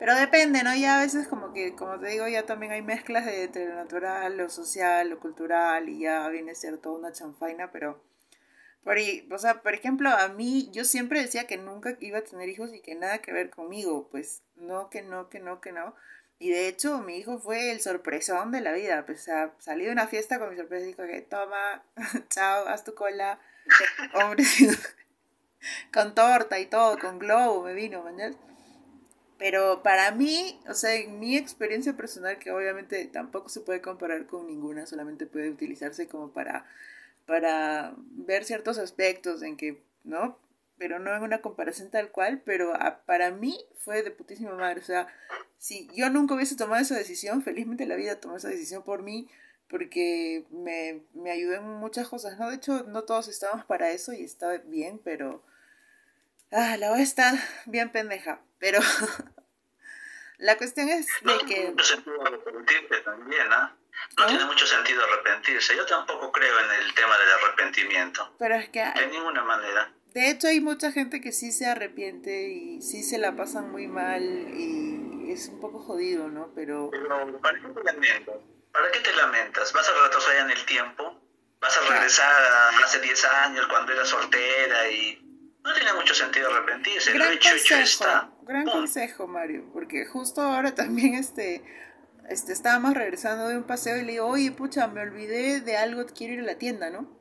Pero 0.00 0.16
depende, 0.16 0.64
¿no? 0.64 0.74
Ya 0.74 0.98
a 0.98 1.02
veces 1.02 1.28
como 1.28 1.52
que, 1.52 1.76
como 1.76 2.00
te 2.00 2.08
digo, 2.08 2.26
ya 2.26 2.44
también 2.44 2.72
hay 2.72 2.82
mezclas 2.82 3.24
de 3.24 3.44
entre 3.44 3.66
lo 3.66 3.76
natural, 3.76 4.36
lo 4.36 4.50
social, 4.50 5.08
lo 5.08 5.20
cultural 5.20 5.88
y 5.88 6.00
ya 6.00 6.28
viene 6.28 6.50
a 6.50 6.54
ser 6.54 6.78
toda 6.78 6.98
una 6.98 7.12
chanfaina, 7.12 7.70
pero 7.70 8.02
por, 8.86 8.98
o 9.32 9.38
sea, 9.38 9.62
por 9.62 9.74
ejemplo, 9.74 10.10
a 10.10 10.28
mí, 10.28 10.70
yo 10.72 10.84
siempre 10.84 11.20
decía 11.20 11.48
que 11.48 11.56
nunca 11.56 11.96
iba 11.98 12.18
a 12.18 12.22
tener 12.24 12.48
hijos 12.48 12.72
y 12.72 12.80
que 12.80 12.94
nada 12.94 13.18
que 13.18 13.32
ver 13.32 13.50
conmigo. 13.50 14.08
Pues 14.12 14.44
no, 14.54 14.90
que 14.90 15.02
no, 15.02 15.28
que 15.28 15.40
no, 15.40 15.60
que 15.60 15.72
no. 15.72 15.96
Y 16.38 16.50
de 16.50 16.68
hecho, 16.68 16.98
mi 16.98 17.16
hijo 17.16 17.40
fue 17.40 17.72
el 17.72 17.80
sorpresón 17.80 18.52
de 18.52 18.60
la 18.60 18.72
vida. 18.72 19.04
Pues, 19.04 19.22
o 19.22 19.24
sea, 19.24 19.54
salí 19.58 19.86
de 19.86 19.90
una 19.90 20.06
fiesta 20.06 20.38
con 20.38 20.50
mi 20.50 20.56
sorpresa 20.56 20.84
y 20.84 20.90
dijo 20.90 21.02
que 21.04 21.20
toma, 21.20 21.84
chao, 22.30 22.68
haz 22.68 22.84
tu 22.84 22.94
cola. 22.94 23.40
Hombre, 24.14 24.44
con 25.92 26.14
torta 26.14 26.58
y 26.58 26.66
todo, 26.66 26.98
con 26.98 27.18
globo 27.18 27.62
me 27.64 27.74
vino, 27.74 28.02
mañana. 28.02 28.36
Pero 29.38 29.82
para 29.82 30.12
mí, 30.12 30.60
o 30.68 30.74
sea, 30.74 30.94
en 30.94 31.18
mi 31.20 31.36
experiencia 31.36 31.94
personal, 31.94 32.38
que 32.38 32.50
obviamente 32.52 33.04
tampoco 33.06 33.48
se 33.50 33.60
puede 33.60 33.82
comparar 33.82 34.26
con 34.26 34.46
ninguna, 34.46 34.86
solamente 34.86 35.26
puede 35.26 35.50
utilizarse 35.50 36.08
como 36.08 36.30
para 36.32 36.64
para 37.26 37.94
ver 37.98 38.44
ciertos 38.44 38.78
aspectos 38.78 39.42
en 39.42 39.56
que, 39.56 39.82
¿no? 40.04 40.38
Pero 40.78 40.98
no 40.98 41.14
en 41.14 41.22
una 41.22 41.42
comparación 41.42 41.90
tal 41.90 42.10
cual, 42.10 42.40
pero 42.44 42.72
para 43.04 43.30
mí 43.30 43.58
fue 43.78 44.02
de 44.02 44.10
putísima 44.10 44.54
madre. 44.54 44.80
O 44.80 44.84
sea, 44.84 45.08
si 45.58 45.88
yo 45.94 46.08
nunca 46.10 46.34
hubiese 46.34 46.56
tomado 46.56 46.80
esa 46.80 46.96
decisión, 46.96 47.42
felizmente 47.42 47.86
la 47.86 47.96
vida 47.96 48.20
tomó 48.20 48.36
esa 48.36 48.48
decisión 48.48 48.82
por 48.84 49.02
mí, 49.02 49.28
porque 49.68 50.44
me, 50.50 51.02
me 51.14 51.30
ayudó 51.30 51.54
en 51.54 51.64
muchas 51.64 52.08
cosas, 52.08 52.38
¿no? 52.38 52.50
De 52.50 52.56
hecho, 52.56 52.84
no 52.84 53.02
todos 53.02 53.28
estábamos 53.28 53.64
para 53.64 53.90
eso 53.90 54.12
y 54.12 54.24
está 54.24 54.58
bien, 54.58 55.00
pero... 55.02 55.42
Ah, 56.52 56.76
la 56.76 56.90
voz 56.90 57.00
está 57.00 57.32
bien 57.66 57.90
pendeja, 57.90 58.40
pero... 58.58 58.80
la 60.38 60.56
cuestión 60.56 60.88
es 60.88 61.06
de 61.22 61.38
que... 61.46 61.74
también, 63.04 63.52
¿ah? 63.52 63.76
No, 64.18 64.26
tiene 64.26 64.44
mucho 64.44 64.66
sentido 64.66 65.02
arrepentirse. 65.02 65.74
Yo 65.74 65.86
tampoco 65.86 66.30
creo 66.30 66.60
en 66.60 66.82
el 66.82 66.94
tema 66.94 67.16
del 67.18 67.28
arrepentimiento. 67.30 68.34
Pero 68.38 68.54
es 68.56 68.68
que... 68.68 68.80
De 68.80 69.06
ninguna 69.08 69.42
manera. 69.42 69.92
De 70.12 70.30
hecho, 70.30 70.48
hay 70.48 70.60
mucha 70.60 70.92
gente 70.92 71.20
que 71.20 71.32
sí 71.32 71.50
se 71.50 71.66
arrepiente 71.66 72.48
y 72.48 72.82
sí 72.82 73.02
se 73.02 73.18
la 73.18 73.34
pasan 73.34 73.70
muy 73.70 73.86
mal 73.86 74.22
y 74.22 75.32
es 75.32 75.48
un 75.48 75.60
poco 75.60 75.80
jodido, 75.80 76.28
¿no? 76.28 76.52
Pero... 76.54 76.90
Pero 76.90 77.40
¿para 77.40 77.60
qué 77.60 77.68
te 77.68 77.84
lamentas? 77.84 78.36
¿Para 78.76 78.92
qué 78.92 79.00
te 79.00 79.12
lamentas? 79.14 79.72
¿Vas 79.72 79.88
a 79.88 80.04
retroceder 80.04 80.40
en 80.42 80.50
el 80.50 80.66
tiempo? 80.66 81.20
¿Vas 81.60 81.76
a 81.76 81.80
regresar 81.88 82.30
a 82.30 82.84
hace 82.84 83.00
10 83.00 83.24
años 83.24 83.66
cuando 83.68 83.92
eras 83.92 84.08
soltera 84.08 84.90
y... 84.90 85.22
No 85.64 85.74
tiene 85.74 85.94
mucho 85.94 86.14
sentido 86.14 86.48
arrepentirse. 86.48 87.12
Gran 87.12 87.32
hecho, 87.32 87.50
consejo, 87.50 87.74
hecho 87.74 87.82
está. 87.82 88.30
Gran 88.42 88.66
consejo, 88.66 89.26
Mario, 89.26 89.68
porque 89.72 90.06
justo 90.06 90.42
ahora 90.42 90.74
también 90.74 91.14
este 91.14 91.64
este, 92.28 92.52
estábamos 92.52 92.94
regresando 92.94 93.48
de 93.48 93.56
un 93.56 93.64
paseo 93.64 93.96
y 93.96 94.02
le 94.02 94.12
digo, 94.12 94.26
oye, 94.26 94.50
pucha, 94.50 94.88
me 94.88 95.00
olvidé 95.00 95.60
de 95.60 95.76
algo, 95.76 96.04
quiero 96.06 96.34
ir 96.34 96.40
a 96.40 96.44
la 96.44 96.58
tienda, 96.58 96.90
¿no? 96.90 97.18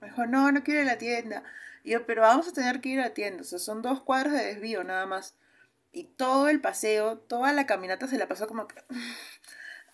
Me 0.00 0.08
dijo, 0.08 0.26
no, 0.26 0.50
no 0.50 0.62
quiero 0.62 0.80
ir 0.82 0.88
a 0.88 0.92
la 0.92 0.98
tienda. 0.98 1.42
Y 1.84 1.92
yo, 1.92 2.04
pero 2.06 2.22
vamos 2.22 2.48
a 2.48 2.52
tener 2.52 2.80
que 2.80 2.90
ir 2.90 3.00
a 3.00 3.04
la 3.04 3.14
tienda, 3.14 3.42
o 3.42 3.44
sea, 3.44 3.58
son 3.58 3.82
dos 3.82 4.02
cuadros 4.02 4.32
de 4.32 4.44
desvío 4.44 4.82
nada 4.84 5.06
más. 5.06 5.36
Y 5.92 6.04
todo 6.14 6.48
el 6.48 6.60
paseo, 6.60 7.18
toda 7.18 7.52
la 7.52 7.66
caminata 7.66 8.06
se 8.06 8.18
la 8.18 8.28
pasó 8.28 8.46
como 8.46 8.66
que, 8.66 8.76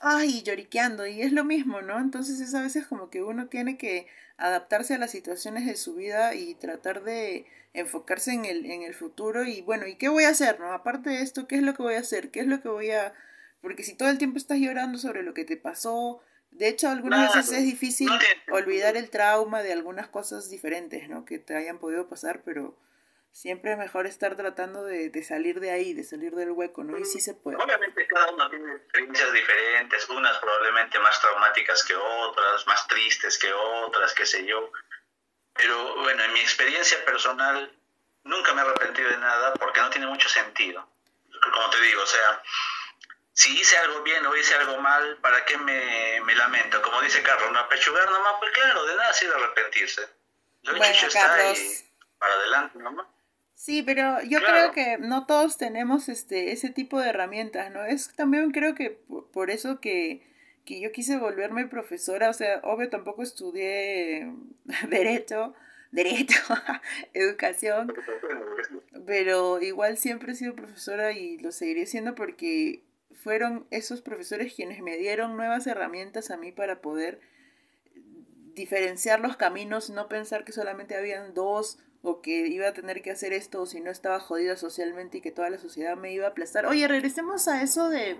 ay, 0.00 0.42
lloriqueando, 0.42 1.06
y 1.06 1.22
es 1.22 1.32
lo 1.32 1.44
mismo, 1.44 1.82
¿no? 1.82 1.98
Entonces 1.98 2.40
es 2.40 2.54
a 2.54 2.62
veces 2.62 2.86
como 2.86 3.10
que 3.10 3.22
uno 3.22 3.48
tiene 3.48 3.78
que 3.78 4.06
adaptarse 4.36 4.94
a 4.94 4.98
las 4.98 5.10
situaciones 5.10 5.66
de 5.66 5.76
su 5.76 5.94
vida 5.94 6.34
y 6.34 6.54
tratar 6.54 7.02
de 7.04 7.46
enfocarse 7.72 8.32
en 8.32 8.44
el, 8.44 8.66
en 8.66 8.82
el 8.82 8.94
futuro 8.94 9.44
y 9.44 9.62
bueno, 9.62 9.86
¿y 9.86 9.96
qué 9.96 10.08
voy 10.08 10.24
a 10.24 10.30
hacer, 10.30 10.60
no? 10.60 10.72
Aparte 10.72 11.10
de 11.10 11.22
esto, 11.22 11.46
¿qué 11.46 11.56
es 11.56 11.62
lo 11.62 11.74
que 11.74 11.82
voy 11.82 11.94
a 11.94 12.00
hacer? 12.00 12.30
¿Qué 12.30 12.40
es 12.40 12.46
lo 12.46 12.60
que 12.60 12.68
voy 12.68 12.90
a 12.90 13.14
porque 13.66 13.82
si 13.82 13.94
todo 13.94 14.10
el 14.10 14.18
tiempo 14.18 14.38
estás 14.38 14.58
llorando 14.58 14.96
sobre 14.96 15.24
lo 15.24 15.34
que 15.34 15.44
te 15.44 15.56
pasó, 15.56 16.20
de 16.52 16.68
hecho 16.68 16.88
algunas 16.88 17.34
veces 17.34 17.52
es 17.52 17.64
difícil 17.64 18.08
olvidar 18.52 18.96
el 18.96 19.10
trauma 19.10 19.60
de 19.60 19.72
algunas 19.72 20.06
cosas 20.06 20.48
diferentes, 20.48 21.08
¿no? 21.08 21.24
Que 21.24 21.40
te 21.40 21.56
hayan 21.56 21.78
podido 21.78 22.08
pasar, 22.08 22.42
pero 22.44 22.76
siempre 23.36 23.72
es 23.72 23.78
mejor 23.78 24.06
estar 24.06 24.34
tratando 24.34 24.82
de, 24.84 25.22
salir 25.22 25.60
de 25.60 25.70
ahí, 25.70 25.92
de 25.92 26.04
salir 26.04 26.34
del 26.34 26.52
hueco, 26.52 26.82
¿no? 26.82 26.96
Y 26.96 27.04
sí 27.04 27.20
se 27.20 27.34
puede. 27.34 27.58
Obviamente 27.58 28.06
cada 28.06 28.30
uno 28.30 28.48
tiene 28.48 28.76
experiencias 28.76 29.30
diferentes, 29.30 30.08
unas 30.08 30.38
probablemente 30.38 30.98
más 31.00 31.20
traumáticas 31.20 31.84
que 31.84 31.94
otras, 31.94 32.66
más 32.66 32.88
tristes 32.88 33.36
que 33.36 33.52
otras, 33.52 34.14
qué 34.14 34.24
sé 34.24 34.46
yo. 34.46 34.72
Pero 35.52 35.96
bueno, 35.96 36.24
en 36.24 36.32
mi 36.32 36.40
experiencia 36.40 37.04
personal 37.04 37.70
nunca 38.24 38.54
me 38.54 38.62
he 38.62 38.64
arrepentido 38.64 39.10
de 39.10 39.18
nada 39.18 39.52
porque 39.52 39.80
no 39.80 39.90
tiene 39.90 40.06
mucho 40.06 40.30
sentido. 40.30 40.88
Como 41.42 41.68
te 41.68 41.80
digo, 41.82 42.02
o 42.02 42.06
sea, 42.06 42.42
si 43.34 43.60
hice 43.60 43.76
algo 43.76 44.02
bien 44.02 44.24
o 44.24 44.34
hice 44.34 44.54
algo 44.54 44.78
mal, 44.78 45.18
¿para 45.18 45.44
qué 45.44 45.58
me, 45.58 46.22
me 46.22 46.34
lamento? 46.34 46.80
Como 46.80 47.02
dice 47.02 47.22
Carlos, 47.22 47.52
no 47.52 47.58
apechugar 47.58 48.10
nomás, 48.10 48.36
pues 48.38 48.50
claro, 48.52 48.86
de 48.86 48.96
nada 48.96 49.12
sirve 49.12 49.34
arrepentirse. 49.34 50.08
Lo 50.62 50.72
bueno, 50.72 50.86
hecho 50.86 51.08
está 51.08 51.52
y 51.52 51.84
para 52.18 52.32
adelante 52.32 52.78
nomás. 52.78 53.06
Sí, 53.56 53.82
pero 53.82 54.22
yo 54.22 54.38
creo 54.40 54.70
que 54.72 54.98
no 54.98 55.24
todos 55.26 55.56
tenemos 55.56 56.10
este 56.10 56.52
ese 56.52 56.68
tipo 56.70 57.00
de 57.00 57.08
herramientas, 57.08 57.72
¿no? 57.72 57.84
Es 57.84 58.12
también 58.14 58.50
creo 58.50 58.74
que 58.74 58.90
por 59.32 59.50
eso 59.50 59.80
que, 59.80 60.22
que 60.66 60.78
yo 60.78 60.92
quise 60.92 61.16
volverme 61.16 61.66
profesora, 61.66 62.28
o 62.28 62.34
sea, 62.34 62.60
obvio 62.64 62.90
tampoco 62.90 63.22
estudié 63.22 64.30
derecho, 64.90 65.54
derecho, 65.90 66.36
educación, 67.14 67.94
pero 69.06 69.60
igual 69.62 69.96
siempre 69.96 70.32
he 70.32 70.36
sido 70.36 70.54
profesora 70.54 71.12
y 71.12 71.38
lo 71.38 71.50
seguiré 71.50 71.86
siendo 71.86 72.14
porque 72.14 72.82
fueron 73.22 73.66
esos 73.70 74.02
profesores 74.02 74.52
quienes 74.54 74.82
me 74.82 74.98
dieron 74.98 75.34
nuevas 75.34 75.66
herramientas 75.66 76.30
a 76.30 76.36
mí 76.36 76.52
para 76.52 76.82
poder 76.82 77.20
diferenciar 78.54 79.20
los 79.20 79.36
caminos, 79.36 79.88
no 79.90 80.08
pensar 80.08 80.44
que 80.44 80.52
solamente 80.52 80.94
habían 80.94 81.32
dos 81.34 81.78
o 82.08 82.20
que 82.20 82.46
iba 82.46 82.68
a 82.68 82.72
tener 82.72 83.02
que 83.02 83.10
hacer 83.10 83.32
esto 83.32 83.60
o 83.60 83.66
si 83.66 83.80
no 83.80 83.90
estaba 83.90 84.20
jodida 84.20 84.56
socialmente 84.56 85.18
y 85.18 85.20
que 85.20 85.32
toda 85.32 85.50
la 85.50 85.58
sociedad 85.58 85.96
me 85.96 86.12
iba 86.12 86.26
a 86.26 86.30
aplastar. 86.30 86.64
Oye, 86.66 86.86
regresemos 86.86 87.48
a 87.48 87.62
eso 87.62 87.88
de, 87.88 88.16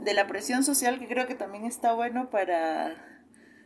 de 0.00 0.14
la 0.14 0.26
presión 0.26 0.64
social 0.64 0.98
que 0.98 1.06
creo 1.06 1.26
que 1.26 1.34
también 1.34 1.66
está 1.66 1.92
bueno 1.92 2.30
para 2.30 2.96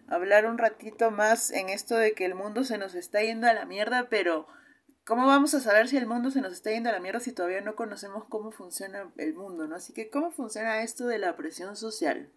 hablar 0.08 0.46
un 0.46 0.58
ratito 0.58 1.12
más 1.12 1.52
en 1.52 1.68
esto 1.68 1.96
de 1.96 2.14
que 2.14 2.24
el 2.24 2.34
mundo 2.34 2.64
se 2.64 2.78
nos 2.78 2.96
está 2.96 3.22
yendo 3.22 3.46
a 3.46 3.52
la 3.52 3.64
mierda, 3.64 4.08
pero 4.08 4.48
¿Cómo 5.06 5.26
vamos 5.26 5.54
a 5.54 5.60
saber 5.60 5.88
si 5.88 5.96
el 5.96 6.06
mundo 6.06 6.30
se 6.30 6.40
nos 6.40 6.52
está 6.52 6.70
yendo 6.70 6.88
a 6.88 6.92
la 6.92 7.00
mierda 7.00 7.18
si 7.18 7.32
todavía 7.32 7.62
no 7.62 7.74
conocemos 7.74 8.26
cómo 8.28 8.52
funciona 8.52 9.10
el 9.16 9.34
mundo, 9.34 9.66
¿no? 9.66 9.74
Así 9.74 9.92
que, 9.92 10.08
¿cómo 10.08 10.30
funciona 10.30 10.82
esto 10.82 11.06
de 11.06 11.18
la 11.18 11.34
presión 11.36 11.74
social? 11.74 12.30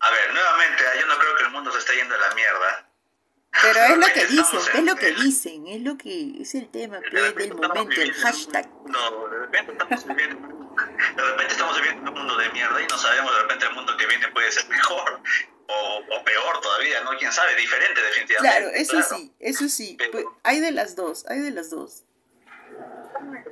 A 0.00 0.10
ver, 0.10 0.34
nuevamente, 0.34 0.82
ah, 0.88 1.00
yo 1.00 1.06
no 1.06 1.18
creo 1.18 1.36
que 1.36 1.44
el 1.44 1.50
mundo 1.50 1.70
se 1.70 1.78
esté 1.78 1.94
yendo 1.94 2.16
a 2.16 2.18
la 2.18 2.34
mierda. 2.34 2.93
Pero 3.62 3.80
es 3.80 3.98
lo 3.98 4.06
que 4.06 4.26
dicen, 4.26 4.60
es 4.74 4.84
lo 4.84 4.96
que 4.96 5.12
dicen, 5.12 5.66
es 5.68 5.82
lo 5.82 5.96
que 5.96 6.42
es 6.42 6.54
el 6.54 6.68
tema 6.68 6.98
del 7.00 7.54
momento, 7.54 8.00
el 8.00 8.12
hashtag. 8.12 8.68
No, 8.86 9.28
de 9.28 9.38
repente 9.38 9.72
estamos 9.72 10.06
viviendo, 10.06 10.76
de 11.16 11.22
repente 11.22 11.52
estamos 11.52 11.76
viviendo 11.76 12.10
un 12.10 12.18
mundo 12.18 12.36
de 12.36 12.48
mierda 12.50 12.82
y 12.82 12.86
no 12.86 12.98
sabemos 12.98 13.34
de 13.34 13.42
repente 13.42 13.66
el 13.66 13.72
mundo 13.74 13.96
que 13.96 14.06
viene 14.06 14.28
puede 14.28 14.50
ser 14.50 14.68
mejor 14.68 15.20
o, 15.68 16.24
peor 16.24 16.60
todavía, 16.60 17.02
¿no? 17.02 17.16
Quién 17.16 17.32
sabe, 17.32 17.54
diferente 17.54 18.02
definitivamente. 18.02 18.56
Claro, 18.56 18.74
eso 18.74 19.02
sí, 19.02 19.32
eso 19.38 19.68
sí. 19.68 19.96
Pues, 20.10 20.24
hay 20.42 20.60
de 20.60 20.72
las 20.72 20.96
dos, 20.96 21.24
hay 21.28 21.40
de 21.40 21.50
las 21.50 21.70
dos. 21.70 22.02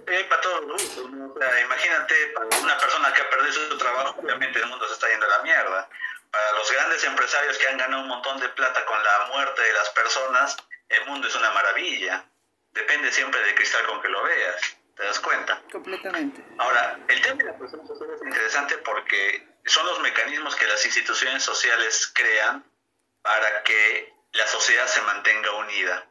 Eh, 0.07 0.27
para 0.29 0.41
todo 0.43 0.59
el 0.61 0.67
mundo, 0.67 1.39
imagínate, 1.65 2.15
para 2.35 2.47
una 2.59 2.77
persona 2.77 3.13
que 3.15 3.23
ha 3.23 3.31
perdido 3.31 3.53
su 3.53 3.79
trabajo, 3.79 4.21
obviamente 4.21 4.59
el 4.59 4.67
mundo 4.67 4.87
se 4.89 4.95
está 4.95 5.09
yendo 5.09 5.27
a 5.27 5.29
la 5.29 5.43
mierda. 5.43 5.89
Para 6.33 6.53
los 6.53 6.73
grandes 6.73 7.05
empresarios 7.05 7.59
que 7.59 7.69
han 7.69 7.77
ganado 7.77 8.03
un 8.03 8.09
montón 8.09 8.41
de 8.41 8.49
plata 8.49 8.85
con 8.87 9.05
la 9.05 9.27
muerte 9.27 9.61
de 9.61 9.73
las 9.75 9.91
personas, 9.91 10.57
el 10.89 11.05
mundo 11.07 11.29
es 11.29 11.35
una 11.35 11.51
maravilla. 11.51 12.25
Depende 12.71 13.13
siempre 13.13 13.39
del 13.43 13.55
cristal 13.55 13.87
con 13.87 14.01
que 14.01 14.09
lo 14.09 14.23
veas. 14.23 14.77
¿Te 14.97 15.05
das 15.05 15.21
cuenta? 15.21 15.63
Completamente. 15.71 16.43
Ahora, 16.59 16.99
el 17.07 17.21
tema 17.21 17.37
de 17.37 17.45
la 17.45 17.59
presión 17.59 17.87
social 17.87 18.11
es 18.15 18.23
interesante 18.23 18.79
porque 18.79 19.47
son 19.67 19.85
los 19.85 20.01
mecanismos 20.01 20.57
que 20.57 20.67
las 20.67 20.85
instituciones 20.87 21.43
sociales 21.43 22.11
crean 22.15 22.65
para 23.21 23.63
que 23.63 24.15
la 24.33 24.47
sociedad 24.47 24.87
se 24.87 25.03
mantenga 25.03 25.53
unida. 25.53 26.07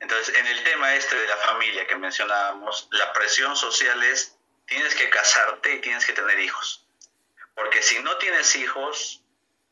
Entonces, 0.00 0.34
en 0.36 0.46
el 0.46 0.64
tema 0.64 0.94
este 0.94 1.16
de 1.16 1.26
la 1.26 1.36
familia 1.36 1.86
que 1.86 1.96
mencionábamos, 1.96 2.88
la 2.92 3.12
presión 3.12 3.54
social 3.56 4.02
es 4.04 4.38
tienes 4.66 4.94
que 4.94 5.10
casarte 5.10 5.74
y 5.74 5.80
tienes 5.80 6.06
que 6.06 6.14
tener 6.14 6.38
hijos. 6.40 6.87
Porque 7.58 7.82
si 7.82 7.98
no 8.04 8.16
tienes 8.18 8.54
hijos, 8.54 9.20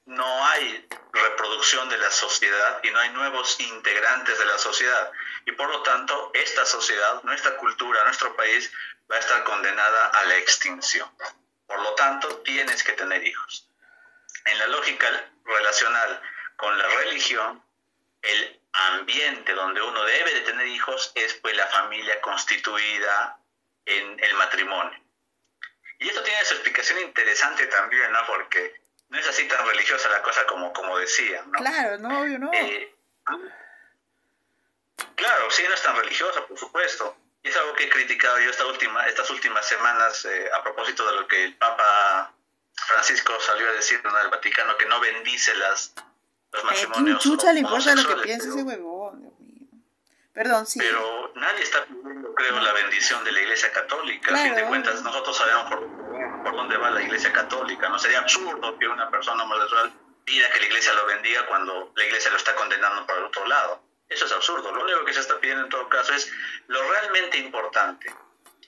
no 0.07 0.45
hay 0.47 0.89
reproducción 1.13 1.89
de 1.89 1.97
la 1.99 2.11
sociedad 2.11 2.81
y 2.83 2.91
no 2.91 2.99
hay 2.99 3.11
nuevos 3.11 3.61
integrantes 3.61 4.37
de 4.41 4.45
la 4.45 4.59
sociedad. 4.59 5.13
Y 5.47 5.53
por 5.53 5.69
lo 5.69 5.83
tanto, 5.85 6.33
esta 6.35 6.67
sociedad, 6.67 7.23
nuestra 7.23 7.57
cultura, 7.59 8.03
nuestro 8.03 8.35
país 8.35 8.73
va 9.09 9.15
a 9.15 9.21
estar 9.21 9.45
condenada 9.45 10.09
a 10.09 10.25
la 10.25 10.37
extinción. 10.37 11.09
Por 11.69 11.81
lo 11.81 11.95
tanto, 11.95 12.39
tienes 12.39 12.83
que 12.83 12.93
tener 12.95 13.25
hijos. 13.25 13.69
En 14.47 14.59
la 14.59 14.67
lógica 14.67 15.07
relacional 15.45 16.21
con 16.57 16.77
la 16.77 16.89
religión, 16.89 17.63
el 18.23 18.61
ambiente 18.73 19.55
donde 19.55 19.81
uno 19.81 20.03
debe 20.03 20.35
de 20.35 20.41
tener 20.41 20.67
hijos 20.67 21.13
es 21.15 21.35
pues 21.35 21.57
la 21.57 21.69
familia 21.69 22.21
constituida 22.21 23.39
en 23.85 24.19
el 24.19 24.35
matrimonio. 24.35 25.06
Y 25.99 26.09
esto 26.09 26.23
tiene 26.23 26.45
su 26.45 26.55
explicación 26.55 26.99
interesante 27.01 27.67
también, 27.67 28.13
¿no? 28.13 28.19
Porque 28.27 28.81
no 29.09 29.19
es 29.19 29.27
así 29.29 29.47
tan 29.49 29.67
religiosa 29.67 30.09
la 30.11 30.23
cosa 30.23 30.47
como, 30.47 30.73
como 30.73 30.99
decían, 30.99 31.51
¿no? 31.51 31.59
Claro, 31.59 31.99
no, 31.99 32.21
obvio, 32.21 32.39
no. 32.39 32.51
Eh, 32.53 32.95
claro, 35.15 35.51
sí, 35.51 35.65
no 35.69 35.75
es 35.75 35.83
tan 35.83 35.97
religiosa, 35.97 36.47
por 36.47 36.59
supuesto. 36.59 37.17
Y 37.43 37.49
es 37.49 37.57
algo 37.57 37.75
que 37.75 37.85
he 37.85 37.89
criticado 37.89 38.39
yo 38.41 38.51
esta 38.51 38.67
última, 38.67 39.07
estas 39.07 39.31
últimas 39.31 39.67
semanas 39.67 40.25
eh, 40.25 40.51
a 40.53 40.63
propósito 40.63 41.07
de 41.07 41.17
lo 41.17 41.29
que 41.29 41.45
el 41.45 41.57
Papa 41.57 42.35
Francisco 42.75 43.33
salió 43.41 43.69
a 43.69 43.73
decir 43.73 44.01
en 44.05 44.17
el 44.17 44.29
Vaticano, 44.29 44.77
que 44.77 44.87
no 44.87 45.01
bendice 45.01 45.55
las, 45.55 45.95
los 46.53 46.65
matrimonios. 46.65 47.19
Eh, 47.19 47.29
chucha 47.29 47.53
le 47.53 47.61
importa 47.61 47.95
lo 47.95 48.09
que 48.09 48.23
piensa 48.23 48.49
ese 48.49 48.63
huevón. 48.63 48.96
Perdón, 50.37 50.67
sí. 50.67 50.79
Pero 50.79 51.33
nadie 51.35 51.63
está 51.63 51.87
pidiendo, 51.87 52.35
creo, 52.35 52.61
la 52.61 52.75
bendición 52.75 53.25
de 53.25 53.33
la 53.33 53.41
Iglesia 53.41 53.73
Católica. 53.73 54.35
a 54.35 54.37
fin 54.37 54.55
de 54.55 54.65
cuentas, 54.65 55.03
nosotros 55.03 55.35
sabemos 55.35 55.65
por, 55.71 56.43
por, 56.45 56.55
dónde 56.55 56.77
va 56.77 56.91
la 56.91 57.01
Iglesia 57.01 57.33
Católica. 57.33 57.89
No 57.89 57.99
sería 57.99 58.19
absurdo 58.19 58.79
que 58.79 58.87
una 58.87 59.11
persona 59.11 59.45
homosexual 59.45 59.95
pida 60.27 60.51
que 60.51 60.61
la 60.61 60.67
Iglesia 60.67 60.93
lo 60.93 61.07
bendiga 61.07 61.47
cuando 61.47 61.91
la 61.97 62.05
Iglesia 62.05 62.31
lo 62.31 62.37
está 62.37 62.55
condenando 62.55 63.07
por 63.07 63.17
el 63.17 63.25
otro 63.25 63.47
lado. 63.47 63.83
Eso 64.11 64.27
es 64.27 64.33
absurdo. 64.33 64.71
Lo 64.73 64.85
único 64.85 65.07
que 65.07 65.15
se 65.15 65.21
está 65.21 65.41
pidiendo 65.41 65.65
en 65.65 65.71
todo 65.71 65.89
caso 65.89 66.13
es 66.13 66.31
lo 66.67 66.83
realmente 66.83 67.39
importante, 67.39 68.15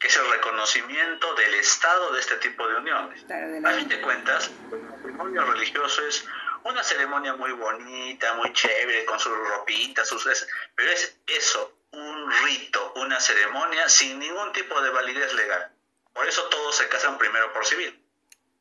que 0.00 0.06
es 0.06 0.16
el 0.16 0.30
reconocimiento 0.30 1.34
del 1.34 1.52
estado 1.52 2.14
de 2.14 2.20
este 2.20 2.36
tipo 2.36 2.66
de 2.66 2.76
uniones. 2.76 3.26
a 3.30 3.70
fin 3.74 3.88
de 3.88 4.00
cuentas, 4.00 4.50
el 4.72 4.80
matrimonio 4.84 5.44
religioso 5.44 6.00
es 6.08 6.24
una 6.64 6.82
ceremonia 6.82 7.34
muy 7.34 7.52
bonita, 7.52 8.34
muy 8.34 8.52
chévere, 8.52 9.04
con 9.04 9.18
sus 9.18 9.36
ropitas, 9.36 10.08
sus... 10.08 10.26
pero 10.74 10.90
es 10.90 11.16
eso, 11.26 11.74
un 11.92 12.30
rito, 12.44 12.92
una 12.96 13.20
ceremonia 13.20 13.88
sin 13.88 14.18
ningún 14.18 14.52
tipo 14.52 14.80
de 14.80 14.90
validez 14.90 15.32
legal. 15.34 15.72
Por 16.12 16.26
eso 16.26 16.48
todos 16.48 16.76
se 16.76 16.88
casan 16.88 17.18
primero 17.18 17.52
por 17.52 17.64
civil, 17.64 18.02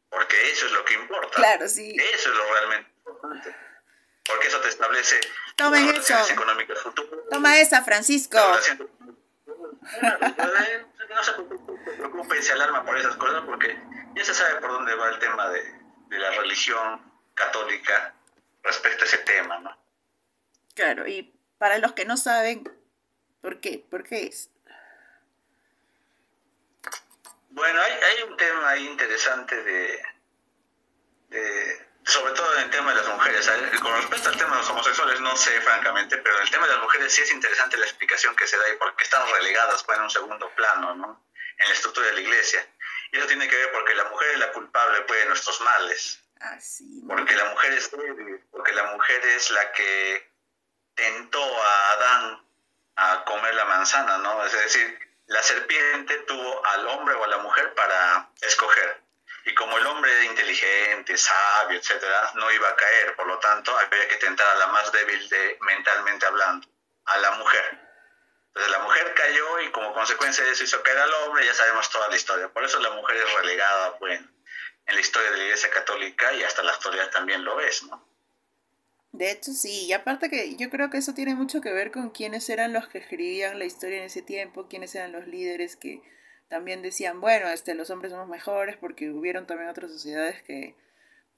porque 0.09 0.51
eso 0.51 0.67
es 0.67 0.71
lo 0.71 0.85
que 0.85 0.93
importa. 0.93 1.35
Claro, 1.35 1.67
sí. 1.67 1.95
Eso 2.13 2.29
es 2.29 2.35
lo 2.35 2.53
realmente 2.53 2.91
importante. 2.99 3.55
Porque 4.25 4.47
eso 4.47 4.59
te 4.59 4.67
establece 4.67 5.19
Toma 5.55 5.79
eso. 5.79 6.27
económicas 6.29 6.79
futuras. 6.79 7.11
Toma 7.31 7.59
esa, 7.59 7.83
Francisco. 7.83 8.37
No 8.37 8.61
se 11.23 11.31
preocupe 11.95 12.37
y 12.37 12.43
se 12.43 12.51
alarma 12.51 12.85
por 12.85 12.97
esas 12.97 13.15
cosas 13.15 13.43
porque 13.45 13.79
ya 14.15 14.25
se 14.25 14.33
sabe 14.33 14.59
por 14.59 14.71
dónde 14.71 14.93
va 14.95 15.09
el 15.09 15.19
tema 15.19 15.47
de, 15.49 15.63
de 16.09 16.19
la 16.19 16.31
religión 16.31 17.06
católica 17.37 18.13
respecto 18.63 19.03
a 19.03 19.07
ese 19.07 19.19
tema, 19.19 19.59
¿no? 19.59 19.77
Claro, 20.73 21.07
y 21.07 21.33
para 21.57 21.77
los 21.77 21.93
que 21.93 22.05
no 22.05 22.17
saben, 22.17 22.69
¿por 23.41 23.61
qué? 23.61 23.83
¿Por 23.89 24.03
qué 24.03 24.25
es? 24.25 24.49
Bueno, 27.49 27.81
hay, 27.81 27.91
hay 27.93 28.23
un 28.23 28.37
tema 28.37 28.69
ahí 28.69 28.85
interesante 28.85 29.63
de, 29.63 30.03
de, 31.29 31.87
sobre 32.03 32.33
todo 32.33 32.55
en 32.57 32.63
el 32.65 32.69
tema 32.69 32.93
de 32.93 33.01
las 33.01 33.07
mujeres. 33.07 33.49
Con 33.81 33.95
respecto 33.95 34.29
al 34.29 34.37
tema 34.37 34.51
de 34.51 34.57
los 34.57 34.69
homosexuales, 34.69 35.19
no 35.21 35.35
sé 35.35 35.59
francamente, 35.61 36.17
pero 36.17 36.35
en 36.37 36.43
el 36.43 36.51
tema 36.51 36.67
de 36.67 36.73
las 36.73 36.83
mujeres 36.83 37.13
sí 37.13 37.21
es 37.21 37.31
interesante 37.31 37.77
la 37.77 37.85
explicación 37.85 38.35
que 38.35 38.47
se 38.47 38.57
da 38.57 38.69
y 38.69 38.77
porque 38.77 39.03
están 39.03 39.27
relegadas 39.31 39.83
pues, 39.83 39.97
en 39.97 40.03
un 40.03 40.09
segundo 40.09 40.49
plano, 40.55 40.95
¿no? 40.95 41.25
En 41.57 41.67
la 41.67 41.73
estructura 41.73 42.07
de 42.07 42.13
la 42.13 42.21
iglesia. 42.21 42.67
Y 43.11 43.17
eso 43.17 43.27
tiene 43.27 43.47
que 43.47 43.55
ver 43.55 43.71
porque 43.71 43.95
la 43.95 44.05
mujer 44.05 44.29
es 44.33 44.39
la 44.39 44.51
culpable 44.51 45.01
pues, 45.01 45.19
de 45.19 45.25
nuestros 45.27 45.59
males. 45.61 46.23
Ah, 46.41 46.57
porque 47.07 47.35
la 47.35 47.45
mujer 47.45 47.73
es 47.73 47.89
porque 48.51 48.71
la 48.73 48.83
mujer 48.91 49.25
es 49.25 49.49
la 49.51 49.71
que 49.71 50.31
tentó 50.95 51.41
a 51.41 51.91
Adán 51.91 52.47
a 52.95 53.23
comer 53.25 53.53
la 53.55 53.65
manzana, 53.65 54.17
¿no? 54.17 54.43
Es 54.45 54.51
decir, 54.51 54.99
la 55.27 55.41
serpiente 55.43 56.17
tuvo 56.19 56.65
al 56.65 56.87
hombre 56.87 57.15
o 57.15 57.23
a 57.23 57.27
la 57.27 57.37
mujer 57.37 57.73
para 57.75 58.29
escoger. 58.41 59.01
Y 59.45 59.53
como 59.55 59.77
el 59.77 59.85
hombre 59.85 60.11
era 60.11 60.25
inteligente, 60.25 61.17
sabio, 61.17 61.79
etcétera, 61.79 62.31
no 62.35 62.51
iba 62.51 62.67
a 62.67 62.75
caer, 62.75 63.15
por 63.15 63.27
lo 63.27 63.39
tanto, 63.39 63.77
había 63.77 64.07
que 64.07 64.17
tentar 64.17 64.47
a 64.47 64.55
la 64.55 64.67
más 64.67 64.91
débil 64.91 65.29
de, 65.29 65.57
mentalmente 65.61 66.25
hablando, 66.25 66.67
a 67.05 67.17
la 67.17 67.31
mujer. 67.31 67.79
Entonces 68.47 68.71
la 68.71 68.79
mujer 68.79 69.13
cayó 69.13 69.59
y 69.61 69.71
como 69.71 69.93
consecuencia 69.93 70.43
de 70.43 70.51
eso 70.51 70.63
hizo 70.63 70.81
caer 70.81 70.97
al 70.97 71.13
hombre, 71.13 71.45
ya 71.45 71.53
sabemos 71.53 71.89
toda 71.89 72.09
la 72.09 72.15
historia. 72.15 72.49
Por 72.49 72.63
eso 72.63 72.79
la 72.79 72.89
mujer 72.89 73.15
es 73.17 73.33
relegada, 73.35 73.91
bueno, 73.99 74.27
en 74.87 74.95
la 74.95 75.01
historia 75.01 75.31
de 75.31 75.37
la 75.37 75.43
Iglesia 75.43 75.69
Católica 75.69 76.33
y 76.33 76.43
hasta 76.43 76.63
la 76.63 76.71
historia 76.71 77.09
también 77.11 77.43
lo 77.43 77.59
es, 77.59 77.83
¿no? 77.83 78.07
De 79.11 79.31
hecho, 79.31 79.51
sí, 79.51 79.85
y 79.85 79.93
aparte 79.93 80.29
que 80.29 80.55
yo 80.57 80.69
creo 80.69 80.89
que 80.89 80.97
eso 80.97 81.13
tiene 81.13 81.33
mucho 81.33 81.61
que 81.61 81.71
ver 81.71 81.91
con 81.91 82.11
quiénes 82.11 82.49
eran 82.49 82.73
los 82.73 82.87
que 82.87 82.99
escribían 82.99 83.57
la 83.57 83.65
historia 83.65 83.97
en 83.97 84.03
ese 84.03 84.21
tiempo, 84.21 84.67
quiénes 84.67 84.93
eran 84.95 85.11
los 85.11 85.27
líderes 85.27 85.75
que 85.75 86.01
también 86.49 86.81
decían, 86.81 87.19
bueno, 87.19 87.47
este, 87.49 87.73
los 87.73 87.89
hombres 87.89 88.11
somos 88.11 88.29
mejores 88.29 88.77
porque 88.77 89.09
hubieron 89.09 89.47
también 89.47 89.69
otras 89.69 89.91
sociedades 89.91 90.41
que, 90.43 90.75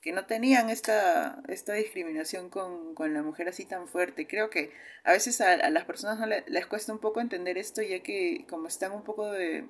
que 0.02 0.12
no 0.12 0.26
tenían 0.26 0.70
esta, 0.70 1.42
esta 1.48 1.74
discriminación 1.74 2.50
con, 2.50 2.96
con, 2.96 3.14
la 3.14 3.24
mujer 3.24 3.50
así 3.50 3.66
tan 3.66 3.88
fuerte. 3.88 4.28
Creo 4.28 4.50
que 4.50 4.72
a 5.04 5.14
veces 5.14 5.42
a, 5.42 5.54
a 5.54 5.70
las 5.70 5.86
personas 5.86 6.20
no 6.20 6.26
les 6.26 6.66
cuesta 6.68 6.92
un 6.92 7.00
poco 7.00 7.22
entender 7.22 7.58
esto, 7.58 7.82
ya 7.82 8.02
que 8.02 8.46
como 8.50 8.68
están 8.68 8.92
un 8.92 9.04
poco 9.04 9.32
de, 9.32 9.66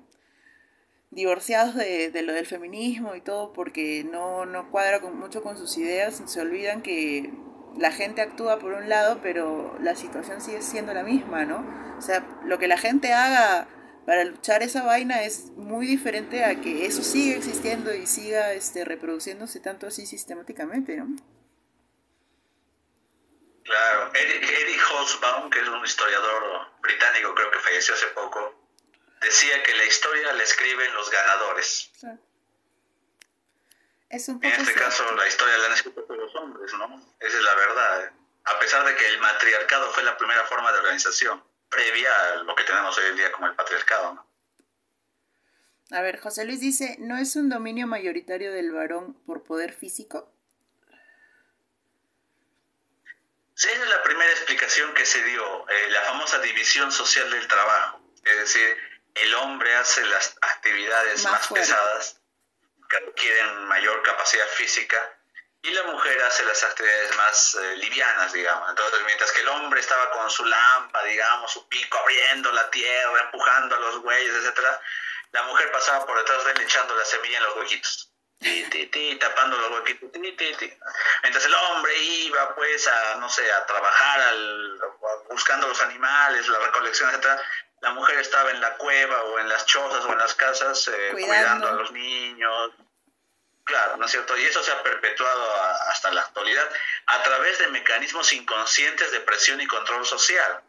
divorciados 1.10 1.74
de, 1.74 2.10
de, 2.10 2.22
lo 2.22 2.32
del 2.32 2.46
feminismo 2.46 3.14
y 3.14 3.20
todo 3.20 3.52
porque 3.52 4.04
no, 4.04 4.46
no 4.46 4.70
cuadra 4.70 5.00
con, 5.00 5.18
mucho 5.18 5.42
con 5.42 5.58
sus 5.58 5.76
ideas, 5.76 6.22
se 6.24 6.40
olvidan 6.40 6.82
que 6.82 7.32
la 7.76 7.92
gente 7.92 8.22
actúa 8.22 8.58
por 8.58 8.72
un 8.72 8.88
lado, 8.88 9.20
pero 9.22 9.76
la 9.80 9.96
situación 9.96 10.40
sigue 10.40 10.62
siendo 10.62 10.94
la 10.94 11.02
misma, 11.02 11.44
¿no? 11.44 11.64
O 11.98 12.02
sea, 12.02 12.26
lo 12.44 12.58
que 12.58 12.68
la 12.68 12.78
gente 12.78 13.12
haga 13.12 13.68
para 14.06 14.24
luchar 14.24 14.62
esa 14.62 14.82
vaina 14.82 15.22
es 15.22 15.50
muy 15.56 15.86
diferente 15.86 16.44
a 16.44 16.60
que 16.60 16.86
eso 16.86 17.02
siga 17.02 17.36
existiendo 17.36 17.94
y 17.94 18.06
siga 18.06 18.52
este, 18.52 18.84
reproduciéndose 18.84 19.60
tanto 19.60 19.86
así 19.86 20.06
sistemáticamente, 20.06 20.96
¿no? 20.96 21.06
Claro, 23.62 24.10
Eddie 24.14 24.78
Hobsbawm, 24.78 25.50
que 25.50 25.60
es 25.60 25.68
un 25.68 25.84
historiador 25.84 26.72
británico, 26.82 27.34
creo 27.34 27.50
que 27.52 27.58
falleció 27.60 27.94
hace 27.94 28.06
poco, 28.08 28.59
decía 29.20 29.62
que 29.62 29.74
la 29.74 29.84
historia 29.84 30.32
la 30.32 30.42
escriben 30.42 30.94
los 30.94 31.10
ganadores. 31.10 31.90
Es 34.08 34.28
un 34.28 34.44
en 34.44 34.52
este 34.52 34.74
caso, 34.74 35.14
la 35.14 35.26
historia 35.28 35.56
la 35.58 35.66
han 35.66 35.72
escrito 35.72 36.04
los 36.08 36.34
hombres, 36.34 36.72
¿no? 36.74 37.14
Esa 37.20 37.36
es 37.36 37.44
la 37.44 37.54
verdad. 37.54 38.12
A 38.44 38.58
pesar 38.58 38.84
de 38.84 38.96
que 38.96 39.06
el 39.06 39.18
matriarcado 39.20 39.92
fue 39.92 40.02
la 40.02 40.16
primera 40.16 40.44
forma 40.46 40.72
de 40.72 40.78
organización, 40.78 41.44
previa 41.68 42.10
a 42.32 42.36
lo 42.36 42.54
que 42.56 42.64
tenemos 42.64 42.96
hoy 42.98 43.04
en 43.10 43.16
día 43.16 43.30
como 43.30 43.46
el 43.46 43.54
patriarcado, 43.54 44.14
¿no? 44.14 44.30
A 45.92 46.02
ver, 46.02 46.20
José 46.20 46.44
Luis 46.44 46.60
dice, 46.60 46.96
¿no 47.00 47.18
es 47.18 47.34
un 47.34 47.48
dominio 47.48 47.86
mayoritario 47.86 48.52
del 48.52 48.72
varón 48.72 49.14
por 49.26 49.42
poder 49.42 49.72
físico? 49.72 50.32
Sí, 53.54 53.68
esa 53.68 53.82
es 53.82 53.90
la 53.90 54.02
primera 54.02 54.30
explicación 54.30 54.94
que 54.94 55.04
se 55.04 55.22
dio, 55.24 55.68
eh, 55.68 55.90
la 55.90 56.02
famosa 56.02 56.38
división 56.38 56.90
social 56.90 57.30
del 57.30 57.46
trabajo. 57.46 58.00
Es 58.24 58.38
decir, 58.38 58.89
el 59.22 59.34
hombre 59.34 59.74
hace 59.76 60.04
las 60.04 60.36
actividades 60.40 61.24
más, 61.24 61.48
pesadas, 61.48 62.20
que 62.88 62.98
requieren 63.00 63.64
mayor 63.66 64.02
capacidad 64.02 64.46
física, 64.48 65.16
y 65.62 65.70
la 65.72 65.82
mujer 65.84 66.22
hace 66.22 66.42
las 66.44 66.62
actividades 66.64 67.14
más 67.16 67.54
eh, 67.54 67.76
livianas, 67.76 68.32
digamos. 68.32 68.70
Entonces, 68.70 69.00
mientras 69.04 69.30
que 69.32 69.42
el 69.42 69.48
hombre 69.48 69.80
estaba 69.80 70.10
con 70.12 70.30
su 70.30 70.44
lámpara, 70.44 71.04
digamos, 71.04 71.52
su 71.52 71.68
pico, 71.68 71.98
abriendo 71.98 72.50
la 72.52 72.70
tierra, 72.70 73.20
empujando 73.24 73.76
a 73.76 73.80
los 73.80 74.02
bueyes, 74.02 74.34
etcétera, 74.34 74.80
la 75.32 75.42
mujer 75.42 75.70
pasaba 75.70 76.06
por 76.06 76.16
detrás 76.18 76.44
de 76.44 76.52
él 76.52 76.60
echando 76.62 76.96
la 76.96 77.04
semilla 77.04 77.38
en 77.38 77.44
los 77.44 77.56
huequitos. 77.56 78.10
Ti, 78.40 79.18
tapando 79.20 79.58
los 79.58 79.70
huequitos. 79.72 80.08
Mientras 80.14 81.44
el 81.44 81.54
hombre 81.54 81.98
iba, 81.98 82.54
pues, 82.54 82.88
a, 82.88 83.16
no 83.16 83.28
sé, 83.28 83.52
a 83.52 83.66
trabajar, 83.66 84.20
al, 84.20 84.80
buscando 85.28 85.68
los 85.68 85.82
animales, 85.82 86.48
la 86.48 86.58
recolección, 86.58 87.10
etcétera, 87.10 87.42
la 87.80 87.92
mujer 87.94 88.18
estaba 88.18 88.50
en 88.50 88.60
la 88.60 88.76
cueva 88.76 89.22
o 89.24 89.38
en 89.38 89.48
las 89.48 89.64
chozas 89.66 90.04
o 90.04 90.12
en 90.12 90.18
las 90.18 90.34
casas 90.34 90.88
eh, 90.88 91.08
cuidando. 91.12 91.68
a 91.68 91.72
los 91.72 91.92
niños. 91.92 92.72
Claro, 93.64 93.96
¿no 93.96 94.04
es 94.04 94.10
cierto? 94.10 94.36
Y 94.36 94.42
eso 94.44 94.62
se 94.62 94.72
ha 94.72 94.82
perpetuado 94.82 95.54
hasta 95.88 96.10
la 96.10 96.22
actualidad 96.22 96.68
a 97.06 97.22
través 97.22 97.58
de 97.58 97.68
mecanismos 97.68 98.32
inconscientes 98.32 99.12
de 99.12 99.20
presión 99.20 99.60
y 99.60 99.66
control 99.66 100.04
social, 100.04 100.62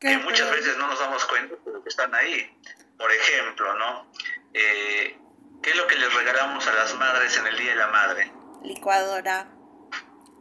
que 0.00 0.16
muchas 0.18 0.50
veces 0.50 0.76
no 0.78 0.86
nos 0.86 0.98
damos 0.98 1.24
cuenta, 1.26 1.54
pero 1.64 1.82
que 1.82 1.88
están 1.88 2.14
ahí. 2.14 2.58
Por 2.96 3.12
ejemplo, 3.12 3.74
¿no? 3.74 4.10
Eh, 4.54 5.18
¿Qué 5.62 5.70
es 5.70 5.76
lo 5.76 5.86
que 5.86 5.96
les 5.96 6.12
regalamos 6.14 6.66
a 6.66 6.72
las 6.72 6.94
madres 6.94 7.36
en 7.36 7.46
el 7.46 7.58
Día 7.58 7.70
de 7.70 7.76
la 7.76 7.88
Madre? 7.88 8.32
Licuadora, 8.62 9.48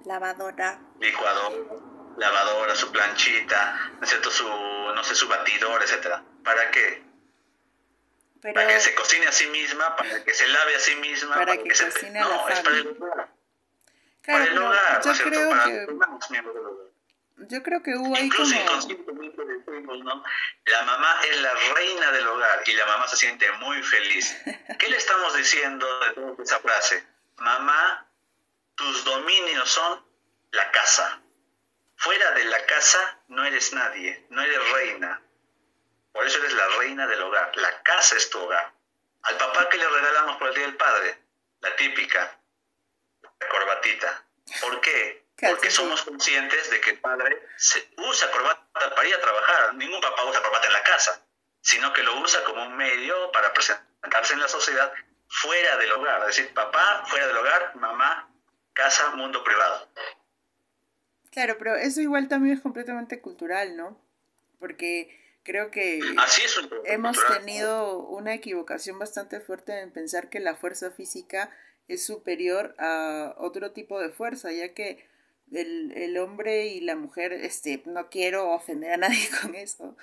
lavadora. 0.06 0.80
Licuadora, 1.00 1.58
lavadora, 2.18 2.76
su 2.76 2.92
planchita, 2.92 3.92
¿no 3.98 4.04
es 4.04 4.10
cierto? 4.10 4.30
Su, 4.30 4.48
no 4.48 5.04
sé, 5.04 5.16
su 5.16 5.28
batidor, 5.28 5.84
etcétera. 5.84 6.24
¿Para 6.44 6.72
qué? 6.72 7.04
Para 8.42 8.68
que 8.68 8.80
se 8.80 8.94
cocine 8.94 9.28
a 9.28 9.32
sí 9.32 9.48
misma, 9.48 9.96
para 9.96 10.24
que 10.24 10.34
se 10.34 10.48
lave 10.48 10.76
a 10.76 10.80
sí 10.80 10.96
misma, 10.98 11.36
para, 11.36 11.58
que, 11.58 11.74
se... 11.74 11.86
cocine 11.86 12.20
la 12.20 12.28
no, 12.28 12.50
es 12.50 12.60
para 12.60 12.78
el 12.78 12.88
hogar. 12.88 13.30
Claro, 14.22 14.44
para 14.44 14.46
el 14.46 14.58
hogar, 14.58 15.02
yo 15.04 15.24
creo 15.24 15.64
que... 15.66 15.88
Yo 17.38 17.62
creo 17.64 17.84
que 17.84 17.96
hubo 17.96 18.16
ahí 18.16 18.26
Incluso 18.26 18.56
inconscientemente 18.56 19.44
decimos, 19.44 20.00
¿no? 20.04 20.24
La 20.66 20.82
mamá 20.84 21.20
es 21.30 21.42
la 21.42 21.54
reina 21.76 22.12
del 22.12 22.28
hogar 22.28 22.64
y 22.66 22.74
la 22.74 22.86
mamá 22.86 23.08
se 23.08 23.18
siente 23.18 23.52
muy 23.54 23.82
feliz. 23.84 24.36
¿Qué 24.80 24.88
le 24.88 24.98
estamos 24.98 25.36
diciendo 25.36 25.86
de 26.38 26.44
esa 26.44 26.60
frase? 26.60 27.06
Mamá, 27.38 28.08
tus 28.76 29.04
dominios 29.04 29.70
son 29.70 30.06
la 30.52 30.72
casa. 30.72 31.22
Fuera 31.98 32.32
de 32.32 32.46
la 32.46 32.66
casa 32.66 33.20
no 33.28 33.46
eres 33.46 33.74
nadie, 33.74 34.26
no 34.30 34.42
eres 34.42 34.72
reina. 34.72 35.22
Por 36.12 36.26
eso 36.26 36.38
eres 36.40 36.54
la 36.54 36.68
reina 36.80 37.08
del 37.08 37.22
hogar. 37.22 37.52
La 37.58 37.82
casa 37.84 38.16
es 38.16 38.30
tu 38.30 38.40
hogar. 38.40 38.72
Al 39.24 39.38
papá 39.38 39.70
que 39.70 39.78
le 39.78 39.88
regalamos 39.88 40.38
por 40.38 40.50
el 40.50 40.56
Día 40.56 40.66
del 40.66 40.78
Padre, 40.78 41.18
la 41.62 41.76
típica, 41.76 42.40
la 43.40 43.48
corbatita. 43.50 44.24
¿Por 44.62 44.80
qué? 44.82 45.26
Porque 45.38 45.70
somos 45.70 46.04
conscientes 46.04 46.70
de 46.70 46.80
que 46.80 46.92
el 46.92 47.00
padre 47.00 47.46
se 47.58 47.90
usa 47.98 48.32
corbata 48.32 48.96
para 48.96 49.08
ir 49.08 49.16
a 49.16 49.22
trabajar. 49.22 49.74
Ningún 49.76 50.00
papá 50.00 50.24
usa 50.24 50.42
corbata 50.42 50.68
en 50.68 50.74
la 50.74 50.84
casa, 50.84 51.26
sino 51.62 51.92
que 51.92 52.04
lo 52.04 52.16
usa 52.20 52.44
como 52.46 52.64
un 52.64 52.78
medio 52.78 53.32
para 53.32 53.52
presentarse 53.52 54.34
en 54.34 54.40
la 54.40 54.48
sociedad 54.48 54.94
fuera 55.28 55.76
del 55.78 55.92
hogar. 55.92 56.22
Es 56.22 56.38
decir, 56.38 56.54
papá 56.54 57.04
fuera 57.08 57.28
del 57.28 57.38
hogar, 57.38 57.76
mamá, 57.76 58.30
casa, 58.74 59.10
mundo 59.12 59.44
privado. 59.44 59.90
Claro, 61.36 61.58
pero 61.60 61.76
eso 61.76 62.00
igual 62.00 62.30
también 62.30 62.56
es 62.56 62.62
completamente 62.62 63.20
cultural, 63.20 63.76
¿no? 63.76 64.00
Porque 64.58 65.10
creo 65.44 65.70
que 65.70 66.00
hemos 66.86 67.18
tenido 67.28 68.08
una 68.08 68.34
equivocación 68.34 68.98
bastante 68.98 69.42
fuerte 69.42 69.82
en 69.82 69.92
pensar 69.92 70.30
que 70.30 70.40
la 70.40 70.56
fuerza 70.56 70.92
física 70.92 71.50
es 71.90 72.06
superior 72.06 72.74
a 72.80 73.36
otro 73.38 73.74
tipo 73.74 74.00
de 74.00 74.12
fuerza, 74.12 74.54
ya 74.54 74.74
que 74.74 75.06
el, 75.52 75.92
el 75.98 76.18
hombre 76.20 76.68
y 76.68 76.80
la 76.80 76.96
mujer, 76.96 77.34
este, 77.34 77.84
no 77.86 78.10
quiero 78.10 78.52
ofender 78.52 78.94
a 78.94 78.98
nadie 78.98 79.28
con 79.42 79.56
eso, 79.56 79.98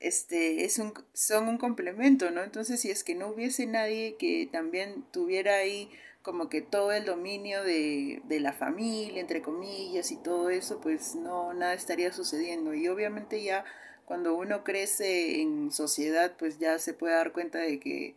este, 0.00 0.64
es 0.64 0.78
un, 0.78 0.94
son 1.12 1.48
un 1.48 1.58
complemento, 1.58 2.30
¿no? 2.30 2.42
Entonces, 2.42 2.80
si 2.80 2.90
es 2.90 3.04
que 3.04 3.14
no 3.14 3.28
hubiese 3.28 3.66
nadie 3.66 4.16
que 4.16 4.48
también 4.50 5.04
tuviera 5.12 5.56
ahí 5.56 5.90
como 6.22 6.48
que 6.48 6.62
todo 6.62 6.92
el 6.92 7.04
dominio 7.04 7.62
de, 7.64 8.22
de 8.24 8.40
la 8.40 8.52
familia, 8.52 9.20
entre 9.20 9.42
comillas, 9.42 10.12
y 10.12 10.16
todo 10.16 10.50
eso, 10.50 10.80
pues 10.80 11.14
no, 11.14 11.52
nada 11.52 11.74
estaría 11.74 12.12
sucediendo. 12.12 12.74
Y 12.74 12.88
obviamente 12.88 13.42
ya 13.42 13.64
cuando 14.04 14.34
uno 14.34 14.64
crece 14.64 15.40
en 15.40 15.72
sociedad, 15.72 16.34
pues 16.38 16.58
ya 16.58 16.78
se 16.78 16.94
puede 16.94 17.14
dar 17.14 17.32
cuenta 17.32 17.58
de 17.58 17.80
que 17.80 18.14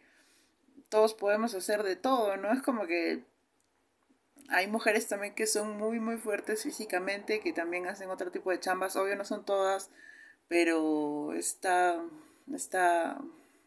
todos 0.89 1.13
podemos 1.13 1.53
hacer 1.55 1.83
de 1.83 1.95
todo, 1.95 2.37
¿no? 2.37 2.51
Es 2.51 2.61
como 2.61 2.85
que 2.85 3.23
hay 4.49 4.67
mujeres 4.67 5.07
también 5.07 5.33
que 5.33 5.47
son 5.47 5.77
muy, 5.77 5.99
muy 5.99 6.17
fuertes 6.17 6.63
físicamente, 6.63 7.39
que 7.39 7.53
también 7.53 7.87
hacen 7.87 8.09
otro 8.09 8.31
tipo 8.31 8.51
de 8.51 8.59
chambas. 8.59 8.95
Obvio 8.95 9.15
no 9.15 9.25
son 9.25 9.45
todas, 9.45 9.89
pero 10.47 11.33
está, 11.33 12.03
está 12.53 13.19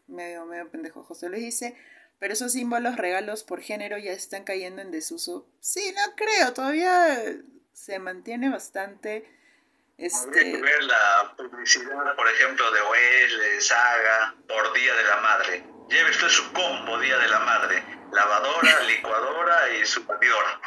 medio, 0.07 0.45
medio 0.45 0.69
pendejo. 0.69 1.03
José 1.03 1.29
le 1.29 1.39
dice, 1.39 1.75
pero 2.19 2.33
esos 2.33 2.51
símbolos, 2.51 2.97
regalos 2.97 3.43
por 3.43 3.61
género 3.61 3.97
ya 3.97 4.11
están 4.11 4.43
cayendo 4.43 4.81
en 4.81 4.91
desuso. 4.91 5.47
Sí, 5.59 5.93
no 5.95 6.15
creo, 6.15 6.53
todavía 6.53 7.17
se 7.73 7.99
mantiene 7.99 8.49
bastante. 8.49 9.29
Este... 9.97 10.27
Habría 10.27 10.51
que 10.51 10.61
ver 10.61 10.83
la 10.83 11.33
publicidad, 11.37 12.15
por 12.15 12.27
ejemplo, 12.29 12.71
de 12.71 12.81
OEL, 12.81 13.39
de 13.39 13.61
Saga, 13.61 14.35
por 14.47 14.73
Día 14.73 14.93
de 14.95 15.03
la 15.03 15.17
Madre. 15.17 15.63
Lleve 15.89 16.09
usted 16.11 16.29
su 16.29 16.51
combo 16.53 16.99
Día 16.99 17.17
de 17.17 17.27
la 17.27 17.39
Madre 17.39 17.99
lavadora, 18.11 18.79
licuadora 18.87 19.73
y 19.75 19.85
su 19.85 20.03
batidora. 20.05 20.61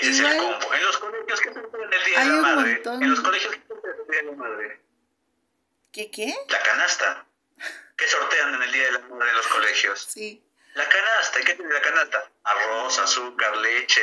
Ese 0.00 0.10
es 0.10 0.20
el 0.20 0.36
combo. 0.36 0.74
En 0.74 0.84
los 0.84 0.98
colegios, 0.98 1.40
¿qué 1.40 1.52
se 1.52 1.60
el 1.60 2.04
Día 2.04 2.20
de 2.20 2.26
la 2.26 2.42
Madre? 2.42 2.82
En 2.84 3.10
los 3.10 3.20
colegios, 3.20 3.54
¿qué 3.54 3.62
se 3.66 3.74
en 3.74 4.00
el 4.00 4.06
Día 4.06 4.20
de 4.20 4.22
la 4.24 4.32
Madre? 4.32 4.80
¿Qué 5.92 6.10
qué? 6.10 6.34
La 6.48 6.62
canasta. 6.62 7.26
¿Qué 7.96 8.06
sortean 8.06 8.54
en 8.54 8.62
el 8.62 8.72
Día 8.72 8.84
de 8.84 8.92
la 8.92 8.98
Madre 9.00 9.30
en 9.30 9.36
los 9.36 9.46
colegios? 9.48 10.06
Sí. 10.10 10.42
La 10.76 10.88
canasta. 10.88 11.40
¿Qué 11.44 11.54
tiene 11.54 11.72
la 11.72 11.80
canasta? 11.80 12.30
Arroz, 12.44 12.98
azúcar, 12.98 13.56
leche, 13.56 14.00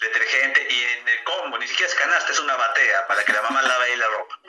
detergente 0.00 0.66
y 0.70 1.00
en 1.00 1.08
el 1.08 1.24
combo, 1.24 1.58
ni 1.58 1.66
siquiera 1.66 1.90
es 1.90 1.98
canasta, 1.98 2.32
es 2.32 2.40
una 2.40 2.56
batea 2.56 3.06
para 3.08 3.24
que 3.24 3.32
la 3.32 3.42
mamá 3.42 3.62
lave 3.62 3.84
ahí 3.86 3.96
la 3.96 4.08
ropa. 4.08 4.40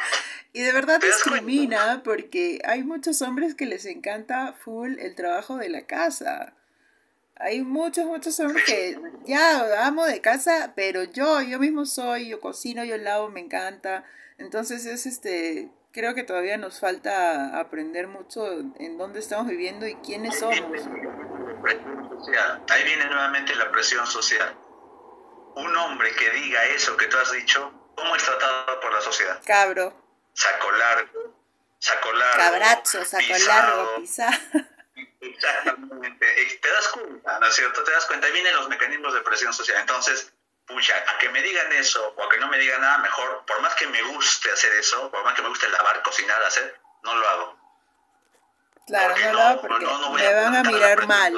Y 0.54 0.62
de 0.62 0.74
verdad 0.74 1.00
discrimina 1.00 2.02
porque 2.04 2.62
hay 2.66 2.84
muchos 2.84 3.22
hombres 3.22 3.56
que 3.56 3.66
les 3.66 3.86
encanta 3.86 4.54
full 4.54 5.00
el 5.00 5.16
trabajo 5.16 5.58
de 5.58 5.70
la 5.70 5.88
casa 5.88 6.54
hay 7.42 7.64
muchos, 7.64 8.06
muchos 8.06 8.40
hombres 8.40 8.66
que 8.66 9.00
ya 9.26 9.86
amo 9.86 10.06
de 10.06 10.22
casa, 10.22 10.74
pero 10.76 11.04
yo, 11.04 11.42
yo 11.42 11.60
mismo 11.60 11.86
soy, 11.86 12.30
yo 12.30 12.40
cocino, 12.40 12.84
yo 12.84 12.98
lavo, 12.98 13.30
me 13.30 13.40
encanta. 13.40 14.04
Entonces 14.38 14.86
es 14.86 15.06
este, 15.06 15.70
creo 15.92 16.14
que 16.14 16.24
todavía 16.24 16.58
nos 16.58 16.80
falta 16.80 17.60
aprender 17.60 18.08
mucho 18.08 18.48
en 18.80 18.98
dónde 18.98 19.20
estamos 19.20 19.48
viviendo 19.48 19.88
y 19.88 19.96
quiénes 19.96 20.40
somos. 20.40 20.88
Ahí 22.70 22.84
viene 22.84 23.06
nuevamente 23.06 23.56
la 23.56 23.72
presión 23.72 24.06
social. 24.08 24.56
Un 25.56 25.76
hombre 25.76 26.14
que 26.16 26.30
diga 26.32 26.64
eso 26.66 26.96
que 26.96 27.08
tú 27.08 27.18
has 27.18 27.32
dicho, 27.32 27.72
¿cómo 27.96 28.16
es 28.16 28.24
tratado 28.24 28.80
por 28.80 28.94
la 28.94 29.02
sociedad? 29.02 29.42
Cabro. 29.46 29.94
Saco 30.34 30.72
largo, 30.72 31.36
saco 31.80 32.14
largo. 32.14 32.38
Cabrazo, 32.38 33.04
saco 33.04 33.38
largo, 33.46 33.96
pisado. 33.98 34.32
Exactamente. 35.20 36.60
Te 36.62 36.72
das 36.72 36.88
cuenta, 36.88 37.40
¿no 37.40 37.48
es 37.48 37.56
cierto? 37.56 37.84
Te 37.84 37.92
das 37.92 38.06
cuenta. 38.06 38.28
Ahí 38.28 38.34
vienen 38.34 38.56
los 38.56 38.70
mecanismos 38.70 39.14
de 39.14 39.22
presión 39.22 39.54
social. 39.54 39.78
Entonces, 39.82 40.34
pucha, 40.66 40.96
a 40.96 41.18
que 41.18 41.30
me 41.30 41.42
digan 41.42 41.72
eso 41.74 42.14
o 42.16 42.24
a 42.24 42.30
que 42.30 42.38
no 42.38 42.48
me 42.48 42.58
digan 42.58 42.82
nada, 42.82 43.00
mejor, 43.00 43.46
por 43.46 43.62
más 43.62 43.76
que 43.76 43.88
me 43.88 44.02
guste 44.04 44.52
hacer 44.52 44.74
eso, 44.74 45.12
por 45.12 45.24
más 45.24 45.36
que 45.36 45.42
me 45.42 45.50
guste 45.50 45.68
lavar, 45.70 46.02
cocinar, 46.02 46.42
hacer, 46.44 46.80
no 47.04 47.16
lo 47.16 47.30
hago. 47.30 47.61
Claro, 48.88 49.16
no, 49.18 49.34
lo 49.34 49.42
hago 49.42 49.62
porque 49.62 49.86
me 49.86 50.34
van 50.34 50.56
a 50.56 50.64
mirar 50.64 51.08
mal. 51.08 51.34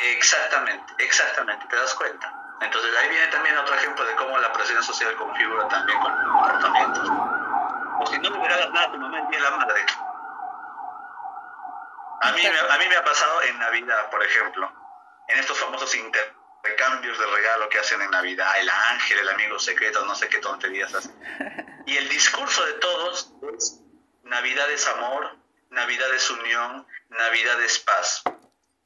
Exactamente, 0.00 0.94
exactamente, 0.98 1.66
te 1.66 1.76
das 1.76 1.94
cuenta. 1.94 2.32
Entonces 2.60 2.90
ahí 2.96 3.08
viene 3.08 3.26
también 3.28 3.56
otro 3.58 3.74
ejemplo 3.74 4.04
de 4.04 4.14
cómo 4.16 4.38
la 4.38 4.52
presión 4.52 4.82
social 4.82 5.14
configura 5.16 5.66
también 5.68 5.98
con 6.00 6.12
comportamientos. 6.12 7.08
O 8.00 8.06
si 8.06 8.18
no 8.18 8.30
me 8.30 8.38
regalas 8.38 8.70
nada 8.70 8.92
tu 8.92 8.98
mamá 8.98 9.28
el 9.30 9.42
la 9.42 9.50
madre, 9.50 9.84
a 12.20 12.32
mí, 12.32 12.42
a 12.44 12.78
mí 12.78 12.88
me 12.88 12.96
ha 12.96 13.04
pasado 13.04 13.42
en 13.42 13.58
Navidad, 13.58 14.10
por 14.10 14.22
ejemplo, 14.24 14.72
en 15.28 15.38
estos 15.38 15.58
famosos 15.58 15.94
intercambios 15.94 17.18
de 17.18 17.26
regalo 17.26 17.68
que 17.68 17.78
hacen 17.78 18.02
en 18.02 18.10
Navidad, 18.10 18.58
el 18.58 18.68
ángel, 18.68 19.20
el 19.20 19.28
amigo 19.28 19.58
secreto, 19.58 20.04
no 20.04 20.14
sé 20.16 20.28
qué 20.28 20.38
tonterías 20.38 20.92
hacen. 20.94 21.14
Y 21.86 21.96
el 21.96 22.08
discurso 22.08 22.64
de 22.66 22.72
todos 22.74 23.32
es 23.54 23.80
Navidad 24.24 24.68
es 24.70 24.86
amor, 24.88 25.37
Navidad 25.70 26.12
es 26.14 26.30
unión, 26.30 26.86
Navidad 27.08 27.62
es 27.62 27.78
paz. 27.80 28.22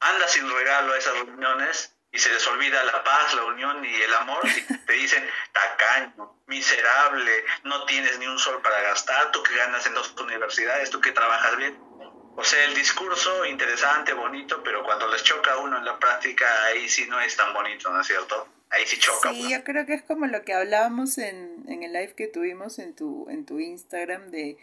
Anda 0.00 0.28
sin 0.28 0.50
regalo 0.50 0.92
a 0.92 0.98
esas 0.98 1.14
reuniones 1.14 1.94
y 2.10 2.18
se 2.18 2.28
les 2.30 2.46
olvida 2.46 2.82
la 2.84 3.02
paz, 3.04 3.34
la 3.34 3.44
unión 3.44 3.84
y 3.84 3.94
el 3.94 4.14
amor 4.14 4.40
y 4.44 4.78
te 4.86 4.92
dicen 4.94 5.28
tacaño, 5.52 6.42
miserable, 6.46 7.44
no 7.64 7.84
tienes 7.86 8.18
ni 8.18 8.26
un 8.26 8.38
sol 8.38 8.60
para 8.62 8.80
gastar, 8.82 9.30
tú 9.30 9.42
que 9.42 9.54
ganas 9.54 9.86
en 9.86 9.94
dos 9.94 10.14
universidades, 10.20 10.90
tú 10.90 11.00
que 11.00 11.12
trabajas 11.12 11.56
bien 11.56 11.92
o 12.34 12.44
sea, 12.44 12.64
el 12.64 12.74
discurso 12.74 13.44
interesante, 13.44 14.14
bonito, 14.14 14.62
pero 14.64 14.82
cuando 14.84 15.06
les 15.08 15.22
choca 15.22 15.52
a 15.52 15.58
uno 15.58 15.76
en 15.78 15.84
la 15.84 15.98
práctica, 15.98 16.46
ahí 16.66 16.88
sí 16.88 17.06
no 17.08 17.20
es 17.20 17.36
tan 17.36 17.52
bonito, 17.52 17.90
¿no 17.90 18.00
es 18.00 18.06
cierto? 18.06 18.48
Ahí 18.70 18.86
sí 18.86 18.98
choca. 18.98 19.30
Sí, 19.30 19.50
yo 19.50 19.62
creo 19.64 19.84
que 19.84 19.94
es 19.94 20.02
como 20.02 20.26
lo 20.26 20.42
que 20.42 20.54
hablábamos 20.54 21.18
en, 21.18 21.64
en 21.68 21.82
el 21.82 21.92
live 21.92 22.14
que 22.14 22.28
tuvimos 22.28 22.78
en 22.78 22.96
tu, 22.96 23.28
en 23.28 23.44
tu 23.44 23.60
Instagram 23.60 24.30
de 24.30 24.56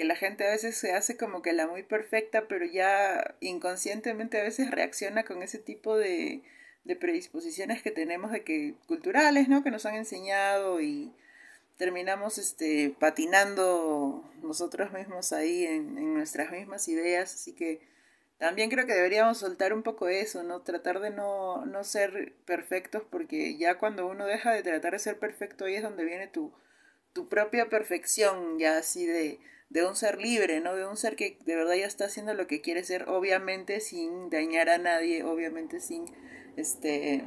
que 0.00 0.06
la 0.06 0.16
gente 0.16 0.48
a 0.48 0.50
veces 0.50 0.78
se 0.78 0.94
hace 0.94 1.18
como 1.18 1.42
que 1.42 1.52
la 1.52 1.66
muy 1.66 1.82
perfecta, 1.82 2.48
pero 2.48 2.64
ya 2.64 3.34
inconscientemente 3.40 4.40
a 4.40 4.44
veces 4.44 4.70
reacciona 4.70 5.24
con 5.24 5.42
ese 5.42 5.58
tipo 5.58 5.94
de, 5.98 6.42
predisposiciones 6.98 7.82
que 7.82 7.90
tenemos 7.90 8.32
de 8.32 8.42
que 8.42 8.76
culturales, 8.86 9.50
¿no? 9.50 9.62
Que 9.62 9.70
nos 9.70 9.84
han 9.84 9.96
enseñado 9.96 10.80
y 10.80 11.12
terminamos 11.76 12.38
este, 12.38 12.96
patinando 12.98 14.24
nosotros 14.42 14.90
mismos 14.90 15.34
ahí 15.34 15.66
en, 15.66 15.98
en 15.98 16.14
nuestras 16.14 16.50
mismas 16.50 16.88
ideas, 16.88 17.34
así 17.34 17.52
que 17.52 17.82
también 18.38 18.70
creo 18.70 18.86
que 18.86 18.94
deberíamos 18.94 19.36
soltar 19.36 19.74
un 19.74 19.82
poco 19.82 20.08
eso, 20.08 20.42
¿no? 20.44 20.62
Tratar 20.62 21.00
de 21.00 21.10
no, 21.10 21.66
no 21.66 21.84
ser 21.84 22.32
perfectos, 22.46 23.02
porque 23.10 23.58
ya 23.58 23.76
cuando 23.76 24.06
uno 24.06 24.24
deja 24.24 24.50
de 24.54 24.62
tratar 24.62 24.94
de 24.94 24.98
ser 24.98 25.18
perfecto, 25.18 25.66
ahí 25.66 25.74
es 25.74 25.82
donde 25.82 26.06
viene 26.06 26.26
tu, 26.26 26.54
tu 27.12 27.28
propia 27.28 27.68
perfección, 27.68 28.58
ya 28.58 28.78
así 28.78 29.04
de, 29.04 29.40
de 29.70 29.86
un 29.86 29.96
ser 29.96 30.18
libre, 30.20 30.60
¿no? 30.60 30.74
De 30.74 30.86
un 30.86 30.96
ser 30.96 31.16
que 31.16 31.38
de 31.46 31.56
verdad 31.56 31.74
ya 31.74 31.86
está 31.86 32.06
haciendo 32.06 32.34
lo 32.34 32.46
que 32.46 32.60
quiere 32.60 32.84
ser, 32.84 33.08
obviamente 33.08 33.80
sin 33.80 34.28
dañar 34.28 34.68
a 34.68 34.78
nadie, 34.78 35.22
obviamente 35.24 35.80
sin 35.80 36.04
este 36.56 37.24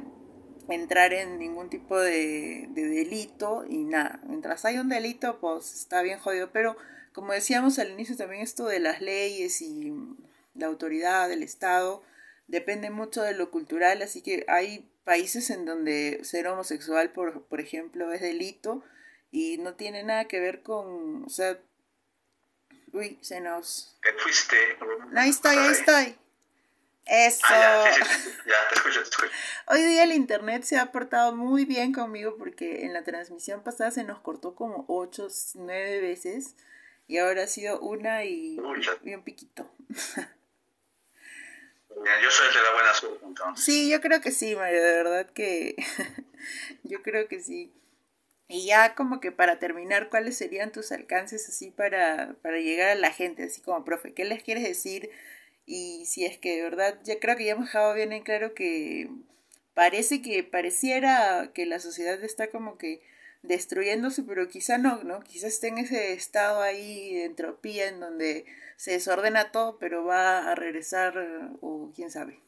entrar 0.68 1.12
en 1.12 1.38
ningún 1.38 1.68
tipo 1.68 1.98
de, 1.98 2.66
de 2.70 2.86
delito 2.86 3.64
y 3.68 3.84
nada. 3.84 4.20
Mientras 4.26 4.64
hay 4.64 4.78
un 4.78 4.88
delito, 4.88 5.38
pues 5.40 5.74
está 5.74 6.02
bien 6.02 6.18
jodido, 6.18 6.50
pero 6.52 6.76
como 7.12 7.32
decíamos 7.32 7.78
al 7.78 7.90
inicio 7.90 8.16
también 8.16 8.42
esto 8.42 8.66
de 8.66 8.80
las 8.80 9.00
leyes 9.00 9.60
y 9.62 9.92
la 10.54 10.66
autoridad, 10.66 11.28
del 11.28 11.42
Estado, 11.42 12.02
depende 12.46 12.90
mucho 12.90 13.22
de 13.22 13.34
lo 13.34 13.50
cultural, 13.50 14.02
así 14.02 14.22
que 14.22 14.44
hay 14.48 14.90
países 15.04 15.50
en 15.50 15.64
donde 15.64 16.20
ser 16.24 16.46
homosexual, 16.46 17.10
por, 17.12 17.42
por 17.44 17.60
ejemplo, 17.60 18.12
es 18.12 18.20
delito 18.20 18.82
y 19.30 19.58
no 19.58 19.74
tiene 19.74 20.02
nada 20.02 20.26
que 20.26 20.40
ver 20.40 20.62
con, 20.62 21.24
o 21.24 21.28
sea, 21.28 21.58
uy, 22.94 23.18
se 23.20 23.40
nos... 23.40 23.96
Te 24.02 24.12
fuiste. 24.14 24.56
Ahí 25.14 25.30
estoy, 25.30 25.56
ahí 25.56 25.72
estoy. 25.72 26.18
Eso. 27.06 27.44
Ah, 27.50 27.84
ya, 27.84 28.06
ya, 28.46 28.68
te 28.70 28.74
escucho, 28.76 29.02
te 29.02 29.10
escucho. 29.10 29.32
Hoy 29.66 29.82
día 29.82 30.04
el 30.04 30.12
internet 30.12 30.62
se 30.62 30.78
ha 30.78 30.90
portado 30.90 31.36
muy 31.36 31.66
bien 31.66 31.92
conmigo 31.92 32.36
porque 32.38 32.86
en 32.86 32.94
la 32.94 33.04
transmisión 33.04 33.62
pasada 33.62 33.90
se 33.90 34.04
nos 34.04 34.20
cortó 34.20 34.54
como 34.54 34.86
8, 34.88 35.28
9 35.56 36.00
veces 36.00 36.56
y 37.06 37.18
ahora 37.18 37.42
ha 37.42 37.46
sido 37.46 37.78
una 37.80 38.24
y, 38.24 38.58
y 39.02 39.14
un 39.14 39.22
piquito. 39.22 39.70
Yo 41.96 42.30
soy 42.30 42.48
el 42.48 42.54
de 42.54 42.62
la 42.62 42.72
buena 42.72 42.94
suerte, 42.94 43.24
entonces. 43.26 43.64
Sí, 43.64 43.90
yo 43.90 44.00
creo 44.00 44.20
que 44.20 44.30
sí, 44.30 44.56
Mario, 44.56 44.82
de 44.82 44.94
verdad 44.94 45.30
que 45.30 45.76
yo 46.84 47.02
creo 47.02 47.28
que 47.28 47.40
sí. 47.40 47.72
Y 48.54 48.66
ya 48.66 48.94
como 48.94 49.18
que 49.18 49.32
para 49.32 49.58
terminar, 49.58 50.10
¿cuáles 50.10 50.36
serían 50.36 50.70
tus 50.70 50.92
alcances 50.92 51.48
así 51.48 51.72
para, 51.72 52.36
para 52.40 52.58
llegar 52.58 52.90
a 52.90 52.94
la 52.94 53.10
gente? 53.10 53.42
Así 53.42 53.60
como, 53.60 53.84
profe, 53.84 54.14
¿qué 54.14 54.24
les 54.24 54.44
quieres 54.44 54.62
decir? 54.62 55.10
Y 55.66 56.06
si 56.06 56.24
es 56.24 56.38
que 56.38 56.56
de 56.56 56.62
verdad, 56.62 57.00
ya 57.02 57.18
creo 57.18 57.36
que 57.36 57.46
ya 57.46 57.52
hemos 57.54 57.66
dejado 57.66 57.94
bien 57.94 58.12
en 58.12 58.22
claro 58.22 58.54
que 58.54 59.10
parece 59.74 60.22
que 60.22 60.44
pareciera 60.44 61.50
que 61.52 61.66
la 61.66 61.80
sociedad 61.80 62.22
está 62.22 62.48
como 62.48 62.78
que 62.78 63.02
destruyéndose, 63.42 64.22
pero 64.22 64.46
quizá 64.46 64.78
no, 64.78 65.02
¿no? 65.02 65.18
Quizá 65.24 65.48
esté 65.48 65.66
en 65.68 65.78
ese 65.78 66.12
estado 66.12 66.62
ahí 66.62 67.12
de 67.12 67.24
entropía 67.24 67.88
en 67.88 67.98
donde 67.98 68.44
se 68.76 68.92
desordena 68.92 69.50
todo, 69.50 69.80
pero 69.80 70.04
va 70.04 70.48
a 70.52 70.54
regresar, 70.54 71.18
o 71.60 71.90
quién 71.92 72.12
sabe. 72.12 72.38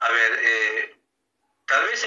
A 0.00 0.08
ver, 0.12 0.32
eh, 0.44 0.99
tal 1.70 1.84
vez 1.84 2.04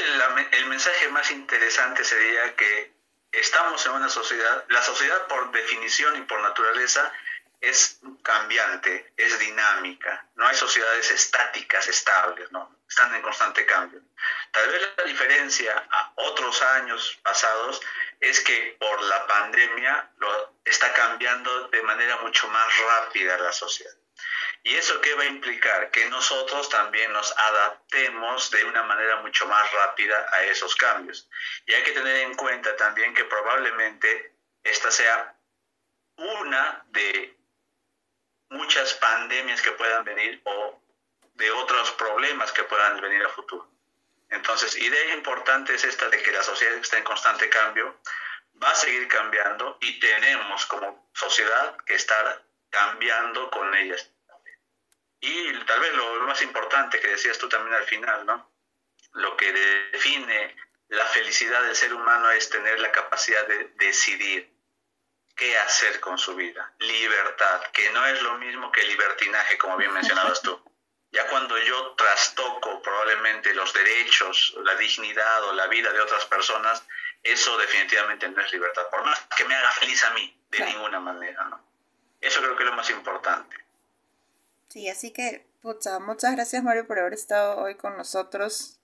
el, 0.52 0.66
mensaje 0.66 1.08
más 1.10 1.32
interesante 1.32 2.04
sería 2.04 2.54
que 2.56 2.92
estamos 3.32 3.84
en 3.86 3.94
una 3.94 4.10
sociedad, 4.10 4.66
la 4.68 4.84
sociedad 4.84 5.26
por 5.28 5.52
definición 5.52 6.18
y 6.18 6.22
por 6.22 6.42
naturaleza 6.42 7.12
es 7.62 8.00
cambiante, 8.24 9.14
es 9.16 9.40
dinámica, 9.40 10.28
no 10.36 10.46
hay 10.46 10.56
sociedades 10.56 11.10
estáticas, 11.12 11.88
estables, 11.88 12.52
¿no? 12.52 12.76
están 12.90 13.16
en 13.16 13.22
constante 13.22 13.66
cambio. 13.66 14.02
Tal 14.52 14.70
vez 14.70 14.82
la 14.98 15.04
diferencia 15.06 15.88
a 15.90 16.12
otros 16.16 16.62
años 16.62 17.18
pasados 17.24 17.82
es 18.20 18.42
que 18.42 18.76
por 18.78 19.02
la 19.04 19.26
pandemia 19.28 20.10
lo 20.18 20.56
está 20.66 20.92
cambiando 20.92 21.70
de 21.70 21.82
manera 21.84 22.18
mucho 22.18 22.50
más 22.50 22.68
rápida 22.80 23.38
la 23.38 23.54
sociedad. 23.54 23.96
¿Y 24.66 24.76
eso 24.76 25.02
qué 25.02 25.14
va 25.16 25.24
a 25.24 25.28
implicar? 25.28 25.92
Que 25.92 26.06
nosotros 26.06 26.70
también 26.70 27.12
nos 27.12 27.38
adaptemos 27.38 28.50
de 28.50 28.64
una 28.64 28.84
manera 28.84 29.18
mucho 29.18 29.46
más 29.46 29.70
rápida 29.74 30.30
a 30.32 30.44
esos 30.46 30.76
cambios. 30.76 31.30
Y 31.66 31.74
hay 31.74 31.84
que 31.84 31.92
tener 31.92 32.16
en 32.18 32.34
cuenta 32.36 32.76
también 32.78 33.14
que 33.14 33.26
probablemente 33.26 34.34
esta 34.64 34.90
sea 34.90 35.38
una 36.16 36.86
de 36.88 37.38
muchas 38.50 38.94
pandemias 38.94 39.62
que 39.62 39.72
puedan 39.72 40.06
venir 40.06 40.42
o 40.46 40.82
de 41.34 41.52
otros 41.52 41.92
problemas 41.92 42.52
que 42.54 42.64
puedan 42.64 43.02
venir 43.02 43.22
a 43.26 43.30
futuro. 43.30 43.70
Entonces, 44.30 44.78
idea 44.78 45.14
importante 45.14 45.76
es 45.76 45.84
esta 45.84 46.08
de 46.10 46.22
que 46.22 46.32
la 46.32 46.42
sociedad 46.42 46.76
está 46.76 46.98
en 46.98 47.04
constante 47.04 47.50
cambio, 47.50 48.00
va 48.62 48.70
a 48.70 48.76
seguir 48.76 49.08
cambiando 49.10 49.78
y 49.82 50.00
tenemos 50.00 50.66
como 50.68 51.10
sociedad 51.14 51.76
que 51.86 51.96
estar 51.96 52.44
cambiando 52.70 53.50
con 53.52 53.76
ellas. 53.76 54.13
Y 55.26 55.54
tal 55.64 55.80
vez 55.80 55.94
lo, 55.94 56.18
lo 56.18 56.28
más 56.28 56.42
importante 56.42 57.00
que 57.00 57.08
decías 57.08 57.38
tú 57.38 57.48
también 57.48 57.74
al 57.74 57.86
final, 57.86 58.26
¿no? 58.26 58.52
Lo 59.14 59.38
que 59.38 59.54
define 59.54 60.54
la 60.90 61.06
felicidad 61.06 61.64
del 61.64 61.78
ser 61.78 61.94
humano 61.94 62.30
es 62.32 62.50
tener 62.50 62.78
la 62.82 62.92
capacidad 62.92 63.48
de 63.48 63.72
decidir 63.76 64.54
qué 65.34 65.58
hacer 65.60 66.02
con 66.02 66.18
su 66.18 66.36
vida. 66.36 66.74
Libertad, 66.80 67.62
que 67.72 67.90
no 67.92 68.06
es 68.06 68.22
lo 68.22 68.38
mismo 68.38 68.70
que 68.70 68.84
libertinaje, 68.84 69.58
como 69.58 69.78
bien 69.78 69.94
mencionabas 69.94 70.42
tú. 70.42 70.62
Ya 71.14 71.26
cuando 71.30 71.58
yo 71.58 71.96
trastoco 71.96 72.82
probablemente 72.82 73.54
los 73.54 73.72
derechos, 73.72 74.54
la 74.66 74.76
dignidad 74.76 75.44
o 75.46 75.54
la 75.54 75.68
vida 75.68 75.94
de 75.94 76.02
otras 76.02 76.26
personas, 76.26 76.86
eso 77.24 77.58
definitivamente 77.60 78.28
no 78.28 78.42
es 78.42 78.52
libertad, 78.52 78.90
por 78.90 79.06
más 79.06 79.26
que 79.38 79.46
me 79.46 79.56
haga 79.56 79.72
feliz 79.72 80.04
a 80.04 80.10
mí, 80.10 80.38
de 80.50 80.66
ninguna 80.66 81.00
manera, 81.00 81.46
¿no? 81.46 81.66
Eso 82.20 82.42
creo 82.42 82.58
que 82.58 82.64
es 82.64 82.70
lo 82.70 82.76
más 82.76 82.90
importante. 82.90 83.63
Sí, 84.74 84.90
así 84.90 85.12
que, 85.12 85.46
pucha, 85.62 86.00
muchas 86.00 86.32
gracias 86.32 86.64
Mario 86.64 86.88
por 86.88 86.98
haber 86.98 87.14
estado 87.14 87.62
hoy 87.62 87.76
con 87.76 87.96
nosotros. 87.96 88.80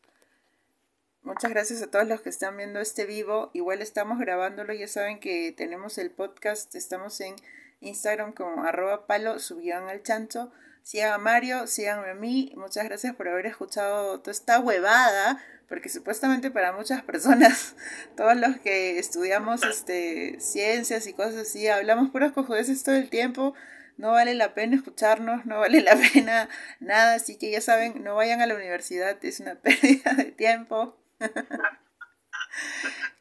Muchas 1.24 1.50
gracias 1.50 1.82
a 1.82 1.90
todos 1.90 2.08
los 2.08 2.22
que 2.22 2.30
están 2.30 2.56
viendo 2.58 2.80
este 2.80 3.08
vivo. 3.08 3.50
Igual 3.56 3.82
estamos 3.82 4.20
grabándolo, 4.20 4.72
ya 4.72 4.88
saben 4.88 5.20
que 5.20 5.52
tenemos 5.52 5.98
el 5.98 6.12
podcast, 6.12 6.76
estamos 6.76 7.20
en 7.22 7.36
Instagram 7.80 8.34
como 8.34 8.66
arroba 8.66 9.08
palo 9.08 9.40
subían 9.40 9.90
al 9.90 10.04
chancho. 10.04 10.52
Sigan 10.84 11.14
a 11.14 11.18
Mario, 11.18 11.66
síganme 11.66 12.12
a 12.12 12.14
mí. 12.14 12.54
Muchas 12.56 12.84
gracias 12.84 13.16
por 13.16 13.28
haber 13.28 13.48
escuchado 13.48 14.20
toda 14.20 14.32
esta 14.32 14.60
huevada, 14.60 15.44
porque 15.68 15.90
supuestamente 15.90 16.52
para 16.52 16.72
muchas 16.72 17.02
personas, 17.02 17.76
todos 18.16 18.36
los 18.38 18.60
que 18.60 19.00
estudiamos 19.00 19.64
este, 19.64 20.40
ciencias 20.40 21.08
y 21.08 21.14
cosas 21.14 21.48
así, 21.48 21.68
hablamos 21.68 22.12
puras 22.12 22.32
cojudeces 22.32 22.84
todo 22.84 22.94
el 22.94 23.10
tiempo. 23.10 23.56
No 24.00 24.14
vale 24.14 24.34
la 24.34 24.54
pena 24.54 24.78
escucharnos, 24.78 25.46
no 25.46 25.60
vale 25.60 25.82
la 25.82 25.94
pena 26.14 26.48
nada, 26.80 27.16
así 27.16 27.38
que 27.38 27.52
ya 27.52 27.60
saben, 27.60 28.02
no 28.02 28.16
vayan 28.16 28.40
a 28.42 28.46
la 28.48 28.56
universidad, 28.56 29.18
es 29.26 29.42
una 29.42 29.56
pérdida 29.62 30.14
de 30.14 30.32
tiempo. 30.32 30.98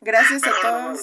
Gracias 0.01 0.41
a 0.45 0.53
todos. 0.63 1.03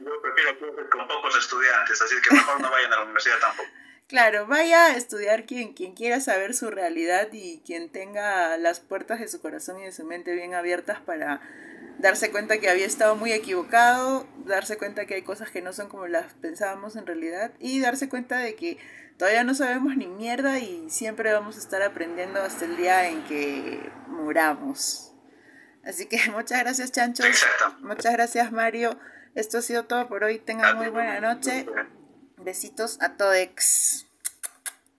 yo 0.00 0.22
prefiero 0.22 0.58
con 0.90 1.06
pocos 1.06 1.38
estudiantes, 1.38 2.02
así 2.02 2.16
que 2.20 2.34
mejor 2.34 2.60
no 2.60 2.68
vayan 2.68 2.92
a 2.92 2.96
la 2.96 3.02
universidad 3.04 3.38
tampoco. 3.38 3.68
Claro, 4.08 4.48
vaya 4.48 4.86
a 4.86 4.96
estudiar 4.96 5.46
quien, 5.46 5.72
quien 5.72 5.94
quiera 5.94 6.20
saber 6.20 6.52
su 6.52 6.72
realidad 6.72 7.28
y 7.30 7.62
quien 7.64 7.90
tenga 7.90 8.56
las 8.56 8.80
puertas 8.80 9.20
de 9.20 9.28
su 9.28 9.40
corazón 9.40 9.78
y 9.78 9.84
de 9.84 9.92
su 9.92 10.04
mente 10.04 10.34
bien 10.34 10.54
abiertas 10.54 10.98
para 11.00 11.40
darse 11.98 12.32
cuenta 12.32 12.58
que 12.58 12.68
había 12.68 12.86
estado 12.86 13.14
muy 13.14 13.32
equivocado, 13.32 14.26
darse 14.44 14.76
cuenta 14.76 15.06
que 15.06 15.14
hay 15.14 15.22
cosas 15.22 15.50
que 15.50 15.62
no 15.62 15.72
son 15.72 15.88
como 15.88 16.08
las 16.08 16.34
pensábamos 16.34 16.96
en 16.96 17.06
realidad 17.06 17.52
y 17.60 17.80
darse 17.80 18.08
cuenta 18.08 18.38
de 18.38 18.56
que 18.56 18.78
todavía 19.18 19.44
no 19.44 19.54
sabemos 19.54 19.96
ni 19.96 20.06
mierda 20.06 20.58
y 20.58 20.90
siempre 20.90 21.32
vamos 21.32 21.56
a 21.56 21.60
estar 21.60 21.82
aprendiendo 21.82 22.40
hasta 22.40 22.64
el 22.64 22.76
día 22.76 23.08
en 23.08 23.22
que 23.24 23.90
muramos. 24.08 25.12
Así 25.84 26.06
que 26.06 26.18
muchas 26.30 26.60
gracias, 26.60 26.92
Chancho. 26.92 27.24
Muchas 27.80 28.12
gracias, 28.12 28.52
Mario. 28.52 28.98
Esto 29.34 29.58
ha 29.58 29.62
sido 29.62 29.84
todo 29.84 30.08
por 30.08 30.24
hoy. 30.24 30.38
Tengan 30.38 30.76
muy 30.76 30.88
buena 30.88 31.20
noche. 31.20 31.66
Besitos 32.36 33.00
a 33.00 33.16
todos. 33.16 34.06